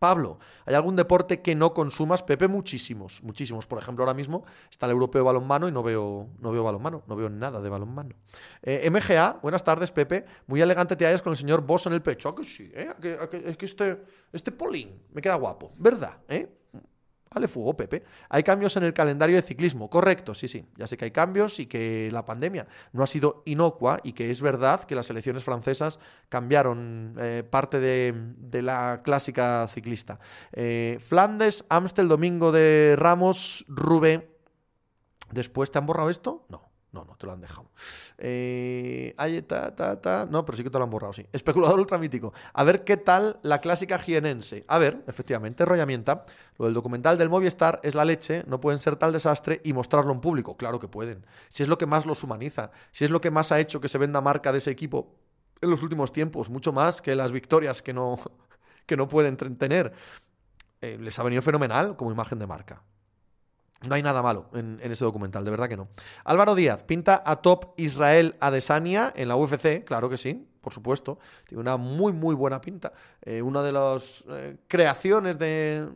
Pablo, 0.02 0.40
¿hay 0.66 0.74
algún 0.74 0.96
deporte 0.96 1.44
que 1.44 1.54
no 1.54 1.76
consumas? 1.76 2.24
Pepe, 2.24 2.48
muchísimos, 2.48 3.22
muchísimos. 3.22 3.68
Por 3.68 3.78
ejemplo, 3.78 4.04
ahora 4.04 4.16
mismo 4.16 4.44
está 4.72 4.88
el 4.88 4.94
europeo 4.94 5.24
balonmano 5.24 5.68
y 5.68 5.72
no 5.72 5.84
veo, 5.84 6.28
no 6.40 6.52
veo 6.52 6.64
balonmano, 6.64 7.04
no 7.06 7.16
veo 7.16 7.30
nada 7.30 7.62
de 7.62 7.70
balonmano. 7.70 8.16
Eh, 8.64 8.90
MGA, 8.90 9.38
buenas 9.44 9.64
tardes, 9.64 9.92
Pepe. 9.92 10.26
Muy 10.48 10.60
elegante 10.60 10.96
te 10.96 11.06
hallas 11.06 11.22
con 11.22 11.34
el 11.34 11.38
señor 11.38 11.62
Boss 11.62 11.86
en 11.86 11.94
el 11.94 12.02
pecho. 12.02 12.30
¿A 12.30 12.36
que 12.36 12.44
sí? 12.44 12.72
¿eh? 12.74 12.88
es 13.46 13.58
que 13.58 13.66
este, 13.68 14.04
este 14.34 14.52
polín 14.52 15.04
me 15.14 15.22
queda 15.22 15.36
guapo, 15.36 15.72
¿verdad? 15.78 16.18
¿Eh? 16.28 16.50
Vale, 17.34 17.48
fuego, 17.48 17.78
Pepe. 17.78 18.04
Hay 18.28 18.44
cambios 18.44 18.76
en 18.76 18.84
el 18.84 18.94
calendario 18.94 19.38
de 19.38 19.42
ciclismo, 19.42 19.90
correcto, 19.90 20.34
sí, 20.34 20.50
sí. 20.50 20.66
Ya 20.76 20.86
sé 20.86 20.98
que 20.98 21.06
hay 21.06 21.12
cambios 21.12 21.62
y 21.62 21.66
que 21.66 22.10
la 22.12 22.26
pandemia 22.26 22.68
no 22.92 23.04
ha 23.04 23.08
sido 23.08 23.42
inocua 23.46 24.02
y 24.04 24.12
que 24.12 24.32
es 24.32 24.42
verdad 24.42 24.84
que 24.84 24.96
las 24.96 25.10
elecciones 25.10 25.46
francesas 25.46 25.98
cambiaron 26.28 27.16
eh, 27.18 27.44
parte 27.50 27.80
de, 27.80 28.62
la 28.62 29.02
clásica 29.02 29.66
ciclista. 29.70 30.20
Eh, 30.52 31.00
Flandes, 31.08 31.64
Amstel, 31.70 32.10
Domingo 32.10 32.52
de 32.52 32.96
Ramos, 32.98 33.64
Rubé. 33.70 34.36
¿Después 35.32 35.72
te 35.72 35.78
han 35.78 35.86
borrado 35.86 36.10
esto? 36.10 36.46
No. 36.50 36.71
No, 36.92 37.06
no, 37.06 37.16
te 37.16 37.26
lo 37.26 37.32
han 37.32 37.40
dejado. 37.40 37.72
Eh, 38.18 39.16
ta, 39.48 39.74
ta, 39.74 40.02
ta. 40.02 40.28
No, 40.30 40.44
pero 40.44 40.58
sí 40.58 40.64
que 40.64 40.70
te 40.70 40.78
lo 40.78 40.84
han 40.84 40.90
borrado, 40.90 41.14
sí. 41.14 41.26
Especulador 41.32 41.80
ultramítico. 41.80 42.34
A 42.54 42.66
ver 42.66 42.84
qué 42.84 42.98
tal 42.98 43.40
la 43.44 43.62
clásica 43.62 43.98
jienense. 43.98 44.66
A 44.68 44.78
ver, 44.78 45.02
efectivamente, 45.08 45.64
rollamienta. 45.64 46.26
Lo 46.58 46.66
del 46.66 46.74
documental 46.74 47.18
del 47.18 47.30
Movistar 47.30 47.80
es 47.84 47.96
la 47.96 48.04
leche. 48.04 48.44
No 48.46 48.60
pueden 48.60 48.78
ser 48.78 48.98
tal 48.98 49.14
desastre 49.14 49.62
y 49.64 49.72
mostrarlo 49.72 50.12
en 50.12 50.20
público. 50.20 50.58
Claro 50.58 50.80
que 50.80 50.90
pueden. 50.90 51.26
Si 51.48 51.64
es 51.64 51.70
lo 51.70 51.78
que 51.78 51.86
más 51.86 52.06
los 52.06 52.24
humaniza. 52.24 52.72
Si 52.92 53.06
es 53.06 53.10
lo 53.10 53.22
que 53.22 53.32
más 53.32 53.54
ha 53.54 53.60
hecho 53.62 53.80
que 53.80 53.88
se 53.88 53.98
venda 53.98 54.20
marca 54.20 54.52
de 54.52 54.58
ese 54.58 54.72
equipo 54.72 55.16
en 55.62 55.70
los 55.70 55.84
últimos 55.84 56.12
tiempos. 56.12 56.50
Mucho 56.50 56.74
más 56.74 57.02
que 57.02 57.16
las 57.16 57.32
victorias 57.32 57.82
que 57.82 57.94
no, 57.94 58.20
que 58.86 58.98
no 58.98 59.08
pueden 59.08 59.38
tener. 59.38 59.94
Eh, 60.82 60.98
les 61.00 61.18
ha 61.20 61.24
venido 61.24 61.42
fenomenal 61.42 61.96
como 61.96 62.12
imagen 62.12 62.38
de 62.38 62.48
marca. 62.48 62.84
No 63.88 63.96
hay 63.96 64.04
nada 64.04 64.22
malo 64.22 64.48
en, 64.54 64.80
ese 64.82 65.04
documental, 65.04 65.44
de 65.44 65.52
verdad 65.52 65.68
que 65.68 65.78
no. 65.78 65.88
Álvaro 66.24 66.54
Díaz 66.54 66.84
pinta 66.84 67.24
a 67.26 67.38
top 67.38 67.74
Israel 67.78 68.36
Adesanya 68.40 69.12
en 69.16 69.28
la 69.28 69.36
UFC, 69.36 69.84
claro 69.84 70.08
que 70.08 70.18
sí, 70.18 70.48
por 70.62 70.72
supuesto. 70.72 71.18
Tiene 71.48 71.62
una 71.62 71.78
muy, 71.78 72.14
muy 72.14 72.36
buena 72.36 72.62
pinta. 72.62 72.94
Eh, 73.24 73.42
una 73.42 73.64
de 73.64 73.72
las 73.72 74.24
eh, 74.30 74.58
creaciones 74.68 75.40
de, 75.40 75.90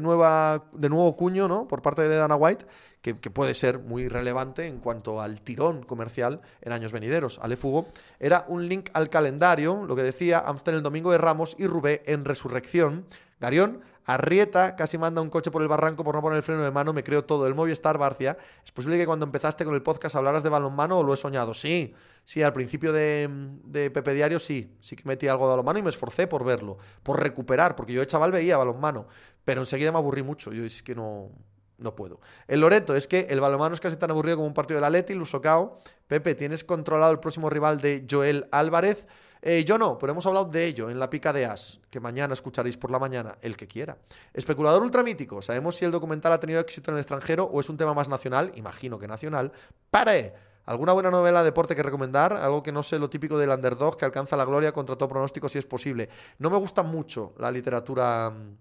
nueva, 0.00 0.66
de 0.72 0.88
nuevo 0.88 1.16
cuño, 1.16 1.48
¿no? 1.48 1.66
Por 1.66 1.82
parte 1.82 2.02
de 2.02 2.16
Dana 2.16 2.36
White, 2.36 2.64
que, 3.00 3.14
puede 3.14 3.54
ser 3.54 3.80
muy 3.80 4.06
relevante 4.06 4.66
en 4.66 4.78
cuanto 4.78 5.20
al 5.20 5.40
tirón 5.40 5.82
comercial 5.82 6.40
en 6.60 6.70
años 6.70 6.92
venideros. 6.92 7.40
Ale 7.42 7.56
Fugo 7.56 7.88
era 8.20 8.44
un 8.46 8.68
link 8.68 8.90
al 8.92 9.10
calendario, 9.10 9.84
lo 9.84 9.96
que 9.96 10.02
decía 10.04 10.38
Amsterdam 10.38 10.78
el 10.78 10.82
domingo 10.84 11.10
de 11.10 11.18
Ramos 11.18 11.56
y 11.58 11.66
Rubé 11.66 12.02
en 12.06 12.24
Resurrección. 12.24 13.04
Garión 13.40 13.80
Arrieta 14.04 14.74
casi 14.74 14.98
manda 14.98 15.20
un 15.20 15.30
coche 15.30 15.50
por 15.50 15.62
el 15.62 15.68
barranco 15.68 16.02
por 16.02 16.14
no 16.14 16.22
poner 16.22 16.36
el 16.36 16.42
freno 16.42 16.62
de 16.62 16.70
mano, 16.70 16.92
me 16.92 17.04
creo 17.04 17.24
todo. 17.24 17.46
El 17.46 17.54
Movistar 17.54 17.98
Barcia. 17.98 18.36
¿Es 18.64 18.72
posible 18.72 18.98
que 18.98 19.06
cuando 19.06 19.24
empezaste 19.24 19.64
con 19.64 19.74
el 19.74 19.82
podcast 19.82 20.16
hablaras 20.16 20.42
de 20.42 20.48
balonmano 20.48 20.98
o 20.98 21.02
lo 21.04 21.14
he 21.14 21.16
soñado? 21.16 21.54
Sí, 21.54 21.94
sí, 22.24 22.42
al 22.42 22.52
principio 22.52 22.92
de, 22.92 23.90
Pepe 23.92 24.14
Diario 24.14 24.38
sí, 24.38 24.76
sí 24.80 24.96
que 24.96 25.04
metí 25.04 25.28
algo 25.28 25.44
de 25.44 25.50
balonmano 25.50 25.78
y 25.78 25.82
me 25.82 25.90
esforcé 25.90 26.26
por 26.26 26.44
verlo, 26.44 26.78
por 27.02 27.20
recuperar, 27.20 27.76
porque 27.76 27.92
yo 27.92 28.00
de 28.00 28.06
chaval 28.06 28.32
veía 28.32 28.56
balonmano, 28.56 29.06
pero 29.44 29.60
enseguida 29.60 29.92
me 29.92 29.98
aburrí 29.98 30.22
mucho. 30.22 30.52
Yo 30.52 30.64
es 30.64 30.82
que 30.82 30.94
no, 30.94 31.30
no 31.78 31.94
puedo. 31.94 32.20
El 32.48 32.60
Loreto 32.60 32.96
es 32.96 33.06
que 33.06 33.26
el 33.30 33.40
balonmano 33.40 33.74
es 33.74 33.80
casi 33.80 33.96
tan 33.96 34.10
aburrido 34.10 34.36
como 34.36 34.48
un 34.48 34.54
partido 34.54 34.78
de 34.78 34.82
la 34.82 34.90
Leti, 34.90 35.14
Lusocao. 35.14 35.78
Pepe, 36.06 36.34
¿tienes 36.34 36.64
controlado 36.64 37.12
el 37.12 37.20
próximo 37.20 37.50
rival 37.50 37.80
de 37.80 38.06
Joel 38.10 38.48
Álvarez? 38.50 39.06
Eh, 39.44 39.64
yo 39.64 39.76
no, 39.76 39.98
pero 39.98 40.12
hemos 40.12 40.24
hablado 40.24 40.44
de 40.46 40.64
ello 40.64 40.88
en 40.88 41.00
la 41.00 41.10
pica 41.10 41.32
de 41.32 41.46
As, 41.46 41.80
que 41.90 41.98
mañana 41.98 42.32
escucharéis 42.32 42.76
por 42.76 42.92
la 42.92 43.00
mañana, 43.00 43.36
el 43.42 43.56
que 43.56 43.66
quiera. 43.66 43.98
Especulador 44.32 44.80
ultramítico, 44.80 45.42
¿sabemos 45.42 45.74
si 45.74 45.84
el 45.84 45.90
documental 45.90 46.32
ha 46.32 46.38
tenido 46.38 46.60
éxito 46.60 46.92
en 46.92 46.96
el 46.96 47.00
extranjero 47.00 47.44
o 47.44 47.60
es 47.60 47.68
un 47.68 47.76
tema 47.76 47.92
más 47.92 48.08
nacional? 48.08 48.52
Imagino 48.54 49.00
que 49.00 49.08
nacional. 49.08 49.50
¡Pare! 49.90 50.32
¿Alguna 50.64 50.92
buena 50.92 51.10
novela 51.10 51.40
de 51.40 51.46
deporte 51.46 51.74
que 51.74 51.82
recomendar? 51.82 52.32
Algo 52.32 52.62
que 52.62 52.70
no 52.70 52.84
sé 52.84 53.00
lo 53.00 53.10
típico 53.10 53.36
del 53.36 53.50
underdog 53.50 53.96
que 53.96 54.04
alcanza 54.04 54.36
la 54.36 54.44
gloria 54.44 54.70
contra 54.70 54.94
todo 54.94 55.08
pronóstico 55.08 55.48
si 55.48 55.58
es 55.58 55.66
posible. 55.66 56.08
No 56.38 56.48
me 56.48 56.56
gusta 56.58 56.84
mucho 56.84 57.34
la 57.38 57.50
literatura 57.50 58.30
mm, 58.30 58.56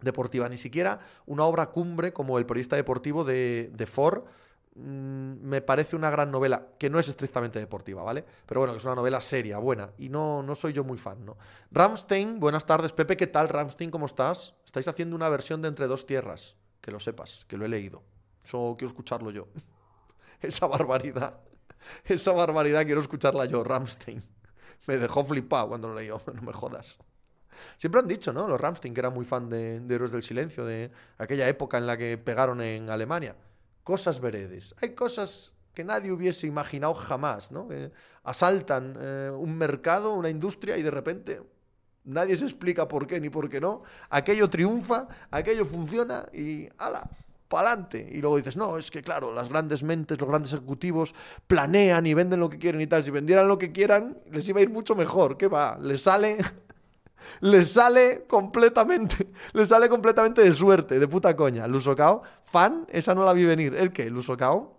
deportiva, 0.00 0.48
ni 0.48 0.56
siquiera 0.56 1.00
una 1.26 1.42
obra 1.42 1.66
cumbre 1.66 2.12
como 2.12 2.38
El 2.38 2.46
periodista 2.46 2.76
deportivo 2.76 3.24
de, 3.24 3.72
de 3.74 3.86
Ford 3.86 4.22
Mm, 4.76 5.34
me 5.40 5.62
parece 5.62 5.94
una 5.94 6.10
gran 6.10 6.32
novela, 6.32 6.66
que 6.78 6.90
no 6.90 6.98
es 6.98 7.08
estrictamente 7.08 7.60
deportiva, 7.60 8.02
¿vale? 8.02 8.24
Pero 8.44 8.60
bueno, 8.60 8.72
que 8.72 8.78
es 8.78 8.84
una 8.84 8.96
novela 8.96 9.20
seria, 9.20 9.58
buena, 9.58 9.92
y 9.98 10.08
no, 10.08 10.42
no 10.42 10.54
soy 10.56 10.72
yo 10.72 10.82
muy 10.82 10.98
fan, 10.98 11.24
¿no? 11.24 11.36
Ramstein, 11.70 12.40
buenas 12.40 12.66
tardes, 12.66 12.92
Pepe, 12.92 13.16
¿qué 13.16 13.28
tal, 13.28 13.48
Ramstein? 13.48 13.90
¿Cómo 13.90 14.06
estás? 14.06 14.54
Estáis 14.64 14.88
haciendo 14.88 15.14
una 15.14 15.28
versión 15.28 15.62
de 15.62 15.68
Entre 15.68 15.86
dos 15.86 16.06
tierras, 16.06 16.56
que 16.80 16.90
lo 16.90 16.98
sepas, 16.98 17.44
que 17.46 17.56
lo 17.56 17.64
he 17.64 17.68
leído. 17.68 18.02
Eso 18.42 18.74
quiero 18.76 18.88
escucharlo 18.88 19.30
yo. 19.30 19.46
esa 20.40 20.66
barbaridad, 20.66 21.38
esa 22.04 22.32
barbaridad 22.32 22.84
quiero 22.84 23.00
escucharla 23.00 23.44
yo, 23.44 23.62
Ramstein. 23.62 24.24
Me 24.88 24.98
dejó 24.98 25.24
flipado 25.24 25.68
cuando 25.68 25.88
lo 25.88 25.94
leí, 25.94 26.08
no 26.34 26.42
me 26.42 26.52
jodas. 26.52 26.98
Siempre 27.76 28.00
han 28.00 28.08
dicho, 28.08 28.32
¿no? 28.32 28.48
Los 28.48 28.60
Ramstein, 28.60 28.92
que 28.92 29.00
eran 29.00 29.14
muy 29.14 29.24
fan 29.24 29.48
de 29.48 29.76
Héroes 29.88 30.10
del 30.10 30.24
Silencio, 30.24 30.64
de 30.64 30.90
aquella 31.18 31.46
época 31.46 31.78
en 31.78 31.86
la 31.86 31.96
que 31.96 32.18
pegaron 32.18 32.60
en 32.60 32.90
Alemania 32.90 33.36
cosas 33.84 34.20
veredes. 34.20 34.74
Hay 34.82 34.94
cosas 34.94 35.52
que 35.74 35.84
nadie 35.84 36.10
hubiese 36.10 36.46
imaginado 36.46 36.94
jamás, 36.94 37.52
¿no? 37.52 37.68
Asaltan 38.24 38.96
eh, 38.98 39.30
un 39.36 39.56
mercado, 39.56 40.14
una 40.14 40.30
industria 40.30 40.76
y 40.76 40.82
de 40.82 40.90
repente 40.90 41.42
nadie 42.04 42.36
se 42.36 42.44
explica 42.44 42.88
por 42.88 43.06
qué 43.06 43.20
ni 43.20 43.30
por 43.30 43.48
qué 43.48 43.60
no. 43.60 43.82
Aquello 44.10 44.50
triunfa, 44.50 45.06
aquello 45.30 45.64
funciona 45.64 46.26
y 46.32 46.68
¡ala! 46.78 47.08
adelante 47.58 48.08
Y 48.12 48.20
luego 48.20 48.36
dices, 48.36 48.56
no, 48.56 48.76
es 48.78 48.90
que 48.90 49.02
claro, 49.02 49.32
las 49.32 49.48
grandes 49.48 49.82
mentes, 49.82 50.18
los 50.18 50.28
grandes 50.28 50.52
ejecutivos 50.52 51.14
planean 51.46 52.06
y 52.06 52.14
venden 52.14 52.40
lo 52.40 52.48
que 52.48 52.58
quieren 52.58 52.80
y 52.80 52.86
tal. 52.86 53.04
Si 53.04 53.10
vendieran 53.10 53.48
lo 53.48 53.58
que 53.58 53.72
quieran, 53.72 54.18
les 54.30 54.48
iba 54.48 54.60
a 54.60 54.62
ir 54.62 54.70
mucho 54.70 54.94
mejor. 54.94 55.36
¿Qué 55.36 55.48
va? 55.48 55.78
Les 55.80 56.02
sale 56.02 56.38
le 57.40 57.64
sale 57.64 58.24
completamente, 58.26 59.28
le 59.52 59.66
sale 59.66 59.88
completamente 59.88 60.42
de 60.42 60.52
suerte, 60.52 60.98
de 60.98 61.08
puta 61.08 61.34
coña. 61.36 61.66
Lusocao, 61.66 62.22
fan, 62.44 62.86
esa 62.90 63.14
no 63.14 63.24
la 63.24 63.32
vi 63.32 63.44
venir. 63.44 63.74
¿El 63.74 63.92
qué? 63.92 64.10
Lusocao. 64.10 64.73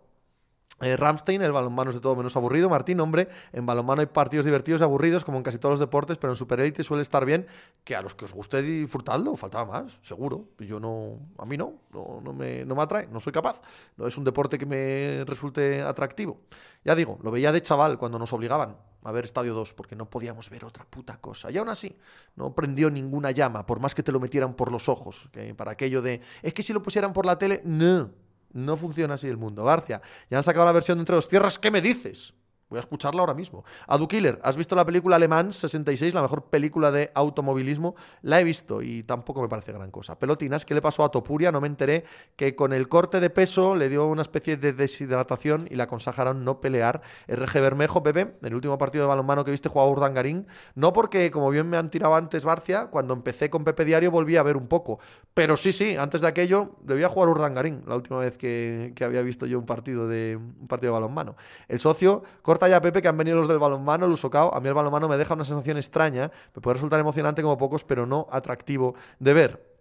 Eh, 0.82 0.98
Ramstein, 0.98 1.42
el 1.42 1.54
balonmano 1.54 1.90
es 1.90 1.96
de 1.96 2.02
todo 2.02 2.16
menos 2.16 2.36
aburrido. 2.36 2.70
Martín, 2.70 3.00
hombre, 3.00 3.30
en 3.54 3.66
balonmano 3.66 4.02
hay 4.02 4.08
partidos 4.08 4.46
divertidos 4.46 4.82
y 4.82 4.84
aburridos, 4.84 5.24
como 5.24 5.38
en 5.38 5.44
casi 5.44 5.58
todos 5.58 5.74
los 5.74 5.80
deportes, 5.80 6.18
pero 6.18 6.34
en 6.34 6.38
Super 6.38 6.60
Elite 6.60 6.84
suele 6.84 7.02
estar 7.02 7.24
bien. 7.24 7.48
Que 7.84 7.96
a 7.96 8.02
los 8.02 8.14
que 8.14 8.26
os 8.26 8.34
guste 8.34 8.62
disfrutarlo, 8.62 9.36
faltaba 9.36 9.66
más, 9.66 9.98
seguro. 10.02 10.50
Yo 10.60 10.80
no, 10.80 11.20
a 11.38 11.46
mí 11.46 11.56
no, 11.56 11.76
no, 11.94 12.34
me, 12.34 12.66
no 12.66 12.76
me 12.76 12.82
atrae, 12.82 13.08
no 13.08 13.20
soy 13.22 13.32
capaz. 13.32 13.62
No 13.96 14.06
es 14.06 14.18
un 14.18 14.26
deporte 14.26 14.58
que 14.58 14.66
me 14.66 15.24
resulte 15.26 15.82
atractivo. 15.82 16.42
Ya 16.84 16.94
digo, 16.94 17.20
lo 17.24 17.32
veía 17.32 17.54
de 17.54 17.62
chaval 17.62 17.98
cuando 17.98 18.20
nos 18.20 18.34
obligaban 18.34 18.76
a 19.06 19.12
ver 19.12 19.24
Estadio 19.24 19.54
2, 19.54 19.76
porque 19.76 19.96
no 19.96 20.10
podíamos 20.10 20.50
ver 20.50 20.66
otra 20.66 20.84
puta 20.84 21.18
cosa. 21.18 21.52
Y 21.52 21.58
aún 21.58 21.70
así, 21.70 21.96
no 22.36 22.56
prendió 22.56 22.90
ninguna 22.90 23.30
llama, 23.30 23.66
por 23.66 23.80
más 23.80 23.94
que 23.94 24.02
te 24.02 24.12
lo 24.12 24.20
metieran 24.20 24.56
por 24.56 24.72
los 24.72 24.90
ojos. 24.90 25.30
Para 25.56 25.72
aquello 25.72 26.02
de, 26.02 26.22
es 26.42 26.54
que 26.56 26.64
si 26.64 26.74
lo 26.74 26.82
pusieran 26.82 27.14
por 27.14 27.26
la 27.26 27.38
tele, 27.38 27.62
no. 27.64 28.10
No 28.56 28.78
funciona 28.78 29.16
así 29.16 29.28
el 29.28 29.36
mundo. 29.36 29.66
Garcia, 29.66 30.02
ya 30.30 30.38
han 30.38 30.44
sacado 30.44 30.66
la 30.66 30.72
versión 30.72 30.98
de 30.98 31.02
Entre 31.02 31.16
dos 31.16 31.28
Tierras. 31.28 31.60
¿Qué 31.60 31.72
me 31.72 31.82
dices? 31.82 32.34
Voy 32.76 32.80
a 32.80 32.82
escucharla 32.82 33.22
ahora 33.22 33.34
mismo. 33.34 33.64
Adu 33.88 34.06
Killer, 34.06 34.38
¿has 34.44 34.58
visto 34.58 34.76
la 34.76 34.84
película 34.86 35.16
Alemán 35.16 35.54
66, 35.54 36.14
la 36.14 36.22
mejor 36.22 36.50
película 36.50 36.92
de 36.92 37.10
automovilismo? 37.16 37.96
La 38.22 38.42
he 38.42 38.44
visto 38.44 38.82
y 38.82 39.04
tampoco 39.04 39.42
me 39.42 39.48
parece 39.48 39.72
gran 39.72 39.92
cosa. 39.92 40.20
Pelotinas, 40.20 40.66
¿qué 40.66 40.74
le 40.74 40.82
pasó 40.82 41.06
a 41.06 41.10
Topuria? 41.10 41.54
No 41.54 41.62
me 41.62 41.68
enteré 41.68 42.04
que 42.36 42.54
con 42.54 42.74
el 42.74 42.90
corte 42.90 43.22
de 43.22 43.30
peso 43.30 43.78
le 43.78 43.88
dio 43.88 44.08
una 44.08 44.24
especie 44.24 44.58
de 44.58 44.74
deshidratación 44.74 45.70
y 45.72 45.76
le 45.76 45.84
aconsejaron 45.84 46.44
no 46.44 46.60
pelear. 46.60 47.02
RG 47.30 47.62
Bermejo, 47.62 48.02
bebé, 48.02 48.36
el 48.42 48.54
último 48.54 48.78
partido 48.78 49.06
de 49.06 49.08
balonmano 49.08 49.46
que 49.46 49.52
viste 49.52 49.70
jugaba 49.70 49.90
Urdangarín. 49.90 50.46
No 50.74 50.92
porque, 50.92 51.32
como 51.32 51.50
bien 51.52 51.70
me 51.70 51.78
han 51.78 51.90
tirado 51.90 52.16
antes 52.16 52.44
Barcia, 52.44 52.88
cuando 52.88 53.14
empecé 53.14 53.50
con 53.50 53.64
Pepe 53.64 53.86
Diario 53.86 54.12
volví 54.12 54.36
a 54.36 54.44
ver 54.44 54.58
un 54.58 54.68
poco. 54.68 55.00
Pero 55.34 55.56
sí, 55.56 55.72
sí, 55.72 55.96
antes 55.98 56.20
de 56.20 56.28
aquello 56.28 56.76
debía 56.84 57.08
jugar 57.08 57.30
Urdangarín, 57.30 57.84
la 57.88 57.96
última 57.96 58.18
vez 58.20 58.38
que, 58.38 58.92
que 58.98 59.06
había 59.06 59.22
visto 59.22 59.46
yo 59.46 59.60
un 59.60 59.66
partido 59.66 60.10
de, 60.10 60.36
un 60.36 60.68
partido 60.68 60.92
de 60.92 61.00
balonmano. 61.00 61.38
El 61.70 61.80
socio 61.80 62.22
corta 62.42 62.65
ya 62.68 62.82
Pepe 62.82 63.02
que 63.02 63.08
han 63.08 63.18
venido 63.18 63.38
los 63.38 63.48
del 63.48 63.60
balonmano, 63.60 64.06
el 64.06 64.12
Usocao. 64.12 64.54
A 64.54 64.60
mí 64.60 64.68
el 64.68 64.74
balonmano 64.74 65.08
me 65.08 65.18
deja 65.18 65.34
una 65.34 65.44
sensación 65.44 65.78
extraña, 65.78 66.32
me 66.54 66.62
puede 66.62 66.76
resultar 66.76 67.00
emocionante 67.00 67.42
como 67.42 67.58
pocos, 67.58 67.84
pero 67.84 68.06
no 68.06 68.28
atractivo 68.32 68.96
de 69.20 69.34
ver. 69.34 69.76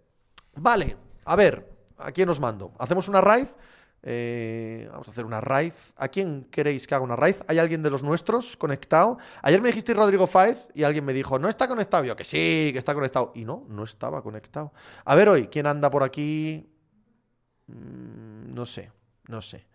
Vale, 0.57 0.97
a 1.25 1.35
ver, 1.35 1.69
¿a 1.97 2.11
quién 2.11 2.29
os 2.29 2.39
mando? 2.39 2.73
¿Hacemos 2.79 3.07
una 3.07 3.21
raid? 3.21 3.47
Eh, 4.07 4.87
vamos 4.91 5.07
a 5.07 5.11
hacer 5.11 5.25
una 5.25 5.41
raid. 5.41 5.73
¿A 5.97 6.07
quién 6.07 6.45
queréis 6.51 6.85
que 6.85 6.93
haga 6.93 7.03
una 7.03 7.15
raid? 7.15 7.35
¿Hay 7.47 7.57
alguien 7.57 7.81
de 7.81 7.89
los 7.89 8.03
nuestros 8.03 8.55
conectado? 8.55 9.17
Ayer 9.41 9.61
me 9.61 9.69
dijiste 9.69 9.95
Rodrigo 9.95 10.27
Fáez 10.27 10.67
y 10.75 10.83
alguien 10.83 11.03
me 11.03 11.11
dijo, 11.11 11.39
no 11.39 11.49
está 11.49 11.67
conectado. 11.67 12.03
Yo 12.03 12.15
que 12.15 12.23
sí, 12.23 12.69
que 12.71 12.77
está 12.77 12.93
conectado. 12.93 13.31
Y 13.35 13.45
no, 13.45 13.65
no 13.67 13.83
estaba 13.83 14.21
conectado. 14.21 14.71
A 15.03 15.15
ver 15.15 15.27
hoy, 15.29 15.47
¿quién 15.47 15.65
anda 15.65 15.89
por 15.89 16.03
aquí? 16.03 16.69
Mm, 17.65 18.53
no 18.53 18.65
sé, 18.65 18.91
no 19.27 19.41
sé. 19.41 19.65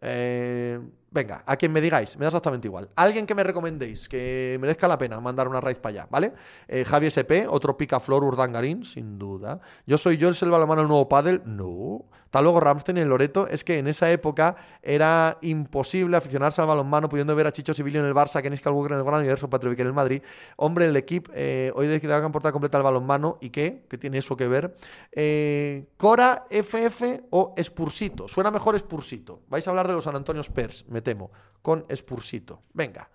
Eh, 0.00 0.80
venga, 1.10 1.42
a 1.46 1.56
quien 1.56 1.72
me 1.72 1.80
digáis, 1.80 2.16
me 2.16 2.24
da 2.24 2.28
exactamente 2.28 2.68
igual. 2.68 2.88
Alguien 2.96 3.26
que 3.26 3.34
me 3.34 3.42
recomendéis, 3.44 4.08
que 4.08 4.56
merezca 4.60 4.88
la 4.88 4.98
pena 4.98 5.20
mandar 5.20 5.48
una 5.48 5.60
raíz 5.60 5.78
para 5.78 6.00
allá, 6.02 6.08
¿vale? 6.10 6.32
Eh, 6.66 6.84
Javi 6.84 7.06
SP, 7.08 7.46
otro 7.48 7.76
picaflor 7.76 8.24
urdangarín, 8.24 8.84
sin 8.84 9.18
duda. 9.18 9.60
Yo 9.86 9.98
soy 9.98 10.16
yo 10.16 10.28
el 10.28 10.34
Selva 10.34 10.58
el 10.58 10.88
nuevo 10.88 11.08
paddle, 11.08 11.40
no. 11.44 12.06
Tal 12.30 12.44
luego 12.44 12.60
Ramstein 12.60 12.98
el 12.98 13.08
Loreto, 13.08 13.48
es 13.48 13.64
que 13.64 13.78
en 13.78 13.86
esa 13.86 14.10
época 14.10 14.56
era 14.82 15.38
imposible 15.40 16.16
aficionarse 16.16 16.60
al 16.60 16.66
balonmano 16.66 17.08
pudiendo 17.08 17.34
ver 17.34 17.46
a 17.46 17.52
Chicho 17.52 17.72
Sibilio 17.72 18.00
en 18.00 18.06
el 18.06 18.14
Barça, 18.14 18.42
Kenny 18.42 18.56
Walker 18.62 18.92
en 18.92 18.98
el 18.98 19.04
Gran 19.04 19.20
Universo, 19.20 19.48
Patrick 19.48 19.78
en 19.80 19.86
el 19.86 19.92
Madrid. 19.94 20.22
Hombre, 20.56 20.86
el 20.86 20.96
equipo 20.96 21.32
eh, 21.34 21.72
hoy 21.74 21.86
de 21.86 21.98
la 22.06 22.28
portada 22.30 22.52
completa 22.52 22.76
al 22.76 22.84
balonmano, 22.84 23.38
¿y 23.40 23.48
qué? 23.48 23.86
¿Qué 23.88 23.96
tiene 23.96 24.18
eso 24.18 24.36
que 24.36 24.46
ver? 24.46 24.76
Eh, 25.12 25.88
Cora, 25.96 26.44
FF 26.50 27.22
o 27.30 27.54
Spursito. 27.58 28.28
Suena 28.28 28.50
mejor 28.50 28.78
Spursito. 28.78 29.40
Vais 29.48 29.66
a 29.66 29.70
hablar 29.70 29.86
de 29.88 29.94
los 29.94 30.04
San 30.04 30.16
Antonio 30.16 30.42
Spurs, 30.42 30.84
temo, 31.02 31.30
con 31.62 31.84
Spursito. 31.94 32.62
Venga, 32.72 33.08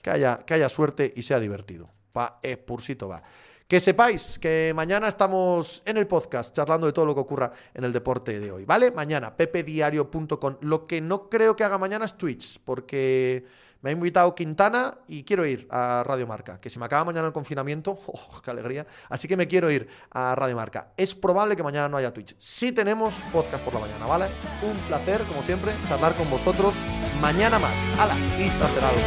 que 0.00 0.10
haya, 0.10 0.38
que 0.44 0.54
haya 0.54 0.68
suerte 0.68 1.12
y 1.14 1.22
sea 1.22 1.40
divertido. 1.40 1.88
Pa 2.12 2.40
Spursito 2.44 3.08
va. 3.08 3.22
Que 3.68 3.80
sepáis 3.80 4.38
que 4.38 4.72
mañana 4.74 5.08
estamos 5.08 5.82
en 5.84 5.98
el 5.98 6.06
podcast 6.06 6.56
charlando 6.56 6.86
de 6.86 6.94
todo 6.94 7.04
lo 7.04 7.14
que 7.14 7.20
ocurra 7.20 7.52
en 7.74 7.84
el 7.84 7.92
deporte 7.92 8.40
de 8.40 8.50
hoy, 8.50 8.64
¿vale? 8.64 8.92
Mañana, 8.92 9.36
pepediario.com. 9.36 10.56
Lo 10.62 10.86
que 10.86 11.02
no 11.02 11.28
creo 11.28 11.54
que 11.54 11.64
haga 11.64 11.76
mañana 11.76 12.06
es 12.06 12.16
Twitch, 12.16 12.60
porque 12.64 13.44
me 13.80 13.90
ha 13.90 13.92
invitado 13.92 14.34
Quintana 14.34 14.98
y 15.06 15.22
quiero 15.22 15.46
ir 15.46 15.68
a 15.70 16.02
Radio 16.04 16.26
Marca, 16.26 16.60
que 16.60 16.68
se 16.68 16.80
me 16.80 16.86
acaba 16.86 17.04
mañana 17.04 17.28
el 17.28 17.32
confinamiento, 17.32 17.98
oh, 18.06 18.40
¡qué 18.42 18.50
alegría! 18.50 18.86
Así 19.08 19.28
que 19.28 19.36
me 19.36 19.46
quiero 19.46 19.70
ir 19.70 19.88
a 20.10 20.34
Radio 20.34 20.56
Marca. 20.56 20.88
Es 20.96 21.14
probable 21.14 21.56
que 21.56 21.62
mañana 21.62 21.88
no 21.88 21.96
haya 21.96 22.12
Twitch. 22.12 22.34
Sí 22.38 22.72
tenemos 22.72 23.14
podcast 23.32 23.64
por 23.64 23.74
la 23.74 23.80
mañana, 23.80 24.06
¿vale? 24.06 24.26
Un 24.62 24.76
placer, 24.88 25.22
como 25.22 25.42
siempre, 25.42 25.72
charlar 25.86 26.16
con 26.16 26.28
vosotros. 26.28 26.74
Mañana 27.20 27.58
más. 27.58 27.74
¡Hala! 27.98 28.16
Y 28.38 28.48
hacer 28.48 28.84
algo. 28.84 29.00